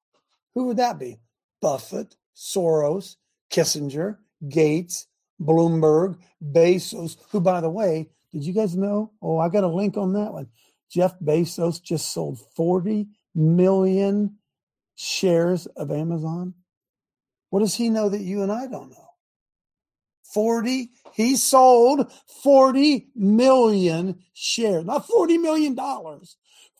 Who 0.53 0.65
would 0.65 0.77
that 0.77 0.99
be? 0.99 1.21
Buffett, 1.61 2.17
Soros, 2.35 3.15
Kissinger, 3.49 4.17
Gates, 4.49 5.07
Bloomberg, 5.41 6.17
Bezos, 6.43 7.15
who, 7.31 7.39
by 7.39 7.61
the 7.61 7.69
way, 7.69 8.09
did 8.33 8.45
you 8.45 8.51
guys 8.51 8.75
know? 8.75 9.13
Oh, 9.21 9.37
I 9.37 9.47
got 9.47 9.63
a 9.63 9.69
link 9.69 9.95
on 9.95 10.11
that 10.11 10.33
one. 10.33 10.49
Jeff 10.91 11.17
Bezos 11.19 11.81
just 11.81 12.11
sold 12.11 12.39
40 12.57 13.07
million 13.33 14.35
shares 14.95 15.65
of 15.65 15.89
Amazon. 15.89 16.55
What 17.49 17.61
does 17.61 17.75
he 17.75 17.89
know 17.89 18.09
that 18.09 18.19
you 18.19 18.43
and 18.43 18.51
I 18.51 18.67
don't 18.67 18.89
know? 18.89 19.09
40, 20.33 20.89
he 21.13 21.37
sold 21.37 22.11
40 22.43 23.07
million 23.15 24.19
shares, 24.33 24.83
not 24.83 25.07
40 25.07 25.37
million 25.37 25.75
dollars, 25.75 26.35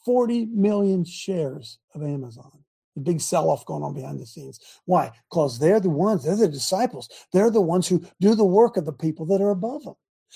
40 0.05 0.47
million 0.47 1.03
shares 1.03 1.79
of 1.93 2.03
Amazon. 2.03 2.51
The 2.95 3.01
big 3.01 3.21
sell 3.21 3.49
off 3.49 3.65
going 3.65 3.83
on 3.83 3.93
behind 3.93 4.19
the 4.19 4.25
scenes. 4.25 4.59
Why? 4.85 5.11
Because 5.29 5.59
they're 5.59 5.79
the 5.79 5.89
ones, 5.89 6.23
they're 6.23 6.35
the 6.35 6.47
disciples. 6.47 7.09
They're 7.31 7.51
the 7.51 7.61
ones 7.61 7.87
who 7.87 8.05
do 8.19 8.35
the 8.35 8.45
work 8.45 8.77
of 8.77 8.85
the 8.85 8.93
people 8.93 9.25
that 9.27 9.41
are 9.41 9.51
above 9.51 9.83
them. 9.83 9.95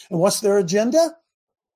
And 0.09 0.20
what's 0.20 0.39
their 0.39 0.57
agenda? 0.57 1.16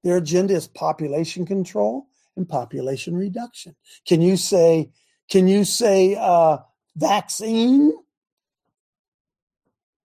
Their 0.04 0.18
agenda 0.18 0.54
is 0.54 0.68
population 0.68 1.46
control 1.46 2.08
and 2.36 2.48
population 2.48 3.16
reduction. 3.16 3.76
Can 4.08 4.22
you 4.22 4.38
say, 4.38 4.92
can 5.30 5.48
you 5.48 5.66
say 5.66 6.16
uh, 6.16 6.60
vaccine? 6.96 7.94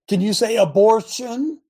Can 0.07 0.21
you 0.21 0.33
say 0.33 0.55
abortion? 0.57 1.60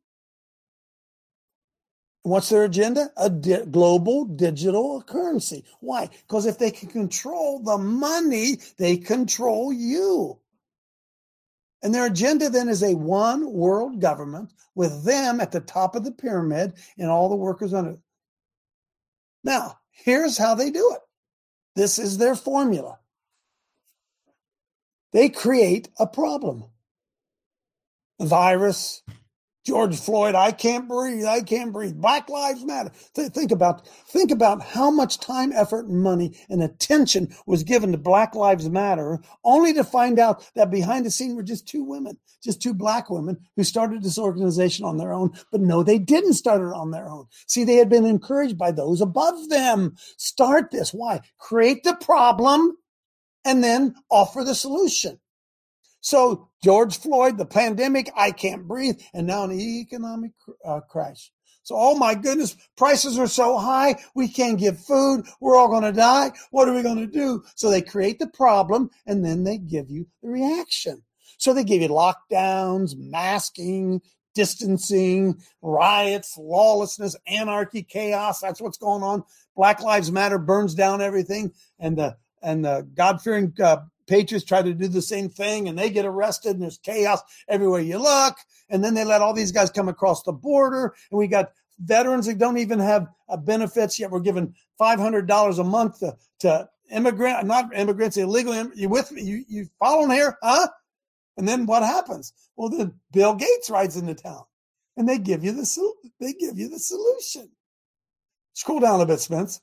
What's 2.24 2.49
their 2.49 2.65
agenda? 2.65 3.09
A 3.17 3.30
di- 3.30 3.65
global 3.65 4.26
digital 4.26 5.01
currency. 5.01 5.65
Why? 5.80 6.09
Because 6.28 6.45
if 6.45 6.59
they 6.59 6.72
can 6.72 6.89
control 6.89 7.59
the 7.59 7.78
money, 7.78 8.59
they 8.78 8.97
control 8.97 9.74
you. 9.74 10.39
And 11.82 11.95
their 11.95 12.05
agenda 12.05 12.49
then 12.49 12.69
is 12.69 12.84
a 12.84 12.93
one 12.95 13.51
world 13.51 14.01
government 14.01 14.53
with 14.76 15.03
them 15.03 15.41
at 15.41 15.51
the 15.51 15.61
top 15.61 15.95
of 15.95 16.03
the 16.03 16.11
pyramid 16.11 16.74
and 16.97 17.09
all 17.09 17.28
the 17.28 17.36
workers 17.36 17.74
under. 17.74 17.97
Now, 19.43 19.80
here's 19.91 20.38
how 20.38 20.53
they 20.53 20.69
do 20.69 20.91
it. 20.93 21.01
This 21.76 21.97
is 21.97 22.19
their 22.19 22.36
formula. 22.36 22.99
They 25.11 25.30
create 25.30 25.89
a 25.99 26.05
problem. 26.05 26.65
A 28.19 28.26
virus, 28.28 29.01
George 29.64 29.99
Floyd, 29.99 30.34
I 30.34 30.51
can't 30.51 30.88
breathe. 30.88 31.26
I 31.26 31.41
can't 31.41 31.72
breathe. 31.72 31.95
Black 31.95 32.30
Lives 32.30 32.66
Matter. 32.66 32.91
Th- 33.14 33.32
think 33.32 33.51
about 33.51 33.88
think 34.07 34.32
about 34.32 34.64
how 34.64 34.89
much 34.89 35.20
time, 35.20 35.51
effort, 35.53 35.86
and 35.86 36.01
money 36.01 36.36
and 36.49 36.64
attention 36.64 37.34
was 37.45 37.64
given 37.64 37.91
to 37.91 37.97
Black 37.97 38.34
Lives 38.34 38.68
Matter, 38.70 39.20
only 39.43 39.74
to 39.74 39.84
find 39.84 40.18
out 40.18 40.49
that 40.55 40.72
behind 40.72 41.05
the 41.05 41.12
scene 41.12 41.36
were 41.36 41.43
just 41.43 41.68
two 41.68 41.84
women, 41.84 42.18
just 42.43 42.62
two 42.62 42.74
black 42.74 43.09
women 43.12 43.38
who 43.55 43.64
started 43.64 44.01
this 44.01 44.18
organization 44.18 44.84
on 44.84 44.97
their 44.97 45.14
own. 45.14 45.32
But 45.51 45.62
no, 45.62 45.84
they 45.84 45.99
didn't 45.99 46.34
start 46.34 46.62
it 46.62 46.74
on 46.74 46.89
their 46.89 47.07
own. 47.07 47.28
See, 47.47 47.64
they 47.64 47.76
had 47.76 47.89
been 47.89 48.05
encouraged 48.05 48.57
by 48.57 48.72
those 48.72 48.99
above 48.99 49.49
them. 49.49 49.95
Start 50.18 50.72
this. 50.72 50.91
Why? 50.91 51.22
Create 51.38 51.84
the 51.84 51.95
problem 51.95 52.78
and 53.45 53.64
then 53.64 53.95
offer 54.09 54.43
the 54.43 54.55
solution. 54.55 55.20
So 56.02 56.49
George 56.64 56.97
Floyd, 56.97 57.38
the 57.38 57.45
pandemic, 57.45 58.12
I 58.16 58.32
can't 58.32 58.68
breathe, 58.68 58.99
and 59.14 59.28
now 59.28 59.43
an 59.43 59.52
economic 59.52 60.32
uh, 60.66 60.82
crash. 60.82 61.32
So, 61.64 61.76
oh 61.78 61.95
my 61.95 62.16
goodness, 62.16 62.58
prices 62.76 63.20
are 63.20 63.28
so 63.28 63.58
high, 63.58 63.95
we 64.16 64.28
can't 64.28 64.60
get 64.60 64.78
food, 64.78 65.28
we're 65.39 65.56
all 65.56 65.70
going 65.70 65.84
to 65.84 65.91
die. 65.91 66.32
What 66.49 66.68
are 66.68 66.74
we 66.74 66.82
going 66.82 66.97
to 66.97 67.08
do? 67.08 67.43
So 67.56 67.70
they 67.70 67.84
create 67.84 68.18
the 68.18 68.28
problem 68.28 68.89
and 69.06 69.24
then 69.24 69.43
they 69.43 69.60
give 69.60 69.89
you 69.89 70.08
the 70.24 70.30
reaction. 70.30 71.04
So 71.38 71.54
they 71.54 71.64
give 71.64 71.82
you 71.82 71.89
lockdowns, 71.89 72.95
masking, 72.97 74.02
distancing, 74.34 75.39
riots, 75.62 76.38
lawlessness, 76.38 77.16
anarchy, 77.28 77.84
chaos. 77.84 78.39
That's 78.39 78.62
what's 78.62 78.78
going 78.78 79.04
on. 79.04 79.24
Black 79.56 79.82
Lives 79.82 80.12
Matter 80.12 80.38
burns 80.38 80.74
down 80.74 81.02
everything, 81.02 81.52
and 81.80 81.97
the 81.97 82.18
and 82.41 82.66
the 82.66 82.88
God 82.95 83.22
fearing 83.22 83.54
uh, 83.62 83.78
Patriots 84.12 84.43
try 84.43 84.62
to 84.62 84.74
do 84.74 84.89
the 84.89 85.01
same 85.01 85.30
thing 85.30 85.70
and 85.70 85.80
they 85.80 85.89
get 85.89 86.05
arrested 86.05 86.51
and 86.51 86.62
there's 86.62 86.78
chaos 86.80 87.22
everywhere 87.47 87.80
you 87.80 87.97
look. 87.97 88.36
And 88.70 88.84
then 88.84 88.93
they 88.93 89.05
let 89.05 89.22
all 89.22 89.34
these 89.34 89.53
guys 89.53 89.72
come 89.72 89.88
across 89.88 90.24
the 90.24 90.34
border. 90.34 90.93
And 91.09 91.18
we 91.18 91.28
got 91.28 91.53
veterans 91.80 92.26
that 92.26 92.38
don't 92.38 92.57
even 92.57 92.78
have 92.80 93.07
uh, 93.30 93.38
benefits 93.38 93.97
yet. 93.97 94.12
We're 94.12 94.20
giving 94.20 94.53
$500 94.82 95.59
a 95.59 95.64
month 95.64 95.99
to, 95.99 96.18
to 96.39 96.70
immigrant, 96.91 97.47
not 97.47 97.74
immigrants, 97.74 98.18
illegal. 98.18 98.53
You 98.76 98.89
with 98.89 99.14
me? 99.14 99.22
You, 99.22 99.45
you 99.47 99.70
following 99.80 100.12
here? 100.12 100.38
Huh? 100.43 100.68
And 101.38 101.47
then 101.47 101.66
what 101.66 101.82
happens? 101.82 102.34
Well, 102.57 102.68
then 102.68 102.93
Bill 103.14 103.34
Gates 103.34 103.70
rides 103.70 103.95
into 103.95 104.14
town 104.14 104.43
and 104.97 105.07
they 105.07 105.20
give 105.20 105.41
you 105.41 105.53
the, 105.53 105.93
they 106.20 106.34
give 106.34 106.59
you 106.59 106.68
the 106.68 106.80
solution. 106.80 107.49
Scroll 108.55 108.82
down 108.82 108.99
a 108.99 109.05
bit, 109.05 109.22
Spence. 109.22 109.62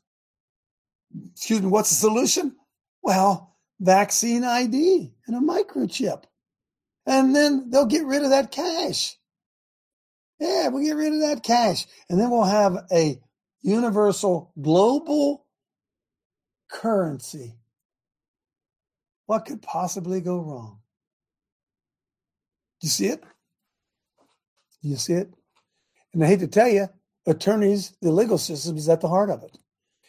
Excuse 1.35 1.61
me. 1.61 1.69
What's 1.69 1.91
the 1.91 1.97
solution? 1.97 2.57
Well, 3.03 3.58
vaccine 3.81 4.45
ID 4.45 5.13
and 5.27 5.37
a 5.37 5.41
microchip. 5.41 6.25
And 7.07 7.35
then 7.35 7.71
they'll 7.71 7.87
get 7.87 8.05
rid 8.05 8.23
of 8.23 8.31
that 8.31 8.53
cash. 8.53 9.17
Yeah, 10.41 10.69
we'll 10.69 10.85
get 10.85 10.97
rid 10.97 11.15
of 11.15 11.21
that 11.21 11.43
cash. 11.43 11.87
And 12.09 12.21
then 12.21 12.31
we'll 12.31 12.45
have 12.45 12.77
a 12.93 13.21
universal 13.63 14.53
global 14.61 15.47
currency. 16.71 17.55
What 19.27 19.47
could 19.47 19.63
possibly 19.63 20.21
go 20.21 20.39
wrong? 20.39 20.81
You 22.83 22.89
see 22.89 23.07
it? 23.07 23.25
You 24.81 24.97
see 24.97 25.15
it? 25.15 25.33
And 26.15 26.23
I 26.23 26.29
hate 26.29 26.41
to 26.41 26.47
tell 26.47 26.69
you, 26.69 26.89
attorneys, 27.27 27.97
the 28.01 28.11
legal 28.11 28.39
system 28.39 28.77
is 28.77 28.89
at 28.89 29.01
the 29.01 29.09
heart 29.09 29.31
of 29.31 29.43
it. 29.43 29.59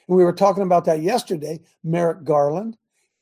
And 0.08 0.18
we 0.18 0.24
were 0.24 0.34
talking 0.34 0.64
about 0.64 0.86
that 0.86 1.02
yesterday. 1.02 1.60
Merrick 1.84 2.24
Garland 2.24 2.78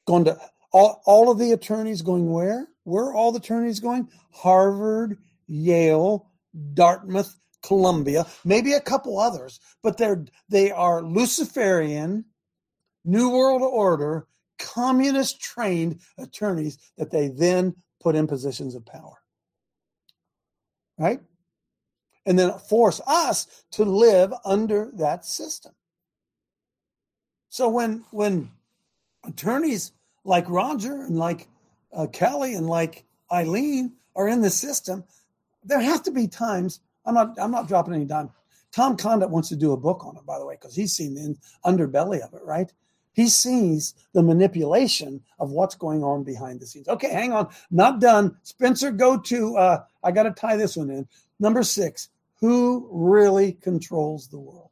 going 0.07 0.25
to 0.25 0.39
all, 0.71 1.01
all 1.05 1.29
of 1.29 1.37
the 1.37 1.51
attorneys 1.51 2.01
going 2.01 2.31
where? 2.31 2.67
Where 2.83 3.05
are 3.05 3.13
all 3.13 3.31
the 3.31 3.39
attorneys 3.39 3.79
going? 3.79 4.09
Harvard, 4.31 5.17
Yale, 5.47 6.29
Dartmouth, 6.73 7.35
Columbia, 7.63 8.25
maybe 8.45 8.73
a 8.73 8.81
couple 8.81 9.19
others, 9.19 9.59
but 9.83 9.97
they're 9.97 10.25
they 10.49 10.71
are 10.71 11.01
Luciferian, 11.01 12.25
New 13.03 13.29
World 13.29 13.61
Order, 13.61 14.27
communist 14.57 15.41
trained 15.41 15.99
attorneys 16.17 16.77
that 16.97 17.11
they 17.11 17.27
then 17.27 17.75
put 18.01 18.15
in 18.15 18.27
positions 18.27 18.75
of 18.75 18.85
power. 18.85 19.21
Right? 20.97 21.19
And 22.25 22.37
then 22.37 22.57
force 22.57 23.01
us 23.05 23.47
to 23.71 23.83
live 23.83 24.33
under 24.45 24.91
that 24.95 25.25
system. 25.25 25.73
So 27.49 27.69
when 27.69 28.05
when 28.11 28.51
attorneys 29.25 29.91
like 30.27 30.49
Roger 30.49 31.01
and 31.03 31.17
like 31.17 31.47
uh, 31.93 32.05
Kelly 32.07 32.53
and 32.53 32.67
like 32.67 33.05
Eileen 33.31 33.93
are 34.15 34.27
in 34.27 34.41
the 34.41 34.49
system, 34.49 35.03
there 35.63 35.79
have 35.79 36.03
to 36.03 36.11
be 36.11 36.27
times. 36.27 36.81
I'm 37.05 37.15
not. 37.15 37.39
I'm 37.39 37.51
not 37.51 37.67
dropping 37.67 37.93
any 37.93 38.05
dime. 38.05 38.29
Tom 38.71 38.97
Condit 38.97 39.29
wants 39.29 39.49
to 39.49 39.55
do 39.55 39.71
a 39.71 39.77
book 39.77 40.05
on 40.05 40.17
it, 40.17 40.25
by 40.25 40.37
the 40.37 40.45
way, 40.45 40.55
because 40.55 40.75
he's 40.75 40.93
seen 40.93 41.15
the 41.15 41.35
underbelly 41.65 42.19
of 42.19 42.33
it. 42.33 42.43
Right? 42.43 42.71
He 43.13 43.29
sees 43.29 43.95
the 44.13 44.21
manipulation 44.21 45.23
of 45.39 45.49
what's 45.49 45.73
going 45.73 46.03
on 46.03 46.23
behind 46.23 46.59
the 46.59 46.67
scenes. 46.67 46.87
Okay, 46.87 47.11
hang 47.11 47.33
on, 47.33 47.47
not 47.71 47.99
done. 47.99 48.37
Spencer, 48.43 48.91
go 48.91 49.17
to. 49.17 49.57
Uh, 49.57 49.83
I 50.03 50.11
got 50.11 50.23
to 50.23 50.31
tie 50.31 50.57
this 50.57 50.75
one 50.77 50.91
in. 50.91 51.07
Number 51.39 51.63
six. 51.63 52.09
Who 52.39 52.87
really 52.91 53.53
controls 53.53 54.27
the 54.27 54.37
world? 54.37 54.69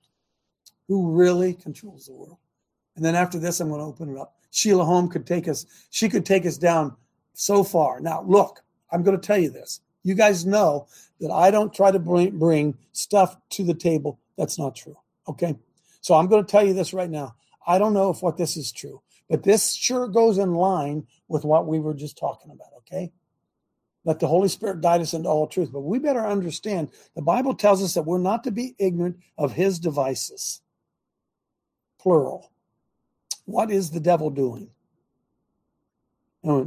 Who 0.87 1.11
really 1.13 1.55
controls 1.55 2.05
the 2.05 2.13
world? 2.13 2.37
And 2.95 3.03
then 3.03 3.15
after 3.15 3.39
this, 3.39 3.59
I'm 3.59 3.69
going 3.69 3.81
to 3.81 3.87
open 3.87 4.15
it 4.15 4.19
up. 4.19 4.34
Sheila 4.55 4.85
Home 4.85 5.09
could 5.09 5.27
take 5.27 5.49
us. 5.49 5.65
She 5.89 6.07
could 6.07 6.25
take 6.25 6.45
us 6.45 6.57
down 6.57 6.95
so 7.33 7.61
far. 7.61 7.99
Now, 7.99 8.23
look, 8.25 8.63
I'm 8.89 9.03
going 9.03 9.19
to 9.19 9.27
tell 9.27 9.37
you 9.37 9.49
this. 9.49 9.81
You 10.03 10.15
guys 10.15 10.45
know 10.45 10.87
that 11.19 11.29
I 11.29 11.51
don't 11.51 11.73
try 11.73 11.91
to 11.91 11.99
bring, 11.99 12.39
bring 12.39 12.77
stuff 12.93 13.35
to 13.49 13.65
the 13.65 13.73
table 13.73 14.17
that's 14.37 14.57
not 14.57 14.73
true. 14.73 14.95
Okay. 15.27 15.55
So 15.99 16.13
I'm 16.13 16.27
going 16.27 16.45
to 16.45 16.49
tell 16.49 16.65
you 16.65 16.73
this 16.73 16.93
right 16.93 17.09
now. 17.09 17.35
I 17.67 17.77
don't 17.77 17.93
know 17.93 18.09
if 18.11 18.21
what 18.21 18.37
this 18.37 18.55
is 18.55 18.71
true, 18.71 19.01
but 19.29 19.43
this 19.43 19.73
sure 19.73 20.07
goes 20.07 20.37
in 20.37 20.53
line 20.53 21.05
with 21.27 21.43
what 21.43 21.67
we 21.67 21.79
were 21.79 21.93
just 21.93 22.17
talking 22.17 22.51
about. 22.51 22.69
Okay. 22.77 23.11
Let 24.05 24.19
the 24.19 24.27
Holy 24.27 24.47
Spirit 24.47 24.79
guide 24.79 25.01
us 25.01 25.13
into 25.13 25.27
all 25.27 25.47
truth. 25.47 25.73
But 25.73 25.81
we 25.81 25.99
better 25.99 26.25
understand 26.25 26.91
the 27.13 27.21
Bible 27.21 27.55
tells 27.55 27.83
us 27.83 27.93
that 27.95 28.03
we're 28.03 28.19
not 28.19 28.45
to 28.45 28.51
be 28.51 28.75
ignorant 28.79 29.17
of 29.37 29.51
his 29.51 29.79
devices. 29.79 30.61
Plural. 31.99 32.51
What 33.45 33.71
is 33.71 33.91
the 33.91 33.99
devil 33.99 34.29
doing? 34.29 34.69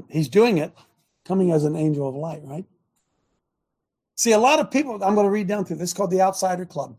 he's 0.08 0.28
doing 0.28 0.58
it 0.58 0.72
coming 1.24 1.52
as 1.52 1.64
an 1.64 1.76
angel 1.76 2.08
of 2.08 2.14
light, 2.16 2.40
right? 2.42 2.64
See, 4.16 4.32
a 4.32 4.38
lot 4.38 4.58
of 4.58 4.72
people, 4.72 4.94
I'm 4.94 5.14
going 5.14 5.26
to 5.26 5.30
read 5.30 5.46
down 5.46 5.64
through 5.64 5.76
this 5.76 5.92
called 5.92 6.10
the 6.10 6.20
Outsider 6.20 6.66
Club. 6.66 6.96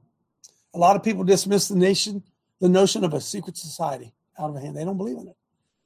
A 0.74 0.78
lot 0.78 0.96
of 0.96 1.04
people 1.04 1.26
dismiss 1.26 1.68
the 1.68 1.76
nation, 1.76 2.24
the 2.62 2.70
notion 2.70 3.04
of 3.04 3.14
a 3.14 3.20
secret 3.20 3.58
society 3.58 4.14
out 4.40 4.56
of 4.56 4.62
hand. 4.62 4.78
They 4.78 4.86
don't 4.86 4.98
believe 4.98 5.18
in 5.18 5.28
it. 5.28 5.36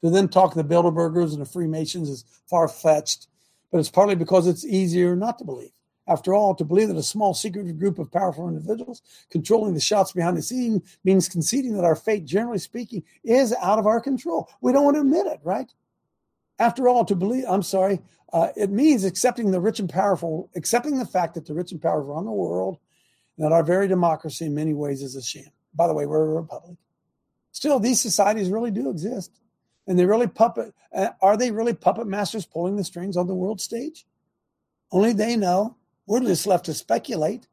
To 0.04 0.12
them, 0.12 0.28
talking 0.28 0.62
the 0.62 0.68
Bilderbergers 0.68 1.32
and 1.32 1.42
the 1.42 1.46
Freemasons 1.46 2.10
is 2.10 2.26
far 2.48 2.68
fetched, 2.68 3.28
but 3.72 3.80
it's 3.80 3.90
partly 3.90 4.16
because 4.16 4.46
it's 4.46 4.66
easier 4.66 5.16
not 5.16 5.40
to 5.40 5.46
believe. 5.46 5.72
After 6.08 6.34
all, 6.34 6.54
to 6.56 6.66
believe 6.66 6.90
that 6.90 6.98
a 6.98 7.04
small 7.04 7.34
secretive 7.34 7.80
group 7.80 7.98
of 7.98 8.12
powerful 8.12 8.50
individuals 8.50 9.02
controlling 9.30 9.74
the 9.74 9.80
shots 9.80 10.12
behind 10.12 10.36
the 10.36 10.42
scene 10.42 10.84
means 11.04 11.30
conceding 11.30 11.74
that 11.76 11.86
our 11.86 11.96
fate, 11.96 12.26
generally 12.26 12.60
speaking, 12.60 13.04
is 13.24 13.54
out 13.62 13.80
of 13.80 13.88
our 13.88 14.02
control. 14.02 14.50
We 14.62 14.74
don't 14.74 14.84
want 14.84 14.96
to 14.96 15.02
admit 15.02 15.28
it, 15.28 15.40
right? 15.44 15.72
After 16.60 16.90
all, 16.90 17.06
to 17.06 17.16
believe, 17.16 17.46
I'm 17.48 17.64
sorry, 17.64 18.02
uh, 18.34 18.50
it 18.56 18.70
means 18.70 19.06
accepting 19.06 19.52
the 19.52 19.62
rich 19.62 19.80
and 19.80 19.90
powerful, 19.90 20.50
accepting 20.56 20.98
the 20.98 21.06
fact 21.06 21.36
that 21.36 21.46
the 21.46 21.54
rich 21.54 21.72
and 21.72 21.82
powerful 21.82 22.14
run 22.14 22.26
the 22.26 22.32
world, 22.32 22.80
and 23.38 23.46
that 23.46 23.54
our 23.54 23.64
very 23.64 23.88
democracy 23.88 24.46
in 24.46 24.54
many 24.54 24.74
ways 24.74 25.02
is 25.02 25.16
a 25.16 25.22
sham. 25.22 25.46
By 25.74 25.88
the 25.88 25.94
way, 25.94 26.06
we're 26.06 26.32
a 26.32 26.42
republic. 26.42 26.78
Still, 27.52 27.80
these 27.80 28.02
societies 28.02 28.50
really 28.50 28.72
do 28.72 28.90
exist. 28.90 29.40
And 29.88 30.00
they 30.00 30.06
really 30.06 30.28
puppet, 30.28 30.74
uh, 30.96 31.10
are 31.22 31.36
they 31.36 31.52
really 31.52 31.74
puppet 31.74 32.08
masters 32.08 32.46
pulling 32.46 32.76
the 32.76 32.84
strings 32.84 33.18
on 33.18 33.28
the 33.28 33.36
world 33.36 33.60
stage? 33.60 34.06
Only 34.92 35.14
they 35.14 35.36
know. 35.36 35.76
We're 36.06 36.22
just 36.22 36.48
left 36.48 36.66
to 36.66 36.74
speculate. 36.74 37.48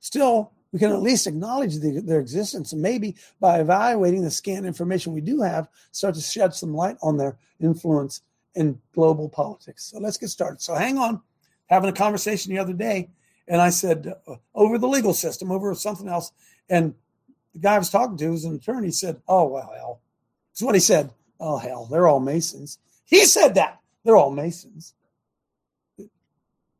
Still, 0.00 0.52
we 0.72 0.78
can 0.78 0.92
at 0.92 1.02
least 1.02 1.26
acknowledge 1.26 1.78
the, 1.78 2.00
their 2.00 2.20
existence 2.20 2.72
and 2.72 2.82
maybe 2.82 3.16
by 3.40 3.60
evaluating 3.60 4.22
the 4.22 4.30
scant 4.30 4.66
information 4.66 5.14
we 5.14 5.20
do 5.20 5.40
have, 5.40 5.68
start 5.92 6.14
to 6.14 6.20
shed 6.20 6.54
some 6.54 6.74
light 6.74 6.96
on 7.02 7.16
their 7.16 7.38
influence 7.60 8.20
in 8.54 8.80
global 8.94 9.28
politics. 9.28 9.84
So 9.84 9.98
let's 9.98 10.18
get 10.18 10.28
started. 10.28 10.60
So 10.60 10.74
hang 10.74 10.98
on, 10.98 11.22
having 11.66 11.88
a 11.88 11.94
conversation 11.94 12.52
the 12.52 12.60
other 12.60 12.72
day, 12.72 13.08
and 13.46 13.60
I 13.60 13.70
said 13.70 14.14
uh, 14.26 14.36
over 14.54 14.78
the 14.78 14.88
legal 14.88 15.14
system, 15.14 15.50
over 15.50 15.74
something 15.74 16.08
else, 16.08 16.32
and 16.68 16.94
the 17.54 17.60
guy 17.60 17.76
I 17.76 17.78
was 17.78 17.90
talking 17.90 18.16
to 18.18 18.30
was 18.30 18.44
an 18.44 18.54
attorney. 18.54 18.90
Said, 18.90 19.22
"Oh 19.26 19.46
well, 19.46 19.72
hell." 19.74 20.00
That's 20.52 20.62
what 20.62 20.74
he 20.74 20.80
said. 20.80 21.10
Oh 21.40 21.56
hell, 21.56 21.86
they're 21.86 22.08
all 22.08 22.20
Masons. 22.20 22.78
He 23.04 23.24
said 23.24 23.54
that 23.54 23.80
they're 24.04 24.16
all 24.16 24.30
Masons. 24.30 24.94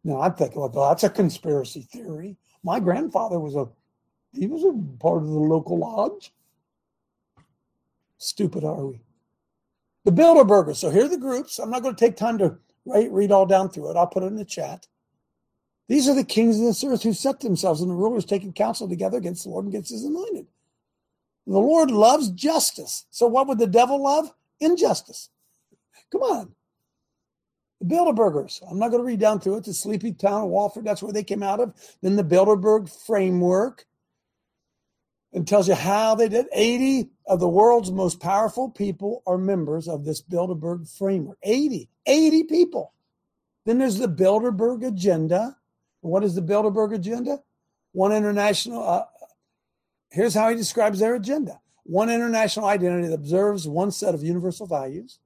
Now 0.08 0.22
I'm 0.22 0.32
thinking, 0.32 0.58
well, 0.58 0.72
oh, 0.74 0.88
that's 0.88 1.04
a 1.04 1.10
conspiracy 1.10 1.82
theory. 1.82 2.38
My 2.64 2.80
grandfather 2.80 3.38
was 3.38 3.54
a 3.54 3.68
he 4.32 4.46
was 4.46 4.64
a 4.64 4.72
part 4.98 5.22
of 5.22 5.28
the 5.28 5.38
local 5.38 5.78
lodge. 5.78 6.32
Stupid 8.16 8.64
are 8.64 8.86
we? 8.86 9.00
The 10.04 10.12
Bilderbergers. 10.12 10.76
So 10.76 10.88
here 10.88 11.04
are 11.04 11.08
the 11.08 11.18
groups. 11.18 11.58
I'm 11.58 11.70
not 11.70 11.82
going 11.82 11.94
to 11.94 11.98
take 11.98 12.16
time 12.16 12.38
to 12.38 12.56
write, 12.86 13.12
read 13.12 13.32
all 13.32 13.44
down 13.44 13.68
through 13.68 13.90
it. 13.90 13.96
I'll 13.96 14.06
put 14.06 14.22
it 14.22 14.26
in 14.26 14.36
the 14.36 14.46
chat. 14.46 14.86
These 15.88 16.08
are 16.08 16.14
the 16.14 16.24
kings 16.24 16.58
of 16.58 16.64
this 16.64 16.84
earth 16.84 17.02
who 17.02 17.12
set 17.12 17.40
themselves 17.40 17.82
and 17.82 17.90
the 17.90 17.94
rulers 17.94 18.24
taking 18.24 18.54
counsel 18.54 18.88
together 18.88 19.18
against 19.18 19.44
the 19.44 19.50
Lord 19.50 19.66
and 19.66 19.74
against 19.74 19.90
his 19.90 20.04
anointed. 20.04 20.46
The 21.46 21.58
Lord 21.58 21.90
loves 21.90 22.30
justice. 22.30 23.04
So 23.10 23.26
what 23.26 23.46
would 23.46 23.58
the 23.58 23.66
devil 23.66 24.02
love? 24.02 24.32
Injustice. 24.60 25.28
Come 26.10 26.22
on. 26.22 26.54
The 27.80 27.86
Bilderbergers. 27.86 28.60
I'm 28.68 28.78
not 28.78 28.88
going 28.88 29.00
to 29.00 29.06
read 29.06 29.20
down 29.20 29.40
through 29.40 29.58
it. 29.58 29.64
The 29.64 29.74
sleepy 29.74 30.12
town 30.12 30.42
of 30.42 30.48
Walford, 30.48 30.84
that's 30.84 31.02
where 31.02 31.12
they 31.12 31.22
came 31.22 31.42
out 31.42 31.60
of. 31.60 31.74
Then 32.02 32.16
the 32.16 32.24
Bilderberg 32.24 32.90
framework. 33.06 33.86
And 35.32 35.46
tells 35.46 35.68
you 35.68 35.74
how 35.74 36.14
they 36.14 36.28
did. 36.28 36.46
80 36.52 37.10
of 37.26 37.38
the 37.38 37.48
world's 37.48 37.92
most 37.92 38.18
powerful 38.18 38.70
people 38.70 39.22
are 39.26 39.36
members 39.36 39.86
of 39.86 40.04
this 40.04 40.22
Bilderberg 40.22 40.90
framework. 40.96 41.38
80. 41.42 41.88
80 42.06 42.44
people. 42.44 42.94
Then 43.66 43.78
there's 43.78 43.98
the 43.98 44.08
Bilderberg 44.08 44.86
agenda. 44.86 45.56
What 46.00 46.24
is 46.24 46.34
the 46.34 46.40
Bilderberg 46.40 46.94
agenda? 46.94 47.42
One 47.92 48.12
international, 48.12 48.82
uh, 48.82 49.04
here's 50.10 50.34
how 50.34 50.48
he 50.48 50.56
describes 50.56 50.98
their 50.98 51.14
agenda 51.14 51.60
one 51.88 52.10
international 52.10 52.66
identity 52.66 53.08
that 53.08 53.14
observes 53.14 53.66
one 53.66 53.90
set 53.90 54.14
of 54.14 54.22
universal 54.22 54.66
values, 54.66 55.18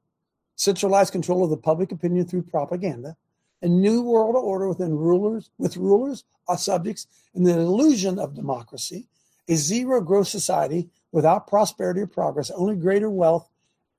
centralized 0.57 1.13
control 1.13 1.45
of 1.45 1.51
the 1.51 1.57
public 1.57 1.93
opinion 1.93 2.27
through 2.27 2.43
propaganda, 2.43 3.17
a 3.63 3.69
new 3.69 4.03
world 4.03 4.37
order 4.37 4.69
within 4.69 4.97
rulers, 4.97 5.51
with 5.59 5.77
rulers, 5.77 6.25
our 6.49 6.59
subjects, 6.59 7.07
and 7.35 7.47
the 7.47 7.59
illusion 7.59 8.19
of 8.19 8.35
democracy, 8.35 9.07
a 9.49 9.55
zero 9.55 10.01
growth 10.01 10.29
society 10.29 10.89
without 11.13 11.47
prosperity 11.47 12.01
or 12.01 12.07
progress, 12.07 12.51
only 12.51 12.75
greater 12.75 13.11
wealth 13.11 13.49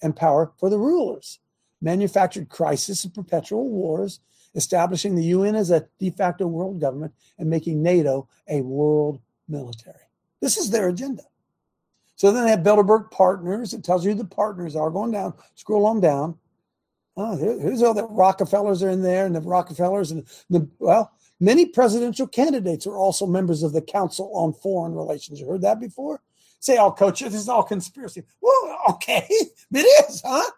and 0.02 0.16
power 0.16 0.52
for 0.58 0.70
the 0.70 0.78
rulers. 0.78 1.40
Manufactured 1.82 2.50
crisis 2.50 3.04
and 3.04 3.14
perpetual 3.14 3.70
wars, 3.70 4.20
establishing 4.56 5.16
the 5.16 5.26
UN 5.26 5.56
as 5.56 5.72
a 5.72 5.88
de 6.00 6.10
facto 6.10 6.48
world 6.48 6.80
government, 6.80 7.14
and 7.38 7.50
making 7.50 7.82
NATO 7.82 8.28
a 8.48 8.62
world 8.62 9.20
military. 9.48 9.96
This 10.42 10.58
is 10.58 10.70
their 10.70 10.90
agenda. 10.90 11.24
So 12.16 12.32
then 12.32 12.46
they 12.46 12.52
have 12.52 12.60
Bilderberg 12.60 13.12
partners. 13.12 13.74
It 13.74 13.84
tells 13.84 14.06
you 14.06 14.14
the 14.14 14.26
partners 14.26 14.76
are 14.76 14.90
going 14.90 15.12
down. 15.12 15.34
Scroll 15.56 15.86
on 15.86 16.00
down. 16.00 16.38
Oh, 17.16 17.38
here, 17.38 17.60
here's 17.60 17.84
all 17.84 17.94
the 17.94 18.08
Rockefellers 18.08 18.82
are 18.82 18.90
in 18.90 19.04
there, 19.04 19.26
and 19.26 19.36
the 19.36 19.42
Rockefellers, 19.42 20.12
and 20.12 20.28
the 20.50 20.68
well, 20.80 21.12
Many 21.44 21.66
presidential 21.66 22.26
candidates 22.26 22.88
are 22.88 22.96
also 22.96 23.26
members 23.26 23.64
of 23.64 23.74
the 23.74 23.82
Council 23.82 24.32
on 24.34 24.54
Foreign 24.54 24.94
Relations. 24.94 25.42
You 25.42 25.48
heard 25.48 25.64
that 25.64 25.78
before? 25.78 26.22
Say, 26.62 26.78
oh, 26.78 26.92
coach, 26.92 27.20
this 27.20 27.34
is 27.34 27.50
all 27.50 27.64
conspiracy. 27.64 28.24
Well, 28.40 28.80
okay, 28.92 29.26
it 29.30 30.08
is, 30.10 30.22
huh? 30.24 30.50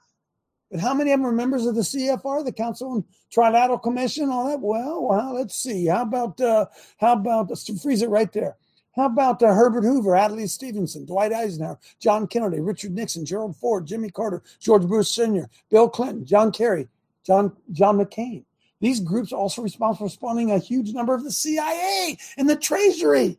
But 0.70 0.82
how 0.82 0.94
many 0.94 1.12
of 1.12 1.20
them 1.20 1.26
are 1.26 1.32
members 1.32 1.66
of 1.66 1.74
the 1.74 1.82
CFR, 1.82 2.46
the 2.46 2.52
Council 2.52 2.92
on 2.92 3.04
Trilateral 3.36 3.82
Commission, 3.82 4.30
all 4.30 4.48
that? 4.48 4.60
Well, 4.60 5.08
well, 5.08 5.34
let's 5.34 5.56
see. 5.56 5.88
How 5.88 6.04
about 6.04 6.40
uh, 6.40 6.68
how 7.00 7.14
about 7.14 7.50
let's 7.50 7.82
freeze 7.82 8.04
it 8.04 8.10
right 8.10 8.32
there? 8.32 8.56
How 8.96 9.08
about 9.08 9.44
uh, 9.44 9.54
Herbert 9.54 9.84
Hoover, 9.84 10.16
Adlai 10.16 10.46
Stevenson, 10.46 11.06
Dwight 11.06 11.34
Eisenhower, 11.34 11.80
John 12.00 12.28
Kennedy, 12.28 12.62
Richard 12.62 12.92
Nixon, 12.92 13.26
Gerald 13.26 13.58
Ford, 13.58 13.86
Jimmy 13.86 14.10
Carter, 14.10 14.42
George 14.60 14.84
Bush 14.84 15.10
Sr., 15.10 15.50
Bill 15.70 15.90
Clinton, 15.90 16.26
John 16.26 16.52
Kerry, 16.52 16.88
John 17.26 17.56
John 17.72 17.98
McCain. 17.98 18.46
These 18.80 19.02
groups 19.02 19.34
are 19.34 19.40
also 19.40 19.62
responsible 19.62 20.08
for 20.08 20.14
spawning 20.14 20.52
a 20.52 20.60
huge 20.60 20.94
number 20.94 21.14
of 21.14 21.24
the 21.24 21.32
CIA 21.32 22.18
and 22.38 22.50
the 22.50 22.56
Treasury. 22.56 23.38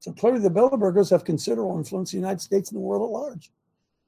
So 0.00 0.12
clearly, 0.12 0.40
the 0.40 0.50
Bilderbergers 0.50 1.10
have 1.10 1.24
considerable 1.24 1.78
influence 1.78 2.12
in 2.12 2.20
the 2.20 2.26
United 2.26 2.42
States 2.42 2.70
and 2.70 2.76
the 2.76 2.84
world 2.84 3.08
at 3.08 3.12
large. 3.12 3.50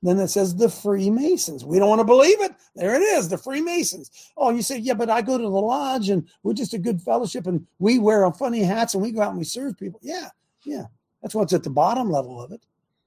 Then 0.02 0.18
it 0.18 0.28
says 0.28 0.54
the 0.54 0.68
Freemasons. 0.68 1.64
We 1.64 1.78
don't 1.78 1.88
want 1.88 2.00
to 2.00 2.04
believe 2.04 2.40
it. 2.42 2.52
There 2.74 2.94
it 2.94 3.02
is, 3.02 3.28
the 3.28 3.38
Freemasons. 3.38 4.30
Oh, 4.36 4.50
you 4.50 4.60
say, 4.60 4.78
yeah, 4.78 4.92
but 4.94 5.08
I 5.08 5.22
go 5.22 5.38
to 5.38 5.42
the 5.42 5.48
lodge 5.48 6.10
and 6.10 6.28
we're 6.42 6.52
just 6.52 6.74
a 6.74 6.78
good 6.78 7.00
fellowship 7.00 7.46
and 7.46 7.66
we 7.78 7.98
wear 7.98 8.30
funny 8.32 8.60
hats 8.62 8.92
and 8.92 9.02
we 9.02 9.10
go 9.10 9.22
out 9.22 9.30
and 9.30 9.38
we 9.38 9.44
serve 9.44 9.78
people. 9.78 9.98
Yeah, 10.02 10.28
yeah. 10.66 10.84
That's 11.22 11.34
what's 11.34 11.52
at 11.52 11.62
the 11.62 11.70
bottom 11.70 12.10
level 12.10 12.40
of 12.42 12.52
it. 12.52 12.60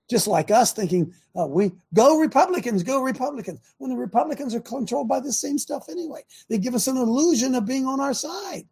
Just 0.10 0.26
like 0.28 0.50
us 0.50 0.74
thinking, 0.74 1.14
uh, 1.40 1.46
we 1.46 1.72
go 1.94 2.18
Republicans, 2.18 2.82
go 2.82 3.02
Republicans, 3.02 3.60
when 3.78 3.92
the 3.92 3.98
Republicans 3.98 4.56
are 4.56 4.62
controlled 4.62 5.08
by 5.08 5.20
the 5.20 5.32
same 5.32 5.60
stuff 5.60 5.88
anyway. 5.88 6.22
They 6.50 6.58
give 6.58 6.74
us 6.74 6.88
an 6.88 6.98
illusion 6.98 7.54
of 7.54 7.68
being 7.68 7.86
on 7.86 8.00
our 8.00 8.16
side. 8.16 8.64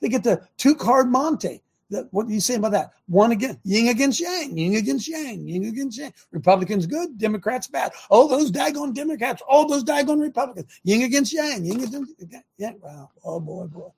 They 0.00 0.08
get 0.08 0.22
the 0.22 0.46
two 0.56 0.74
card 0.76 1.10
Monte. 1.10 1.60
That, 1.90 2.08
what 2.12 2.28
do 2.28 2.32
you 2.32 2.40
say 2.40 2.54
about 2.54 2.72
that? 2.72 2.92
One 3.06 3.32
against 3.32 3.58
yin 3.64 3.88
against 3.88 4.20
yang, 4.20 4.56
yin 4.56 4.74
against 4.76 5.06
yang, 5.06 5.46
yin 5.46 5.64
against 5.64 5.98
yang. 5.98 6.12
Republicans 6.30 6.86
good, 6.86 7.18
Democrats 7.18 7.66
bad. 7.66 7.92
Oh, 8.10 8.26
those 8.26 8.50
daggone 8.50 8.94
Democrats. 8.94 9.42
Oh, 9.48 9.68
those 9.68 9.84
daggone 9.84 10.20
Republicans. 10.20 10.80
Yin 10.84 11.02
against 11.02 11.32
yang, 11.32 11.64
yin 11.64 11.82
against 11.82 12.12
yang. 12.18 12.42
Yeah, 12.56 12.72
wow. 12.80 13.10
Oh 13.24 13.40
boy, 13.40 13.66
boy. 13.66 13.90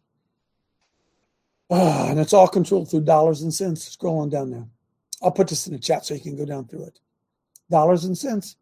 Oh, 1.69 2.09
and 2.09 2.21
it's 2.21 2.33
all 2.33 2.49
controlled 2.49 2.91
through 2.91 3.03
dollars 3.03 3.43
and 3.43 3.53
cents. 3.53 3.97
Scrolling 3.97 4.31
down 4.31 4.51
there. 4.51 4.67
I'll 5.23 5.33
put 5.33 5.49
this 5.49 5.67
in 5.67 5.73
the 5.73 5.79
chat 5.79 6.05
so 6.05 6.15
you 6.15 6.21
can 6.21 6.37
go 6.37 6.45
down 6.45 6.67
through 6.67 6.85
it. 6.85 7.01
Dollars 7.71 8.05
and 8.05 8.17
cents. 8.17 8.57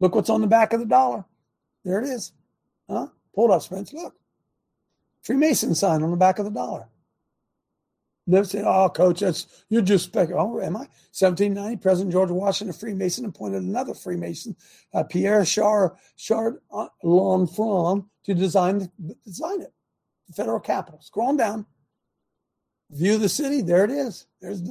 Look 0.00 0.14
what's 0.14 0.30
on 0.30 0.40
the 0.40 0.46
back 0.46 0.72
of 0.72 0.80
the 0.80 0.86
dollar. 0.86 1.24
There 1.84 2.00
it 2.00 2.08
is. 2.08 2.32
Huh? 2.88 3.08
Hold 3.34 3.50
up, 3.50 3.62
Spence. 3.62 3.92
Look. 3.92 4.14
Freemason 5.22 5.74
sign 5.74 6.02
on 6.02 6.10
the 6.10 6.16
back 6.16 6.38
of 6.38 6.44
the 6.44 6.50
dollar. 6.50 6.88
Never 8.26 8.46
say, 8.46 8.62
oh, 8.64 8.88
coach, 8.88 9.20
that's 9.20 9.64
you're 9.68 9.82
just 9.82 10.04
speculating. 10.04 10.38
Oh, 10.38 10.60
am 10.60 10.76
I? 10.76 10.88
1790, 11.12 11.76
President 11.76 12.12
George 12.12 12.30
Washington, 12.30 12.74
a 12.74 12.78
Freemason, 12.78 13.26
appointed 13.26 13.62
another 13.62 13.92
Freemason, 13.92 14.56
uh, 14.94 15.02
Pierre 15.02 15.44
Char, 15.44 15.96
Chard 16.16 16.58
uh, 16.72 16.88
to 17.02 18.34
design, 18.34 18.90
design 19.24 19.60
it, 19.60 19.72
the 20.26 20.32
federal 20.34 20.60
capital. 20.60 21.00
Scroll 21.02 21.28
on 21.28 21.36
down. 21.36 21.66
View 22.94 23.18
the 23.18 23.28
city. 23.28 23.60
There 23.60 23.84
it 23.84 23.90
is. 23.90 24.26
There's 24.40 24.62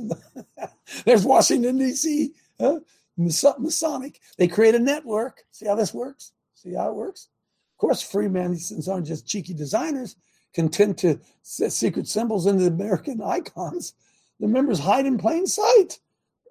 there's 1.06 1.26
Washington 1.26 1.78
D.C. 1.78 2.34
Huh? 2.60 2.80
Masonic. 3.18 4.20
They 4.38 4.48
create 4.48 4.76
a 4.76 4.80
network. 4.80 5.44
See 5.52 5.68
how 5.68 5.76
this 5.76 5.94
works? 5.94 6.32
See 6.56 6.74
how 6.74 6.90
it 6.90 6.96
works? 6.96 7.28
Of 7.74 7.78
course, 7.80 8.02
Freemasons 8.02 8.88
aren't 8.88 9.08
just 9.08 9.28
cheeky 9.28 9.54
designers 9.54 10.16
content 10.54 10.98
to 11.00 11.20
set 11.42 11.72
secret 11.72 12.08
symbols 12.08 12.46
into 12.46 12.64
the 12.64 12.70
American 12.70 13.22
icons. 13.26 13.94
The 14.40 14.48
members 14.48 14.80
hide 14.80 15.06
in 15.06 15.18
plain 15.18 15.46
sight. 15.46 16.00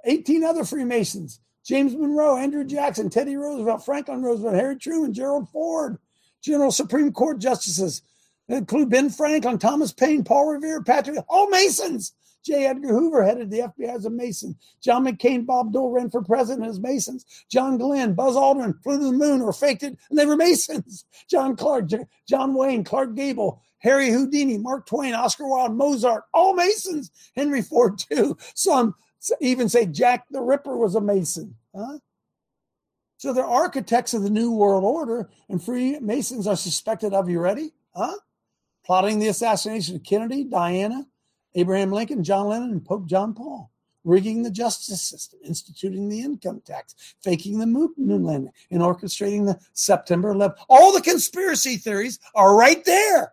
18 0.04 0.42
other 0.44 0.64
Freemasons 0.64 1.40
James 1.64 1.94
Monroe, 1.94 2.36
Andrew 2.36 2.64
Jackson, 2.64 3.08
Teddy 3.08 3.36
Roosevelt, 3.36 3.84
Franklin 3.84 4.22
Roosevelt, 4.22 4.56
Harry 4.56 4.76
Truman, 4.76 5.14
Gerald 5.14 5.48
Ford, 5.50 5.98
General 6.42 6.72
Supreme 6.72 7.12
Court 7.12 7.38
justices 7.38 8.02
include 8.48 8.90
Ben 8.90 9.10
Franklin, 9.10 9.58
Thomas 9.58 9.92
Paine, 9.92 10.24
Paul 10.24 10.46
Revere, 10.46 10.82
Patrick, 10.82 11.18
all 11.28 11.48
Masons. 11.50 12.12
J. 12.44 12.66
Edgar 12.66 12.88
Hoover 12.88 13.22
headed 13.22 13.50
the 13.50 13.60
FBI 13.60 13.94
as 13.94 14.04
a 14.04 14.10
Mason. 14.10 14.56
John 14.82 15.04
McCain, 15.06 15.46
Bob 15.46 15.72
Dole 15.72 15.92
ran 15.92 16.10
for 16.10 16.22
president 16.22 16.66
as 16.66 16.80
Masons. 16.80 17.24
John 17.48 17.78
Glenn, 17.78 18.14
Buzz 18.14 18.34
Aldrin 18.34 18.82
flew 18.82 18.98
to 18.98 19.04
the 19.04 19.12
moon 19.12 19.42
or 19.42 19.52
faked 19.52 19.84
it, 19.84 19.96
and 20.10 20.18
they 20.18 20.26
were 20.26 20.36
Masons. 20.36 21.04
John 21.30 21.54
Clark, 21.54 21.86
J- 21.86 22.06
John 22.28 22.54
Wayne, 22.54 22.82
Clark 22.82 23.14
Gable, 23.14 23.62
Harry 23.78 24.10
Houdini, 24.10 24.58
Mark 24.58 24.86
Twain, 24.86 25.14
Oscar 25.14 25.46
Wilde, 25.46 25.74
Mozart, 25.74 26.24
all 26.34 26.54
Masons. 26.54 27.10
Henry 27.36 27.62
Ford, 27.62 27.98
too. 27.98 28.36
Some 28.54 28.94
even 29.40 29.68
say 29.68 29.86
Jack 29.86 30.26
the 30.30 30.40
Ripper 30.40 30.76
was 30.76 30.94
a 30.94 31.00
Mason. 31.00 31.54
Huh? 31.74 31.98
So 33.18 33.32
they're 33.32 33.44
architects 33.44 34.14
of 34.14 34.22
the 34.22 34.30
New 34.30 34.50
World 34.50 34.82
Order, 34.82 35.30
and 35.48 35.62
Freemasons 35.62 36.48
are 36.48 36.56
suspected 36.56 37.14
of, 37.14 37.30
you 37.30 37.38
ready? 37.38 37.72
Huh? 37.94 38.14
Plotting 38.84 39.18
the 39.18 39.28
assassination 39.28 39.96
of 39.96 40.04
Kennedy, 40.04 40.44
Diana, 40.44 41.06
Abraham 41.54 41.92
Lincoln, 41.92 42.24
John 42.24 42.48
Lennon, 42.48 42.70
and 42.70 42.84
Pope 42.84 43.06
John 43.06 43.34
Paul. 43.34 43.70
Rigging 44.04 44.42
the 44.42 44.50
justice 44.50 45.00
system, 45.00 45.38
instituting 45.44 46.08
the 46.08 46.22
income 46.22 46.60
tax, 46.66 47.14
faking 47.22 47.60
the 47.60 47.66
moon 47.66 47.94
landing, 47.96 48.52
and 48.72 48.82
orchestrating 48.82 49.46
the 49.46 49.60
September 49.74 50.34
11th. 50.34 50.56
All 50.68 50.92
the 50.92 51.00
conspiracy 51.00 51.76
theories 51.76 52.18
are 52.34 52.56
right 52.56 52.84
there. 52.84 53.32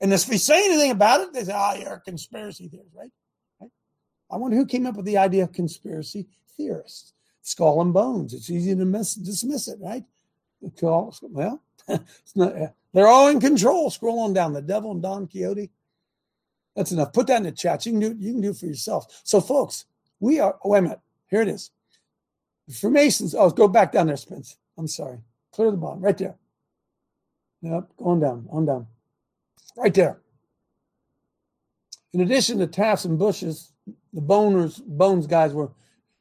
And 0.00 0.12
if 0.12 0.26
we 0.28 0.38
say 0.38 0.64
anything 0.64 0.92
about 0.92 1.20
it, 1.20 1.32
they 1.34 1.44
say, 1.44 1.52
oh, 1.54 1.74
you're 1.74 1.94
a 1.94 2.00
conspiracy 2.00 2.68
theorist, 2.68 2.94
right? 2.96 3.10
right? 3.60 3.70
I 4.30 4.36
wonder 4.36 4.56
who 4.56 4.64
came 4.64 4.86
up 4.86 4.96
with 4.96 5.04
the 5.04 5.18
idea 5.18 5.42
of 5.42 5.52
conspiracy 5.52 6.26
theorists. 6.56 7.12
Skull 7.42 7.80
and 7.82 7.92
bones. 7.92 8.32
It's 8.32 8.50
easy 8.50 8.74
to 8.74 8.84
miss, 8.84 9.14
dismiss 9.14 9.68
it, 9.68 9.78
right? 9.80 10.04
Well, 10.80 11.62
it's 11.88 12.36
not, 12.36 12.52
they're 12.92 13.06
all 13.06 13.28
in 13.28 13.40
control. 13.40 13.90
Scroll 13.90 14.20
on 14.20 14.32
down. 14.32 14.52
The 14.52 14.62
devil 14.62 14.92
and 14.92 15.02
Don 15.02 15.26
Quixote. 15.26 15.70
That's 16.74 16.92
enough. 16.92 17.12
Put 17.12 17.26
that 17.26 17.38
in 17.38 17.42
the 17.42 17.52
chat. 17.52 17.84
You 17.86 17.92
can 17.92 18.00
do 18.00 18.16
you 18.18 18.32
can 18.32 18.40
do 18.40 18.50
it 18.50 18.56
for 18.56 18.66
yourself. 18.66 19.20
So, 19.24 19.40
folks, 19.40 19.86
we 20.20 20.40
are. 20.40 20.56
Oh, 20.64 20.70
wait 20.70 20.78
a 20.78 20.82
minute. 20.82 21.00
Here 21.28 21.42
it 21.42 21.48
is. 21.48 21.70
Freemasons. 22.72 23.34
Oh, 23.34 23.50
go 23.50 23.68
back 23.68 23.92
down 23.92 24.06
there, 24.06 24.16
Spence. 24.16 24.56
I'm 24.76 24.88
sorry. 24.88 25.18
Clear 25.52 25.70
the 25.70 25.76
bottom. 25.76 26.00
Right 26.00 26.16
there. 26.16 26.36
Yep. 27.62 27.88
Going 27.96 28.20
down. 28.20 28.46
On 28.50 28.64
down. 28.64 28.86
Right 29.76 29.94
there. 29.94 30.20
In 32.12 32.20
addition 32.20 32.58
to 32.58 32.66
Tafts 32.66 33.04
and 33.04 33.18
Bushes, 33.18 33.72
the 34.12 34.20
Boners 34.20 34.82
Bones 34.84 35.26
guys 35.26 35.52
were 35.52 35.70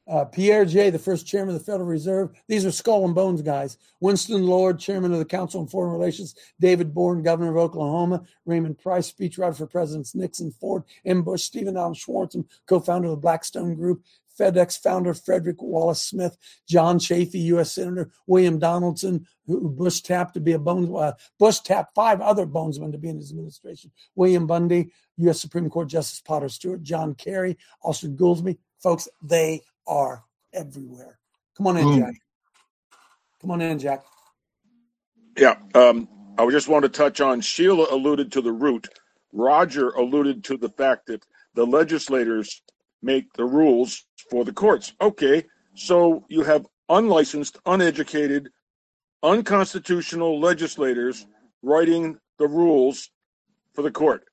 uh, 0.08 0.26
Pierre 0.26 0.66
Jay, 0.66 0.90
the 0.90 1.00
first 1.00 1.28
chairman 1.28 1.56
of 1.56 1.60
the 1.60 1.66
Federal 1.66 1.88
Reserve. 1.88 2.32
These 2.48 2.66
are 2.66 2.72
skull 2.72 3.06
and 3.06 3.14
bones 3.16 3.42
guys. 3.42 3.78
Winston 4.00 4.46
Lord, 4.46 4.80
chairman 4.80 5.12
of 5.12 5.20
the 5.20 5.26
Council 5.26 5.60
on 5.60 5.68
Foreign 5.68 5.92
Relations. 5.92 6.36
David 6.60 6.94
Boren, 6.94 7.24
governor 7.24 7.52
of 7.52 7.58
Oklahoma. 7.58 8.24
Raymond 8.46 8.80
Price, 8.80 9.12
speechwriter 9.12 9.58
for 9.58 9.68
Presidents 9.68 10.16
Nixon, 10.16 10.52
Ford, 10.52 10.84
M. 11.06 11.24
Bush. 11.24 11.44
Stephen 11.44 11.78
Allen 11.78 11.94
Schwarzman, 11.94 12.46
co-founder 12.68 13.08
of 13.08 13.12
the 13.12 13.18
Blackstone 13.18 13.76
Group. 13.76 14.04
FedEx 14.38 14.80
founder 14.80 15.16
Frederick 15.16 15.62
Wallace 15.62 16.02
Smith, 16.02 16.38
John 16.68 17.00
Chafee, 17.00 17.44
U.S. 17.46 17.72
Senator 17.72 18.12
William 18.28 18.60
Donaldson, 18.60 19.26
who 19.48 19.68
Bush 19.70 20.02
tapped 20.02 20.36
to 20.36 20.40
be 20.40 20.52
a 20.54 20.60
bones. 20.60 20.90
Uh, 20.96 21.14
Bush 21.40 21.60
tapped 21.60 21.96
five 21.96 22.22
other 22.22 22.46
bonesmen 22.46 22.92
to 22.92 22.98
be 22.98 23.10
in 23.10 23.18
his 23.18 23.32
administration. 23.32 23.92
William 24.16 24.46
Bundy, 24.46 24.92
U.S. 25.18 25.42
Supreme 25.42 25.70
Court 25.70 25.88
Justice 25.88 26.22
Potter 26.22 26.50
Stewart, 26.50 26.84
John 26.84 27.16
Kerry, 27.16 27.58
Austin 27.82 28.16
Goolsbee. 28.16 28.58
Folks, 28.80 29.08
they 29.24 29.64
are 29.88 30.24
everywhere. 30.54 31.20
Come 31.58 31.68
on 31.68 31.78
in, 31.78 31.86
Mm. 31.86 31.98
Jack. 32.00 32.16
Come 33.42 33.52
on 33.52 33.62
in, 33.62 33.80
Jack. 33.80 34.04
Yeah, 35.38 35.58
um, 35.76 36.08
I 36.38 36.50
just 36.50 36.68
want 36.68 36.84
to 36.84 36.90
touch 36.90 37.22
on 37.22 37.42
Sheila 37.42 37.88
alluded 37.92 38.32
to 38.34 38.42
the 38.42 38.52
root. 38.52 38.88
Roger 39.34 39.90
alluded 39.92 40.44
to 40.46 40.58
the 40.58 40.70
fact 40.70 41.08
that 41.08 41.24
the 41.54 41.66
legislators 41.66 42.62
make 43.02 43.32
the 43.34 43.46
rules 43.46 44.06
for 44.32 44.44
the 44.46 44.54
courts. 44.54 44.94
Okay, 45.02 45.46
so 45.76 46.26
you 46.30 46.44
have 46.44 46.66
unlicensed, 46.90 47.58
uneducated, 47.66 48.50
unconstitutional 49.24 50.40
legislators 50.40 51.26
writing 51.62 52.18
the 52.40 52.48
rules 52.48 53.10
for 53.74 53.82
the 53.82 53.92
court. 53.92 54.24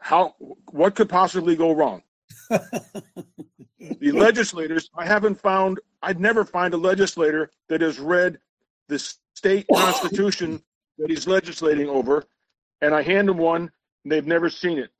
How? 0.00 0.34
What 0.70 0.94
could 0.94 1.08
possibly 1.08 1.56
go 1.56 1.72
wrong? 1.72 2.02
The 2.48 4.12
legislators. 4.12 4.90
I 4.96 5.06
haven't 5.06 5.40
found. 5.40 5.80
I'd 6.02 6.20
never 6.20 6.44
find 6.44 6.74
a 6.74 6.76
legislator 6.76 7.50
that 7.68 7.80
has 7.80 7.98
read 7.98 8.38
the 8.88 8.98
state 9.34 9.66
constitution 9.72 10.62
that 10.98 11.10
he's 11.10 11.26
legislating 11.26 11.88
over, 11.88 12.24
and 12.80 12.94
I 12.94 13.02
hand 13.02 13.28
them 13.28 13.38
one, 13.38 13.70
and 14.04 14.12
they've 14.12 14.26
never 14.26 14.50
seen 14.50 14.78
it. 14.78 14.90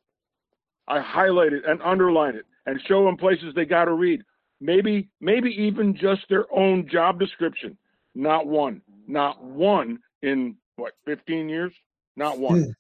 I 0.89 1.01
highlight 1.01 1.53
it 1.53 1.64
and 1.66 1.81
underline 1.83 2.35
it 2.35 2.47
and 2.66 2.81
show 2.87 3.05
them 3.05 3.16
places 3.16 3.55
they 3.55 3.64
got 3.64 3.85
to 3.85 3.95
read. 3.95 4.22
Maybe, 4.61 5.09
maybe 5.20 5.51
even 5.51 5.95
just 5.95 6.22
their 6.28 6.47
own 6.55 6.89
job 6.89 7.18
description. 7.18 7.78
Not 8.14 8.47
one, 8.47 8.83
not 9.07 9.43
one 9.43 10.01
in 10.22 10.57
what, 10.76 10.93
15 11.07 11.49
years? 11.49 11.72
Not 12.16 12.39
one. 12.39 12.64
Hmm. 12.64 12.70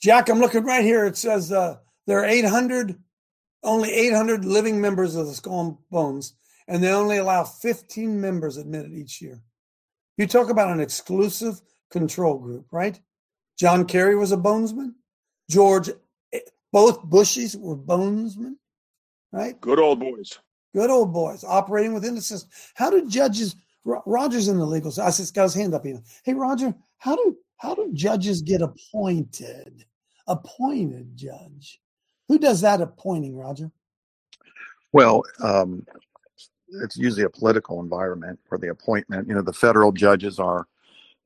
Jack, 0.00 0.28
I'm 0.28 0.38
looking 0.38 0.64
right 0.64 0.84
here. 0.84 1.04
It 1.06 1.16
says 1.16 1.50
uh, 1.50 1.78
there 2.06 2.20
are 2.20 2.24
800, 2.24 2.96
only 3.66 3.92
800 3.92 4.44
living 4.44 4.80
members 4.80 5.14
of 5.16 5.26
the 5.26 5.34
Skull 5.34 5.60
and 5.60 5.76
Bones, 5.90 6.34
and 6.68 6.82
they 6.82 6.90
only 6.90 7.18
allow 7.18 7.44
15 7.44 8.20
members 8.20 8.56
admitted 8.56 8.92
each 8.92 9.20
year. 9.20 9.40
You 10.16 10.26
talk 10.26 10.48
about 10.48 10.70
an 10.70 10.80
exclusive 10.80 11.60
control 11.90 12.38
group, 12.38 12.66
right? 12.70 12.98
John 13.58 13.84
Kerry 13.84 14.16
was 14.16 14.32
a 14.32 14.36
bonesman. 14.36 14.94
George, 15.50 15.90
eh, 16.32 16.40
both 16.72 17.02
Bushies 17.02 17.58
were 17.58 17.76
bonesmen, 17.76 18.56
right? 19.32 19.60
Good 19.60 19.78
old 19.78 20.00
boys. 20.00 20.38
Good 20.74 20.90
old 20.90 21.12
boys 21.12 21.44
operating 21.44 21.94
within 21.94 22.14
the 22.14 22.20
system. 22.20 22.50
How 22.74 22.90
do 22.90 23.08
judges? 23.08 23.56
Roger's 23.84 24.48
in 24.48 24.58
the 24.58 24.66
legal. 24.66 24.90
I 25.00 25.06
just 25.06 25.34
got 25.34 25.44
his 25.44 25.54
hand 25.54 25.74
up 25.74 25.84
here. 25.84 26.02
Hey, 26.24 26.34
Roger, 26.34 26.74
how 26.98 27.14
do 27.14 27.36
how 27.58 27.74
do 27.74 27.90
judges 27.92 28.42
get 28.42 28.62
appointed? 28.62 29.84
Appointed 30.26 31.16
judge. 31.16 31.80
Who 32.28 32.38
does 32.38 32.60
that 32.62 32.80
appointing, 32.80 33.36
Roger? 33.36 33.70
Well, 34.92 35.22
um, 35.42 35.86
it's 36.82 36.96
usually 36.96 37.24
a 37.24 37.30
political 37.30 37.80
environment 37.80 38.38
for 38.48 38.58
the 38.58 38.68
appointment. 38.68 39.28
You 39.28 39.34
know, 39.34 39.42
the 39.42 39.52
federal 39.52 39.92
judges 39.92 40.38
are 40.38 40.66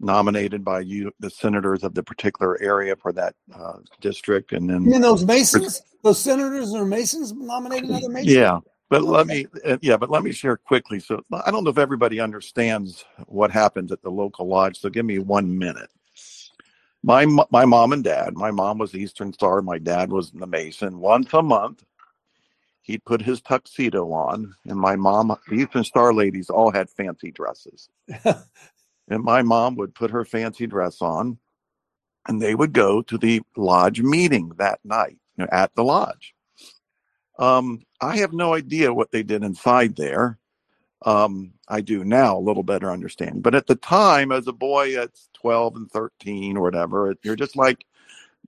nominated 0.00 0.64
by 0.64 0.80
you, 0.80 1.12
the 1.20 1.30
senators 1.30 1.82
of 1.82 1.94
the 1.94 2.02
particular 2.02 2.60
area 2.60 2.96
for 2.96 3.12
that 3.12 3.34
uh, 3.54 3.78
district, 4.00 4.52
and 4.52 4.68
then 4.68 4.82
you 4.82 4.90
mean 4.92 5.00
those 5.00 5.24
masons, 5.24 5.82
those 6.02 6.20
senators 6.20 6.72
or 6.72 6.84
masons 6.84 7.32
nominated 7.32 7.90
another 7.90 8.08
Masons. 8.10 8.34
Yeah, 8.34 8.58
but 8.88 9.02
let 9.02 9.26
me, 9.26 9.46
uh, 9.64 9.76
yeah, 9.82 9.96
but 9.96 10.10
let 10.10 10.22
me 10.22 10.32
share 10.32 10.56
quickly. 10.56 11.00
So 11.00 11.22
I 11.32 11.50
don't 11.50 11.64
know 11.64 11.70
if 11.70 11.78
everybody 11.78 12.18
understands 12.18 13.04
what 13.26 13.50
happens 13.50 13.92
at 13.92 14.02
the 14.02 14.10
local 14.10 14.48
lodge. 14.48 14.78
So 14.78 14.88
give 14.88 15.04
me 15.04 15.18
one 15.18 15.56
minute. 15.56 15.90
My 17.02 17.24
my 17.50 17.64
mom 17.64 17.92
and 17.92 18.04
dad. 18.04 18.34
My 18.34 18.50
mom 18.50 18.78
was 18.78 18.94
Eastern 18.94 19.32
Star. 19.32 19.62
My 19.62 19.78
dad 19.78 20.10
was 20.10 20.30
the 20.32 20.46
Mason. 20.46 20.98
Once 20.98 21.32
a 21.32 21.42
month, 21.42 21.82
he'd 22.82 23.04
put 23.04 23.22
his 23.22 23.40
tuxedo 23.40 24.12
on, 24.12 24.54
and 24.66 24.78
my 24.78 24.96
mom, 24.96 25.34
the 25.48 25.54
Eastern 25.54 25.84
Star 25.84 26.12
ladies, 26.12 26.50
all 26.50 26.70
had 26.70 26.90
fancy 26.90 27.30
dresses. 27.30 27.88
and 28.24 29.22
my 29.22 29.42
mom 29.42 29.76
would 29.76 29.94
put 29.94 30.10
her 30.10 30.24
fancy 30.24 30.66
dress 30.66 31.00
on, 31.00 31.38
and 32.28 32.40
they 32.40 32.54
would 32.54 32.72
go 32.72 33.00
to 33.02 33.16
the 33.16 33.40
lodge 33.56 34.00
meeting 34.02 34.52
that 34.58 34.80
night 34.84 35.18
you 35.36 35.44
know, 35.44 35.48
at 35.52 35.74
the 35.74 35.84
lodge. 35.84 36.34
Um, 37.38 37.82
I 38.00 38.18
have 38.18 38.34
no 38.34 38.54
idea 38.54 38.92
what 38.92 39.10
they 39.10 39.22
did 39.22 39.42
inside 39.42 39.96
there. 39.96 40.38
Um, 41.06 41.54
I 41.66 41.80
do 41.80 42.04
now, 42.04 42.36
a 42.36 42.38
little 42.38 42.62
better 42.62 42.90
understanding. 42.90 43.40
But 43.40 43.54
at 43.54 43.66
the 43.66 43.76
time, 43.76 44.32
as 44.32 44.46
a 44.46 44.52
boy 44.52 45.00
at 45.00 45.10
12 45.40 45.76
and 45.76 45.90
13 45.90 46.56
or 46.56 46.62
whatever, 46.62 47.14
you're 47.22 47.36
just 47.36 47.56
like, 47.56 47.84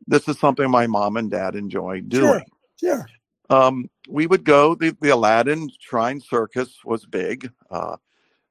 this 0.07 0.29
is 0.29 0.39
something 0.39 0.71
my 0.71 0.87
mom 0.87 1.17
and 1.17 1.31
dad 1.31 1.55
enjoy 1.55 2.01
doing. 2.01 2.45
Sure. 2.81 3.07
sure. 3.07 3.07
Um, 3.51 3.91
we 4.09 4.27
would 4.27 4.45
go, 4.45 4.75
the, 4.75 4.97
the 5.01 5.11
Aladdin 5.11 5.71
Shrine 5.79 6.21
Circus 6.21 6.79
was 6.85 7.05
big. 7.05 7.51
Uh, 7.71 7.97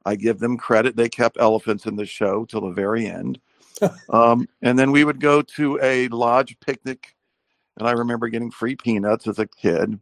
I 0.05 0.15
give 0.15 0.39
them 0.39 0.57
credit. 0.57 0.95
They 0.95 1.09
kept 1.09 1.37
elephants 1.39 1.85
in 1.85 1.95
the 1.95 2.05
show 2.05 2.45
till 2.45 2.61
the 2.61 2.71
very 2.71 3.07
end. 3.07 3.39
um, 4.09 4.47
and 4.61 4.77
then 4.77 4.91
we 4.91 5.03
would 5.03 5.19
go 5.19 5.41
to 5.41 5.79
a 5.81 6.07
lodge 6.09 6.57
picnic. 6.59 7.15
And 7.77 7.87
I 7.87 7.91
remember 7.91 8.27
getting 8.27 8.51
free 8.51 8.75
peanuts 8.75 9.27
as 9.27 9.39
a 9.39 9.47
kid. 9.47 9.99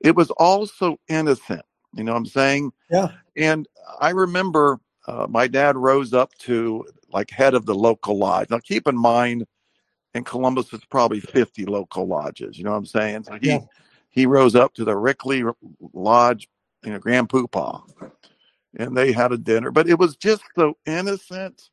It 0.00 0.14
was 0.14 0.30
all 0.32 0.66
so 0.66 0.98
innocent. 1.08 1.62
You 1.94 2.04
know 2.04 2.12
what 2.12 2.18
I'm 2.18 2.26
saying? 2.26 2.72
Yeah. 2.90 3.08
And 3.36 3.66
I 4.00 4.10
remember 4.10 4.80
uh, 5.06 5.26
my 5.28 5.48
dad 5.48 5.76
rose 5.76 6.12
up 6.12 6.32
to 6.40 6.84
like 7.10 7.30
head 7.30 7.54
of 7.54 7.66
the 7.66 7.74
local 7.74 8.18
lodge. 8.18 8.50
Now, 8.50 8.58
keep 8.58 8.86
in 8.86 8.96
mind, 8.96 9.46
in 10.14 10.24
Columbus, 10.24 10.72
it's 10.72 10.84
probably 10.84 11.20
50 11.20 11.66
local 11.66 12.06
lodges. 12.06 12.58
You 12.58 12.64
know 12.64 12.70
what 12.70 12.78
I'm 12.78 12.86
saying? 12.86 13.24
So 13.24 13.38
he, 13.40 13.48
yeah. 13.48 13.60
he 14.10 14.26
rose 14.26 14.54
up 14.54 14.74
to 14.74 14.84
the 14.84 14.96
Rickley 14.96 15.44
Lodge, 15.92 16.48
you 16.84 16.92
know, 16.92 16.98
Grand 16.98 17.28
Poobah, 17.28 17.82
and 18.78 18.96
they 18.96 19.12
had 19.12 19.32
a 19.32 19.38
dinner. 19.38 19.70
But 19.70 19.88
it 19.88 19.98
was 19.98 20.16
just 20.16 20.42
so 20.56 20.76
innocent. 20.86 21.70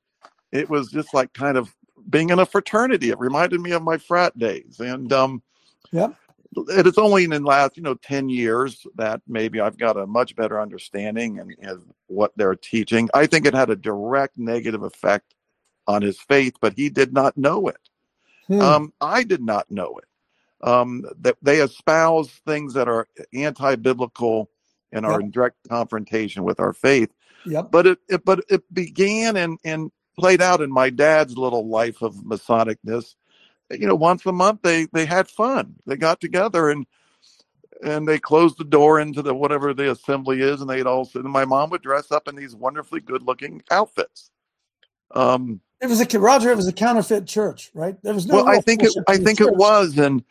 It 0.51 0.69
was 0.69 0.91
just 0.91 1.13
like 1.13 1.33
kind 1.33 1.57
of 1.57 1.73
being 2.09 2.29
in 2.29 2.39
a 2.39 2.45
fraternity. 2.45 3.09
It 3.09 3.19
reminded 3.19 3.61
me 3.61 3.71
of 3.71 3.83
my 3.83 3.97
frat 3.97 4.38
days. 4.38 4.79
And 4.79 5.11
um, 5.13 5.41
yeah 5.91 6.09
it 6.56 6.88
is 6.88 6.97
only 6.97 7.24
in 7.24 7.30
the 7.30 7.39
last 7.39 7.78
you 7.78 7.84
know 7.84 7.95
10 7.95 8.30
years 8.30 8.86
that 8.95 9.22
maybe 9.28 9.60
i've 9.60 9.78
got 9.78 9.97
a 9.97 10.08
much 10.08 10.36
better 10.36 10.60
understanding 10.60 11.39
and, 11.39 11.56
and 11.62 11.82
what 12.08 12.32
they're 12.36 12.56
teaching 12.56 13.10
i 13.14 13.26
think 13.26 13.45
it 13.45 13.53
had 13.53 13.70
a 13.70 13.76
direct 13.76 14.38
negative 14.38 14.84
effect 14.84 15.36
on 15.88 16.01
his 16.01 16.20
faith 16.20 16.56
but 16.62 16.74
he 16.74 16.89
did 16.89 17.14
not 17.14 17.38
know 17.38 17.68
it 17.68 17.89
hmm. 18.47 18.60
um, 18.62 18.93
i 19.01 19.24
did 19.24 19.41
not 19.41 19.70
know 19.70 19.97
it 19.97 20.06
um, 20.68 21.03
that 21.20 21.36
they 21.41 21.60
espouse 21.60 22.30
things 22.47 22.74
that 22.74 22.88
are 22.88 23.08
anti-biblical 23.34 24.49
and 24.91 25.06
are 25.06 25.14
yep. 25.14 25.22
in 25.22 25.32
direct 25.32 25.58
confrontation 25.70 26.43
with 26.43 26.60
our 26.60 26.74
faith 26.74 27.12
yep. 27.45 27.70
but 27.72 27.86
it, 27.86 27.99
it 28.08 28.26
but 28.26 28.43
it 28.49 28.62
began 28.74 29.36
and 29.38 29.60
and 29.64 29.91
played 30.18 30.41
out 30.41 30.62
in 30.62 30.72
my 30.72 30.89
dad's 30.89 31.38
little 31.38 31.68
life 31.68 32.01
of 32.01 32.16
masonicness 32.16 33.16
you 33.72 33.88
know, 33.88 33.95
once 33.95 34.26
a 34.26 34.32
month 34.32 34.61
they 34.61 34.88
they 34.93 35.05
had 35.05 35.28
fun. 35.28 35.76
They 35.86 35.95
got 35.97 36.22
together 36.22 36.70
and 36.70 36.86
and 37.84 38.07
they 38.07 38.20
closed 38.20 38.57
the 38.57 38.63
door 38.63 38.99
into 38.99 39.22
the 39.22 39.34
whatever 39.34 39.74
the 39.74 39.91
assembly 39.91 40.41
is, 40.41 40.61
and 40.61 40.70
they'd 40.70 40.88
all 40.88 41.05
sit. 41.05 41.24
And 41.24 41.32
my 41.32 41.45
mom 41.45 41.70
would 41.72 41.82
dress 41.82 42.11
up 42.11 42.28
in 42.28 42.36
these 42.36 42.55
wonderfully 42.55 43.01
good 43.01 43.24
looking 43.24 43.61
outfits. 43.70 44.32
Um, 45.11 45.61
it 45.82 45.88
was 45.88 46.01
a 46.01 46.20
Roger. 46.20 46.51
It 46.51 46.55
was 46.55 46.68
a 46.68 46.74
counterfeit 46.74 47.28
church, 47.28 47.72
right? 47.74 48.01
There 48.01 48.13
was 48.13 48.26
no. 48.26 48.36
Well, 48.36 48.49
I 48.49 48.59
think 48.59 48.84
it. 48.84 48.93
I 49.07 49.18
think 49.18 49.39
church. 49.39 49.49
it 49.49 49.55
was, 49.55 49.97
and 49.97 50.24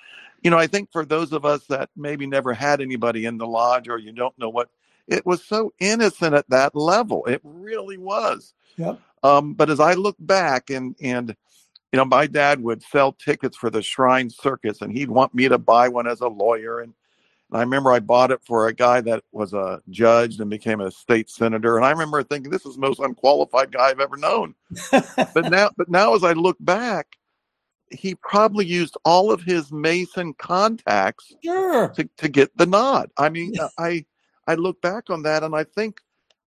you 0.43 0.51
know, 0.51 0.59
I 0.59 0.67
think 0.67 0.91
for 0.91 1.05
those 1.05 1.33
of 1.33 1.45
us 1.45 1.65
that 1.67 1.91
maybe 1.97 2.27
never 2.27 2.53
had 2.53 2.81
anybody 2.81 3.25
in 3.25 3.39
the 3.39 3.47
lodge, 3.47 3.89
or 3.89 3.99
you 3.99 4.13
don't 4.13 4.37
know 4.39 4.49
what, 4.49 4.71
it 5.07 5.25
was 5.27 5.45
so 5.45 5.73
innocent 5.79 6.35
at 6.35 6.49
that 6.51 6.75
level. 6.75 7.25
It 7.27 7.41
really 7.45 7.99
was. 7.99 8.55
Yeah. 8.77 8.97
Um, 9.23 9.55
but 9.55 9.71
as 9.71 9.81
I 9.81 9.95
look 9.95 10.17
back 10.19 10.71
and 10.71 10.97
and 11.01 11.37
you 11.95 11.97
know, 11.97 12.05
my 12.05 12.27
dad 12.27 12.61
would 12.61 12.83
sell 12.83 13.13
tickets 13.13 13.57
for 13.57 13.71
the 13.71 13.81
Shrine 13.81 14.29
Circus, 14.29 14.81
and 14.83 14.91
he'd 14.91 15.09
want 15.09 15.33
me 15.33 15.49
to 15.49 15.59
buy 15.59 15.87
one 15.87 16.09
as 16.09 16.23
a 16.23 16.27
lawyer. 16.27 16.81
And, 16.81 16.93
and 17.53 17.59
I 17.59 17.61
remember 17.61 17.93
I 17.93 18.01
bought 18.01 18.33
it 18.33 18.41
for 18.45 18.67
a 18.67 18.75
guy 18.75 19.01
that 19.03 19.23
was 19.31 19.55
a 19.55 19.81
judge 19.91 20.41
and 20.41 20.51
became 20.51 20.81
a 20.81 20.91
state 20.91 21.31
senator. 21.31 21.77
And 21.77 21.87
I 21.87 21.93
remember 21.93 22.21
thinking, 22.25 22.51
this 22.51 22.67
is 22.67 22.75
the 22.75 22.81
most 22.81 22.99
unqualified 22.99 23.71
guy 23.71 23.91
I've 23.91 24.01
ever 24.01 24.17
known. 24.17 24.57
but 24.91 25.53
now, 25.53 25.71
but 25.77 25.89
now, 25.89 26.17
as 26.17 26.25
I 26.25 26.33
look 26.33 26.57
back, 26.59 27.15
he 27.93 28.17
probably 28.17 28.67
used 28.67 28.97
all 29.05 29.31
of 29.31 29.43
his 29.43 29.71
Mason 29.71 30.35
contacts 30.35 31.33
sure. 31.45 31.91
to, 31.91 32.11
to 32.17 32.29
get 32.29 32.51
the 32.57 32.67
nod. 32.67 33.13
I 33.19 33.29
mean, 33.29 33.55
I 33.79 34.05
I 34.49 34.57
look 34.57 34.83
back 34.83 35.11
on 35.11 35.23
that 35.23 35.45
and 35.45 35.55
I 35.55 35.63
think 35.63 36.01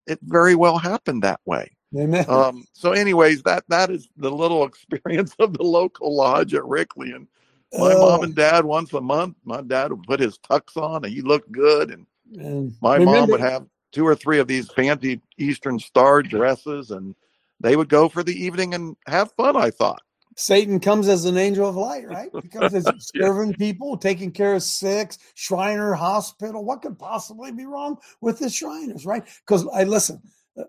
it 0.08 0.20
very 0.24 0.56
well 0.56 0.78
happened 0.78 1.24
that 1.24 1.39
way. 1.45 1.72
Amen. 1.96 2.26
Um, 2.28 2.66
so, 2.74 2.92
anyways, 2.92 3.44
that 3.44 3.64
that 3.70 3.90
is 3.92 4.10
the 4.18 4.32
little 4.32 4.66
experience 4.68 5.36
of 5.40 5.54
the 5.54 5.64
local 5.64 6.16
lodge 6.16 6.54
at 6.54 6.66
Rickley. 6.66 7.12
And 7.12 7.28
my 7.78 7.96
Oh. 7.96 8.00
mom 8.00 8.24
and 8.24 8.36
dad 8.36 8.66
once 8.66 8.94
a 8.94 9.02
month, 9.02 9.38
my 9.46 9.62
dad 9.62 9.92
would 9.92 10.04
put 10.04 10.20
his 10.20 10.38
tux 10.40 10.78
on 10.82 11.06
and 11.06 11.14
he 11.14 11.22
looked 11.22 11.52
good. 11.52 11.92
And 11.92 12.06
And 12.40 12.80
my 12.82 13.00
mom 13.00 13.30
would 13.32 13.42
have 13.42 13.66
two 13.92 14.06
or 14.08 14.16
three 14.16 14.40
of 14.40 14.48
these 14.48 14.70
fancy 14.72 15.22
Eastern 15.38 15.80
Star 15.80 16.24
dresses, 16.24 16.92
and 16.92 17.16
they 17.60 17.76
would 17.76 17.90
go 17.90 18.10
for 18.10 18.24
the 18.24 18.36
evening 18.36 18.74
and 18.74 18.96
have 19.08 19.32
fun. 19.34 19.56
I 19.56 19.72
thought. 19.72 20.02
Satan 20.36 20.80
comes 20.80 21.08
as 21.08 21.26
an 21.26 21.38
angel 21.38 21.68
of 21.68 21.76
light, 21.76 22.08
right? 22.08 22.32
He 22.42 22.48
comes 22.50 22.74
as 22.74 22.94
serving 23.20 23.56
people, 23.56 23.98
taking 23.98 24.32
care 24.32 24.54
of 24.54 24.64
sick, 24.64 25.14
Shriner 25.36 25.94
Hospital. 25.94 26.64
What 26.64 26.84
could 26.84 27.00
possibly 27.00 27.52
be 27.52 27.66
wrong 27.66 27.98
with 28.22 28.40
the 28.40 28.50
Shriners, 28.50 29.06
right? 29.06 29.24
Because 29.46 29.68
I 29.74 29.84
listen, 29.84 30.22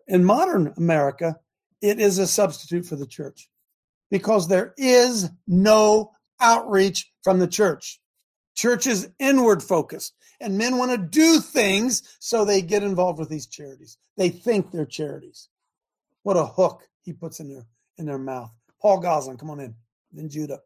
in 0.07 0.24
modern 0.24 0.74
America, 0.76 1.36
it 1.80 2.01
is 2.01 2.18
a 2.18 2.26
substitute 2.26 2.86
for 2.86 2.97
the 2.97 3.07
church 3.07 3.49
because 4.11 4.49
there 4.49 4.74
is 4.76 5.30
no 5.47 6.12
outreach 6.41 7.11
from 7.22 7.39
the 7.39 7.47
church. 7.47 8.01
Church 8.55 8.86
is 8.86 9.11
inward 9.18 9.62
focused, 9.62 10.14
and 10.41 10.59
men 10.59 10.78
want 10.78 10.91
to 10.91 10.99
do 10.99 11.41
things, 11.41 12.03
so 12.18 12.45
they 12.45 12.61
get 12.61 12.82
involved 12.82 13.18
with 13.18 13.28
these 13.28 13.47
charities. 13.47 13.99
They 14.16 14.30
think 14.30 14.70
they're 14.70 14.84
charities. 14.84 15.49
What 16.22 16.36
a 16.36 16.45
hook 16.45 16.82
he 17.03 17.12
puts 17.12 17.41
in 17.41 17.49
their 17.49 17.66
in 17.99 18.07
their 18.07 18.18
mouth. 18.18 18.51
Paul 18.80 19.01
Goslin, 19.01 19.36
come 19.36 19.51
on 19.51 19.61
in. 19.61 19.74
Then 20.12 20.28
Judah. 20.28 20.61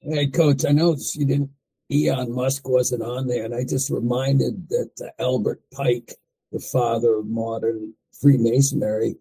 Hey, 0.00 0.26
Coach, 0.26 0.64
I 0.64 0.72
know 0.72 0.96
you 1.14 1.26
didn't. 1.26 1.50
Elon 1.92 2.32
Musk 2.32 2.68
wasn't 2.68 3.02
on 3.02 3.26
there, 3.26 3.44
and 3.44 3.54
I 3.54 3.64
just 3.64 3.90
reminded 3.90 4.68
that 4.70 4.90
uh, 5.00 5.22
Albert 5.22 5.60
Pike, 5.72 6.14
the 6.52 6.60
father 6.60 7.16
of 7.16 7.26
modern 7.26 7.94
Freemasonry, 8.20 9.16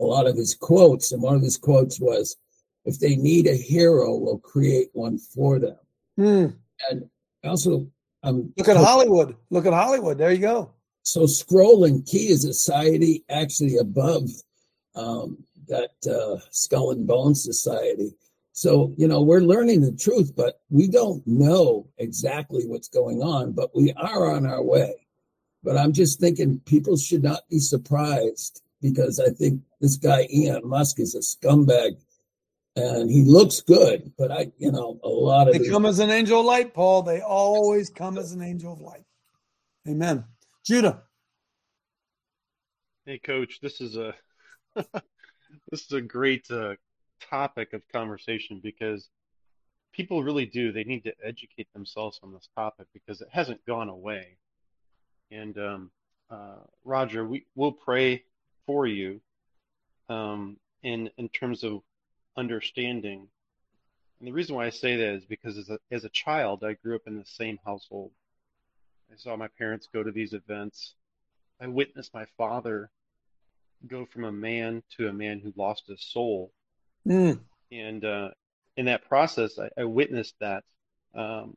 a 0.00 0.04
lot 0.04 0.26
of 0.26 0.36
his 0.36 0.54
quotes, 0.54 1.12
and 1.12 1.22
one 1.22 1.36
of 1.36 1.42
his 1.42 1.56
quotes 1.56 2.00
was, 2.00 2.36
"If 2.84 2.98
they 2.98 3.16
need 3.16 3.46
a 3.46 3.56
hero, 3.56 4.16
we'll 4.16 4.38
create 4.38 4.90
one 4.92 5.18
for 5.18 5.58
them." 5.58 5.78
Hmm. 6.16 6.46
And 6.90 7.08
also, 7.44 7.86
um, 8.22 8.52
Look 8.56 8.68
at 8.68 8.76
Hollywood. 8.76 9.36
Look 9.50 9.66
at 9.66 9.72
Hollywood. 9.72 10.18
There 10.18 10.32
you 10.32 10.38
go. 10.38 10.72
So 11.02 11.26
Scroll 11.26 11.84
and 11.84 12.06
Key 12.06 12.28
is 12.28 12.44
a 12.44 12.54
society 12.54 13.24
actually 13.28 13.76
above 13.78 14.28
um, 14.94 15.44
that 15.68 15.92
uh, 16.06 16.38
skull 16.50 16.90
and 16.90 17.06
bone 17.06 17.34
society. 17.34 18.14
So 18.52 18.94
you 18.96 19.08
know 19.08 19.22
we're 19.22 19.40
learning 19.40 19.80
the 19.80 19.92
truth, 19.92 20.34
but 20.36 20.60
we 20.70 20.86
don't 20.86 21.26
know 21.26 21.88
exactly 21.98 22.66
what's 22.66 22.88
going 22.88 23.22
on. 23.22 23.52
But 23.52 23.74
we 23.74 23.92
are 23.94 24.30
on 24.30 24.46
our 24.46 24.62
way. 24.62 25.01
But 25.62 25.76
I'm 25.76 25.92
just 25.92 26.18
thinking 26.18 26.60
people 26.60 26.96
should 26.96 27.22
not 27.22 27.48
be 27.48 27.58
surprised 27.58 28.62
because 28.80 29.20
I 29.20 29.30
think 29.30 29.62
this 29.80 29.96
guy 29.96 30.26
Elon 30.34 30.68
Musk 30.68 30.98
is 30.98 31.14
a 31.14 31.20
scumbag, 31.20 31.96
and 32.74 33.10
he 33.10 33.22
looks 33.22 33.60
good, 33.60 34.12
but 34.18 34.32
I, 34.32 34.50
you 34.58 34.72
know, 34.72 34.98
a 35.04 35.08
lot 35.08 35.48
of 35.48 35.54
They 35.56 35.68
come 35.68 35.86
as 35.86 36.00
an 36.00 36.10
angel 36.10 36.40
of 36.40 36.46
light, 36.46 36.74
Paul. 36.74 37.02
They 37.02 37.20
always 37.20 37.90
come 37.90 38.18
as 38.18 38.32
an 38.32 38.42
angel 38.42 38.72
of 38.72 38.80
light. 38.80 39.04
Amen. 39.88 40.24
Judah. 40.64 41.02
Hey, 43.06 43.18
Coach, 43.18 43.60
this 43.60 43.80
is 43.80 43.96
a 43.96 44.14
this 44.74 45.82
is 45.86 45.92
a 45.92 46.00
great 46.00 46.50
uh, 46.50 46.74
topic 47.20 47.72
of 47.72 47.82
conversation 47.88 48.60
because 48.62 49.08
people 49.92 50.22
really 50.22 50.46
do. 50.46 50.72
They 50.72 50.84
need 50.84 51.04
to 51.04 51.12
educate 51.22 51.68
themselves 51.72 52.20
on 52.22 52.32
this 52.32 52.48
topic 52.56 52.86
because 52.92 53.20
it 53.20 53.28
hasn't 53.30 53.64
gone 53.66 53.88
away. 53.88 54.38
And 55.32 55.56
um, 55.58 55.90
uh, 56.30 56.56
Roger, 56.84 57.24
we 57.24 57.46
will 57.54 57.72
pray 57.72 58.24
for 58.66 58.86
you 58.86 59.20
um, 60.08 60.58
in 60.82 61.10
in 61.16 61.28
terms 61.28 61.64
of 61.64 61.82
understanding. 62.36 63.28
And 64.18 64.28
the 64.28 64.32
reason 64.32 64.54
why 64.54 64.66
I 64.66 64.70
say 64.70 64.96
that 64.96 65.14
is 65.14 65.24
because 65.24 65.56
as 65.56 65.70
a 65.70 65.78
as 65.90 66.04
a 66.04 66.10
child, 66.10 66.64
I 66.64 66.74
grew 66.74 66.94
up 66.94 67.06
in 67.06 67.18
the 67.18 67.24
same 67.24 67.58
household. 67.64 68.12
I 69.12 69.16
saw 69.16 69.36
my 69.36 69.48
parents 69.58 69.88
go 69.92 70.02
to 70.02 70.12
these 70.12 70.32
events. 70.32 70.94
I 71.60 71.66
witnessed 71.66 72.14
my 72.14 72.26
father 72.36 72.90
go 73.86 74.06
from 74.06 74.24
a 74.24 74.32
man 74.32 74.82
to 74.96 75.08
a 75.08 75.12
man 75.12 75.40
who 75.40 75.52
lost 75.56 75.86
his 75.88 76.02
soul. 76.02 76.52
Mm. 77.06 77.40
And 77.70 78.04
uh, 78.04 78.30
in 78.76 78.86
that 78.86 79.08
process, 79.08 79.58
I, 79.58 79.68
I 79.80 79.84
witnessed 79.84 80.34
that. 80.40 80.64
Um, 81.14 81.56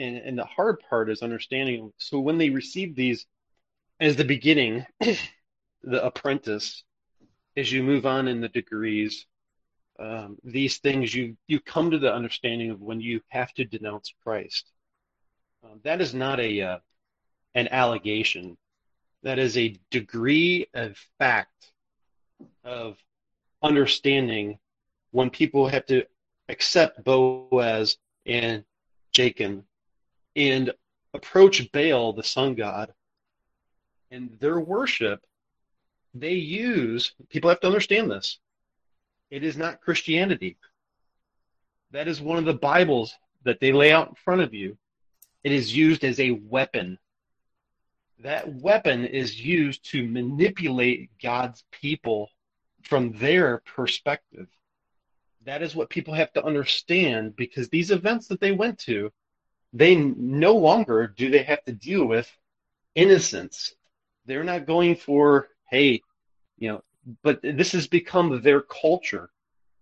and, 0.00 0.16
and 0.16 0.38
the 0.38 0.44
hard 0.44 0.80
part 0.88 1.10
is 1.10 1.22
understanding. 1.22 1.92
So 1.98 2.18
when 2.18 2.38
they 2.38 2.50
receive 2.50 2.96
these 2.96 3.26
as 4.00 4.16
the 4.16 4.24
beginning, 4.24 4.86
the 5.00 6.04
apprentice, 6.04 6.82
as 7.56 7.70
you 7.70 7.82
move 7.82 8.06
on 8.06 8.26
in 8.26 8.40
the 8.40 8.48
degrees, 8.48 9.26
um, 9.98 10.38
these 10.42 10.78
things 10.78 11.14
you 11.14 11.36
you 11.46 11.60
come 11.60 11.90
to 11.90 11.98
the 11.98 12.12
understanding 12.12 12.70
of 12.70 12.80
when 12.80 13.00
you 13.00 13.20
have 13.28 13.52
to 13.54 13.64
denounce 13.66 14.14
Christ. 14.22 14.64
Um, 15.62 15.80
that 15.84 16.00
is 16.00 16.14
not 16.14 16.40
a 16.40 16.62
uh, 16.62 16.78
an 17.54 17.68
allegation. 17.68 18.56
That 19.22 19.38
is 19.38 19.58
a 19.58 19.76
degree 19.90 20.66
of 20.72 20.96
fact 21.18 21.72
of 22.64 22.96
understanding 23.62 24.58
when 25.10 25.28
people 25.28 25.68
have 25.68 25.84
to 25.86 26.06
accept 26.48 27.04
Boaz 27.04 27.98
and 28.24 28.64
Jacob 29.12 29.64
and 30.36 30.72
approach 31.14 31.70
Baal, 31.72 32.12
the 32.12 32.22
sun 32.22 32.54
god, 32.54 32.92
and 34.10 34.36
their 34.40 34.60
worship, 34.60 35.24
they 36.14 36.34
use, 36.34 37.14
people 37.28 37.50
have 37.50 37.60
to 37.60 37.66
understand 37.66 38.10
this. 38.10 38.38
It 39.30 39.44
is 39.44 39.56
not 39.56 39.80
Christianity. 39.80 40.56
That 41.92 42.08
is 42.08 42.20
one 42.20 42.38
of 42.38 42.44
the 42.44 42.54
Bibles 42.54 43.14
that 43.44 43.60
they 43.60 43.72
lay 43.72 43.92
out 43.92 44.08
in 44.08 44.14
front 44.16 44.42
of 44.42 44.54
you. 44.54 44.76
It 45.44 45.52
is 45.52 45.74
used 45.74 46.04
as 46.04 46.20
a 46.20 46.32
weapon. 46.32 46.98
That 48.18 48.52
weapon 48.54 49.06
is 49.06 49.40
used 49.40 49.84
to 49.90 50.06
manipulate 50.06 51.10
God's 51.22 51.64
people 51.70 52.30
from 52.82 53.12
their 53.12 53.58
perspective. 53.58 54.48
That 55.44 55.62
is 55.62 55.74
what 55.74 55.88
people 55.88 56.14
have 56.14 56.32
to 56.34 56.44
understand 56.44 57.34
because 57.36 57.68
these 57.68 57.90
events 57.90 58.26
that 58.28 58.40
they 58.40 58.52
went 58.52 58.78
to, 58.80 59.10
they 59.72 59.94
no 59.96 60.54
longer 60.54 61.06
do 61.06 61.30
they 61.30 61.42
have 61.44 61.64
to 61.64 61.72
deal 61.72 62.04
with 62.06 62.30
innocence. 62.94 63.74
They're 64.26 64.44
not 64.44 64.66
going 64.66 64.96
for, 64.96 65.48
hey, 65.70 66.02
you 66.58 66.70
know, 66.72 66.82
but 67.22 67.40
this 67.42 67.72
has 67.72 67.86
become 67.86 68.42
their 68.42 68.60
culture, 68.62 69.30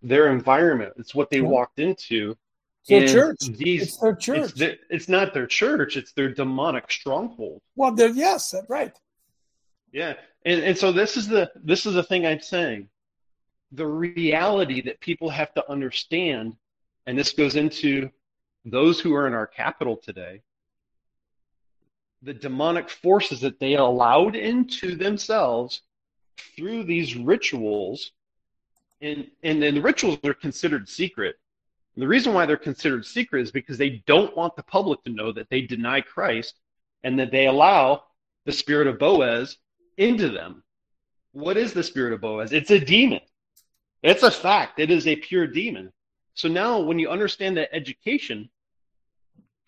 their 0.02 0.30
environment. 0.30 0.94
It's 0.96 1.14
what 1.14 1.30
they 1.30 1.38
Yeah. 1.38 1.48
walked 1.48 1.78
into. 1.78 2.36
It's 2.86 2.88
their 2.88 3.06
church. 3.08 3.38
These, 3.58 3.82
It's 3.82 3.96
their 3.98 4.14
church. 4.14 4.38
It's, 4.50 4.52
their- 4.52 4.76
it's 4.90 5.08
not 5.08 5.34
their 5.34 5.46
church. 5.46 5.96
It's 5.96 6.12
their 6.12 6.32
demonic 6.32 6.90
stronghold. 6.90 7.60
Well, 7.74 7.92
there, 7.92 8.08
yes, 8.08 8.54
right. 8.68 8.96
Yeah, 9.90 10.14
and 10.44 10.62
and 10.62 10.76
so 10.76 10.92
this 10.92 11.16
is 11.16 11.26
the 11.28 11.50
this 11.56 11.86
is 11.86 11.94
the 11.94 12.02
thing 12.02 12.26
I'm 12.26 12.40
saying. 12.42 12.90
The 13.72 13.86
reality 13.86 14.82
that 14.82 15.00
people 15.00 15.30
have 15.30 15.52
to 15.54 15.70
understand, 15.70 16.56
and 17.06 17.18
this 17.18 17.32
goes 17.32 17.56
into 17.56 18.10
those 18.70 19.00
who 19.00 19.14
are 19.14 19.26
in 19.26 19.34
our 19.34 19.46
capital 19.46 19.96
today. 19.96 20.42
The 22.22 22.34
demonic 22.34 22.90
forces 22.90 23.40
that 23.42 23.60
they 23.60 23.74
allowed 23.74 24.34
into 24.34 24.96
themselves 24.96 25.82
through 26.56 26.84
these 26.84 27.16
rituals, 27.16 28.12
and 29.00 29.28
and 29.42 29.62
the 29.62 29.80
rituals 29.80 30.18
are 30.24 30.34
considered 30.34 30.88
secret. 30.88 31.36
And 31.94 32.02
the 32.02 32.08
reason 32.08 32.32
why 32.34 32.46
they're 32.46 32.56
considered 32.56 33.04
secret 33.04 33.42
is 33.42 33.50
because 33.50 33.78
they 33.78 34.02
don't 34.06 34.36
want 34.36 34.56
the 34.56 34.62
public 34.62 35.02
to 35.04 35.10
know 35.10 35.32
that 35.32 35.48
they 35.50 35.62
deny 35.62 36.00
Christ 36.00 36.54
and 37.02 37.18
that 37.18 37.30
they 37.30 37.46
allow 37.46 38.04
the 38.44 38.52
spirit 38.52 38.86
of 38.86 38.98
Boaz 38.98 39.56
into 39.96 40.28
them. 40.28 40.62
What 41.32 41.56
is 41.56 41.72
the 41.72 41.82
spirit 41.82 42.12
of 42.12 42.20
Boaz? 42.20 42.52
It's 42.52 42.70
a 42.70 42.78
demon. 42.78 43.20
It's 44.02 44.22
a 44.22 44.30
fact. 44.30 44.78
It 44.78 44.90
is 44.90 45.06
a 45.06 45.16
pure 45.16 45.46
demon. 45.46 45.92
So 46.34 46.48
now, 46.48 46.78
when 46.78 47.00
you 47.00 47.10
understand 47.10 47.56
that 47.56 47.74
education, 47.74 48.48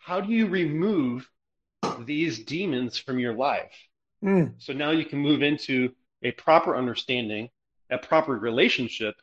how 0.00 0.20
do 0.20 0.32
you 0.32 0.46
remove 0.46 1.30
these 2.00 2.40
demons 2.40 2.98
from 2.98 3.18
your 3.18 3.34
life? 3.34 3.72
Mm. 4.24 4.54
So 4.58 4.72
now 4.72 4.90
you 4.90 5.04
can 5.04 5.18
move 5.18 5.42
into 5.42 5.92
a 6.22 6.32
proper 6.32 6.76
understanding, 6.76 7.48
a 7.90 7.98
proper 7.98 8.32
relationship. 8.32 9.14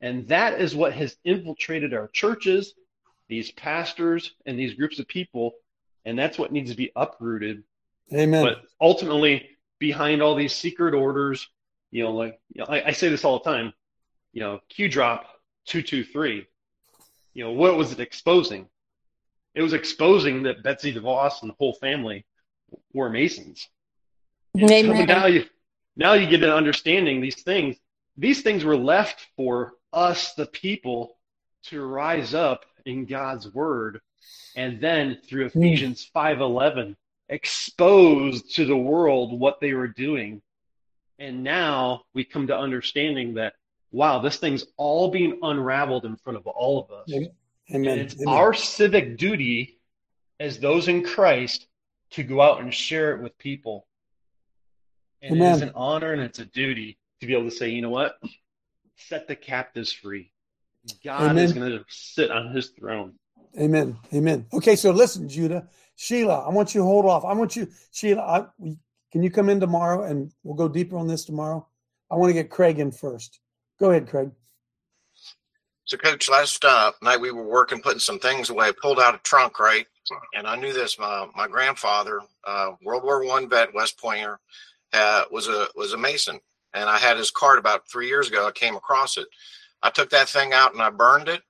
And 0.00 0.28
that 0.28 0.60
is 0.60 0.76
what 0.76 0.92
has 0.92 1.16
infiltrated 1.24 1.92
our 1.92 2.08
churches, 2.08 2.74
these 3.28 3.50
pastors, 3.52 4.34
and 4.46 4.58
these 4.58 4.74
groups 4.74 4.98
of 4.98 5.08
people. 5.08 5.54
And 6.04 6.18
that's 6.18 6.38
what 6.38 6.52
needs 6.52 6.70
to 6.70 6.76
be 6.76 6.92
uprooted. 6.94 7.64
Amen. 8.12 8.44
But 8.44 8.62
ultimately, 8.80 9.48
behind 9.78 10.22
all 10.22 10.34
these 10.34 10.54
secret 10.54 10.94
orders, 10.94 11.48
you 11.90 12.04
know, 12.04 12.12
like 12.12 12.38
you 12.52 12.60
know, 12.60 12.66
I, 12.68 12.88
I 12.88 12.92
say 12.92 13.08
this 13.08 13.24
all 13.24 13.38
the 13.38 13.50
time, 13.50 13.72
you 14.32 14.40
know, 14.40 14.60
Q 14.68 14.88
drop 14.88 15.26
223, 15.66 16.46
you 17.34 17.44
know, 17.44 17.52
what 17.52 17.76
was 17.76 17.92
it 17.92 18.00
exposing? 18.00 18.68
It 19.58 19.62
was 19.62 19.72
exposing 19.72 20.44
that 20.44 20.62
Betsy 20.62 20.94
DeVos 20.94 21.42
and 21.42 21.50
the 21.50 21.54
whole 21.58 21.72
family 21.72 22.24
were 22.92 23.10
Masons. 23.10 23.66
So 24.56 24.66
now 25.04 25.26
you 25.26 25.46
now 25.96 26.12
you 26.12 26.28
get 26.28 26.44
an 26.44 26.50
understanding 26.50 27.20
these 27.20 27.42
things. 27.42 27.74
These 28.16 28.42
things 28.42 28.64
were 28.64 28.76
left 28.76 29.26
for 29.36 29.72
us, 29.92 30.34
the 30.34 30.46
people, 30.46 31.18
to 31.64 31.84
rise 31.84 32.34
up 32.34 32.66
in 32.86 33.04
God's 33.04 33.52
word, 33.52 34.00
and 34.54 34.80
then 34.80 35.18
through 35.28 35.48
hmm. 35.48 35.58
Ephesians 35.58 36.04
five 36.04 36.40
eleven, 36.40 36.96
exposed 37.28 38.54
to 38.54 38.64
the 38.64 38.76
world 38.76 39.40
what 39.40 39.58
they 39.60 39.72
were 39.72 39.88
doing. 39.88 40.40
And 41.18 41.42
now 41.42 42.02
we 42.14 42.22
come 42.22 42.46
to 42.46 42.56
understanding 42.56 43.34
that 43.34 43.54
wow, 43.90 44.20
this 44.20 44.36
thing's 44.36 44.66
all 44.76 45.10
being 45.10 45.40
unraveled 45.42 46.04
in 46.04 46.14
front 46.14 46.36
of 46.36 46.46
all 46.46 46.78
of 46.78 46.92
us. 46.92 47.08
Amen. 47.74 47.92
And 47.92 48.00
it's 48.00 48.14
Amen. 48.14 48.34
our 48.34 48.54
civic 48.54 49.18
duty 49.18 49.78
as 50.40 50.58
those 50.58 50.88
in 50.88 51.04
Christ 51.04 51.66
to 52.10 52.22
go 52.22 52.40
out 52.40 52.60
and 52.60 52.72
share 52.72 53.14
it 53.14 53.22
with 53.22 53.36
people. 53.38 53.86
And 55.20 55.36
it 55.36 55.44
is 55.44 55.62
an 55.62 55.72
honor 55.74 56.12
and 56.12 56.22
it's 56.22 56.38
a 56.38 56.44
duty 56.44 56.98
to 57.20 57.26
be 57.26 57.32
able 57.34 57.50
to 57.50 57.50
say, 57.50 57.70
you 57.70 57.82
know 57.82 57.90
what? 57.90 58.18
Set 58.96 59.26
the 59.26 59.36
captives 59.36 59.92
free. 59.92 60.32
God 61.04 61.36
is 61.36 61.52
going 61.52 61.70
to 61.70 61.84
sit 61.88 62.30
on 62.30 62.54
his 62.54 62.68
throne. 62.68 63.14
Amen. 63.58 63.98
Amen. 64.14 64.46
Okay, 64.52 64.76
so 64.76 64.90
listen, 64.90 65.28
Judah. 65.28 65.68
Sheila, 65.96 66.46
I 66.46 66.50
want 66.50 66.74
you 66.74 66.80
to 66.80 66.84
hold 66.84 67.06
off. 67.06 67.24
I 67.24 67.32
want 67.32 67.56
you, 67.56 67.68
Sheila, 67.90 68.22
I, 68.22 68.46
we, 68.58 68.78
can 69.10 69.22
you 69.22 69.30
come 69.30 69.48
in 69.48 69.58
tomorrow 69.58 70.04
and 70.04 70.32
we'll 70.44 70.54
go 70.54 70.68
deeper 70.68 70.96
on 70.96 71.08
this 71.08 71.24
tomorrow? 71.24 71.66
I 72.10 72.14
want 72.14 72.30
to 72.30 72.34
get 72.34 72.50
Craig 72.50 72.78
in 72.78 72.92
first. 72.92 73.40
Go 73.80 73.90
ahead, 73.90 74.08
Craig. 74.08 74.30
So, 75.88 75.96
Coach, 75.96 76.28
last 76.28 76.66
uh, 76.66 76.92
night 77.00 77.18
we 77.18 77.32
were 77.32 77.48
working, 77.48 77.80
putting 77.80 77.98
some 77.98 78.18
things 78.18 78.50
away. 78.50 78.72
Pulled 78.72 79.00
out 79.00 79.14
a 79.14 79.18
trunk, 79.18 79.58
right? 79.58 79.86
And 80.34 80.46
I 80.46 80.54
knew 80.54 80.74
this. 80.74 80.98
My 80.98 81.26
my 81.34 81.48
grandfather, 81.48 82.20
uh, 82.46 82.72
World 82.82 83.04
War 83.04 83.24
One 83.24 83.48
vet, 83.48 83.72
West 83.72 83.98
Pointer, 83.98 84.38
uh, 84.92 85.24
was 85.30 85.48
a 85.48 85.68
was 85.76 85.94
a 85.94 85.98
Mason, 85.98 86.40
and 86.74 86.90
I 86.90 86.98
had 86.98 87.16
his 87.16 87.30
card 87.30 87.58
about 87.58 87.88
three 87.88 88.06
years 88.06 88.28
ago. 88.28 88.46
I 88.46 88.50
came 88.50 88.76
across 88.76 89.16
it. 89.16 89.28
I 89.82 89.88
took 89.88 90.10
that 90.10 90.28
thing 90.28 90.52
out 90.52 90.74
and 90.74 90.82
I 90.82 90.90
burned 90.90 91.28
it. 91.28 91.40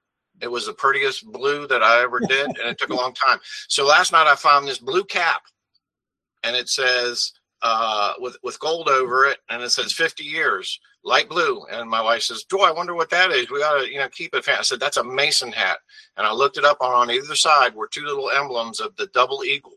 It 0.40 0.48
was 0.48 0.66
the 0.66 0.72
prettiest 0.72 1.26
blue 1.26 1.66
that 1.66 1.82
I 1.82 2.00
ever 2.02 2.20
did, 2.20 2.46
and 2.46 2.68
it 2.68 2.78
took 2.78 2.90
a 2.90 2.94
long 2.94 3.14
time. 3.14 3.40
So 3.66 3.84
last 3.84 4.12
night 4.12 4.28
I 4.28 4.36
found 4.36 4.68
this 4.68 4.78
blue 4.78 5.02
cap, 5.02 5.42
and 6.44 6.54
it 6.54 6.68
says 6.68 7.32
uh, 7.62 8.14
with 8.18 8.36
with 8.42 8.60
gold 8.60 8.88
over 8.88 9.26
it, 9.26 9.38
and 9.50 9.62
it 9.62 9.70
says 9.70 9.92
50 9.92 10.22
years, 10.24 10.78
light 11.04 11.28
blue. 11.28 11.64
And 11.70 11.88
my 11.88 12.00
wife 12.00 12.22
says, 12.22 12.44
"Joy, 12.44 12.64
I 12.64 12.72
wonder 12.72 12.94
what 12.94 13.10
that 13.10 13.30
is. 13.30 13.50
We 13.50 13.60
got 13.60 13.80
to 13.80 13.90
you 13.90 13.98
know 13.98 14.08
keep 14.08 14.34
it." 14.34 14.48
I 14.48 14.62
said, 14.62 14.80
"That's 14.80 14.96
a 14.96 15.04
Mason 15.04 15.52
hat," 15.52 15.78
and 16.16 16.26
I 16.26 16.32
looked 16.32 16.58
it 16.58 16.64
up. 16.64 16.78
On 16.80 16.92
on 16.92 17.10
either 17.10 17.34
side 17.34 17.74
were 17.74 17.88
two 17.88 18.04
little 18.04 18.30
emblems 18.30 18.80
of 18.80 18.94
the 18.96 19.06
double 19.08 19.44
eagle. 19.44 19.72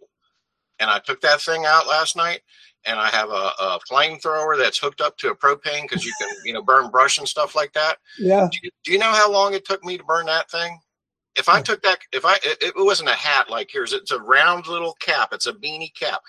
And 0.79 0.89
I 0.89 0.99
took 0.99 1.21
that 1.21 1.41
thing 1.41 1.65
out 1.65 1.87
last 1.87 2.15
night, 2.15 2.41
and 2.85 2.99
I 2.99 3.07
have 3.09 3.29
a, 3.29 3.51
a 3.59 3.79
flamethrower 3.89 4.57
that's 4.57 4.79
hooked 4.79 5.01
up 5.01 5.17
to 5.17 5.29
a 5.29 5.35
propane 5.35 5.83
because 5.83 6.03
you 6.03 6.13
can, 6.19 6.29
you 6.43 6.53
know, 6.53 6.63
burn 6.63 6.89
brush 6.89 7.19
and 7.19 7.27
stuff 7.27 7.55
like 7.55 7.73
that. 7.73 7.97
Yeah. 8.17 8.47
Do 8.51 8.57
you, 8.63 8.69
do 8.83 8.91
you 8.91 8.97
know 8.97 9.11
how 9.11 9.31
long 9.31 9.53
it 9.53 9.65
took 9.65 9.83
me 9.83 9.97
to 9.97 10.03
burn 10.03 10.25
that 10.25 10.49
thing? 10.49 10.79
If 11.35 11.47
I 11.47 11.61
took 11.61 11.81
that, 11.83 11.99
if 12.11 12.25
I, 12.25 12.35
it, 12.43 12.57
it 12.61 12.73
wasn't 12.75 13.09
a 13.09 13.13
hat 13.13 13.49
like 13.49 13.73
yours, 13.73 13.93
it's 13.93 14.11
a 14.11 14.19
round 14.19 14.67
little 14.67 14.95
cap. 14.99 15.29
It's 15.31 15.45
a 15.45 15.53
beanie 15.53 15.93
cap. 15.93 16.21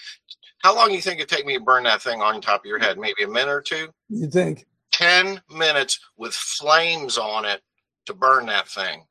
How 0.62 0.74
long 0.74 0.88
do 0.88 0.94
you 0.94 1.00
think 1.00 1.18
it'd 1.18 1.28
take 1.28 1.44
me 1.44 1.58
to 1.58 1.64
burn 1.64 1.84
that 1.84 2.02
thing 2.02 2.22
on 2.22 2.40
top 2.40 2.60
of 2.60 2.66
your 2.66 2.78
head? 2.78 2.98
Maybe 2.98 3.24
a 3.24 3.28
minute 3.28 3.50
or 3.50 3.62
two? 3.62 3.88
You 4.08 4.28
think? 4.28 4.64
10 4.92 5.40
minutes 5.50 5.98
with 6.16 6.34
flames 6.34 7.18
on 7.18 7.44
it 7.44 7.60
to 8.06 8.14
burn 8.14 8.46
that 8.46 8.68
thing. 8.68 9.04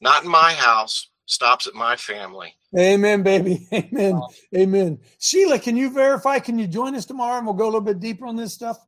Not 0.00 0.24
in 0.24 0.30
my 0.30 0.52
house, 0.52 1.08
stops 1.26 1.68
at 1.68 1.74
my 1.74 1.94
family. 1.94 2.54
Amen, 2.76 3.22
baby. 3.22 3.68
Amen. 3.72 4.14
Um, 4.14 4.22
Amen. 4.56 4.98
Sheila, 5.18 5.58
can 5.58 5.76
you 5.76 5.90
verify? 5.90 6.40
Can 6.40 6.58
you 6.58 6.66
join 6.66 6.96
us 6.96 7.06
tomorrow 7.06 7.36
and 7.38 7.46
we'll 7.46 7.54
go 7.54 7.64
a 7.64 7.66
little 7.66 7.80
bit 7.80 8.00
deeper 8.00 8.26
on 8.26 8.34
this 8.34 8.52
stuff? 8.52 8.78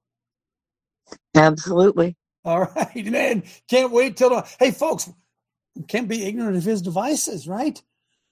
Absolutely. 1.37 2.17
All 2.45 2.61
right, 2.77 3.07
man. 3.07 3.45
Can't 3.69 3.93
wait 3.93 4.17
till. 4.17 4.31
The, 4.31 4.49
hey, 4.59 4.73
folks, 4.73 5.09
can't 5.87 6.09
be 6.09 6.25
ignorant 6.25 6.57
of 6.57 6.65
his 6.65 6.83
devices, 6.83 7.47
right? 7.47 7.81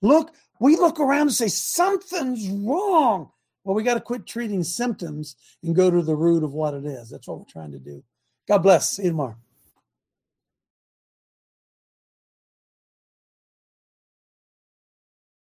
Look, 0.01 0.35
we 0.63 0.77
look 0.77 1.01
around 1.01 1.23
and 1.23 1.33
say 1.33 1.49
something's 1.49 2.49
wrong. 2.49 3.29
Well, 3.65 3.75
we 3.75 3.83
got 3.83 3.95
to 3.95 4.01
quit 4.01 4.29
treating 4.29 4.63
symptoms 4.63 5.35
and 5.65 5.75
go 5.75 5.91
to 5.91 6.03
the 6.03 6.15
root 6.15 6.45
of 6.45 6.53
what 6.53 6.73
it 6.73 6.85
is. 6.87 7.11
That's 7.11 7.27
what 7.27 7.39
we're 7.41 7.45
trying 7.47 7.73
to 7.73 7.81
do. 7.81 8.01
God 8.47 8.59
bless. 8.59 8.93
See 8.93 9.03
you 9.03 9.11
tomorrow. 9.11 9.37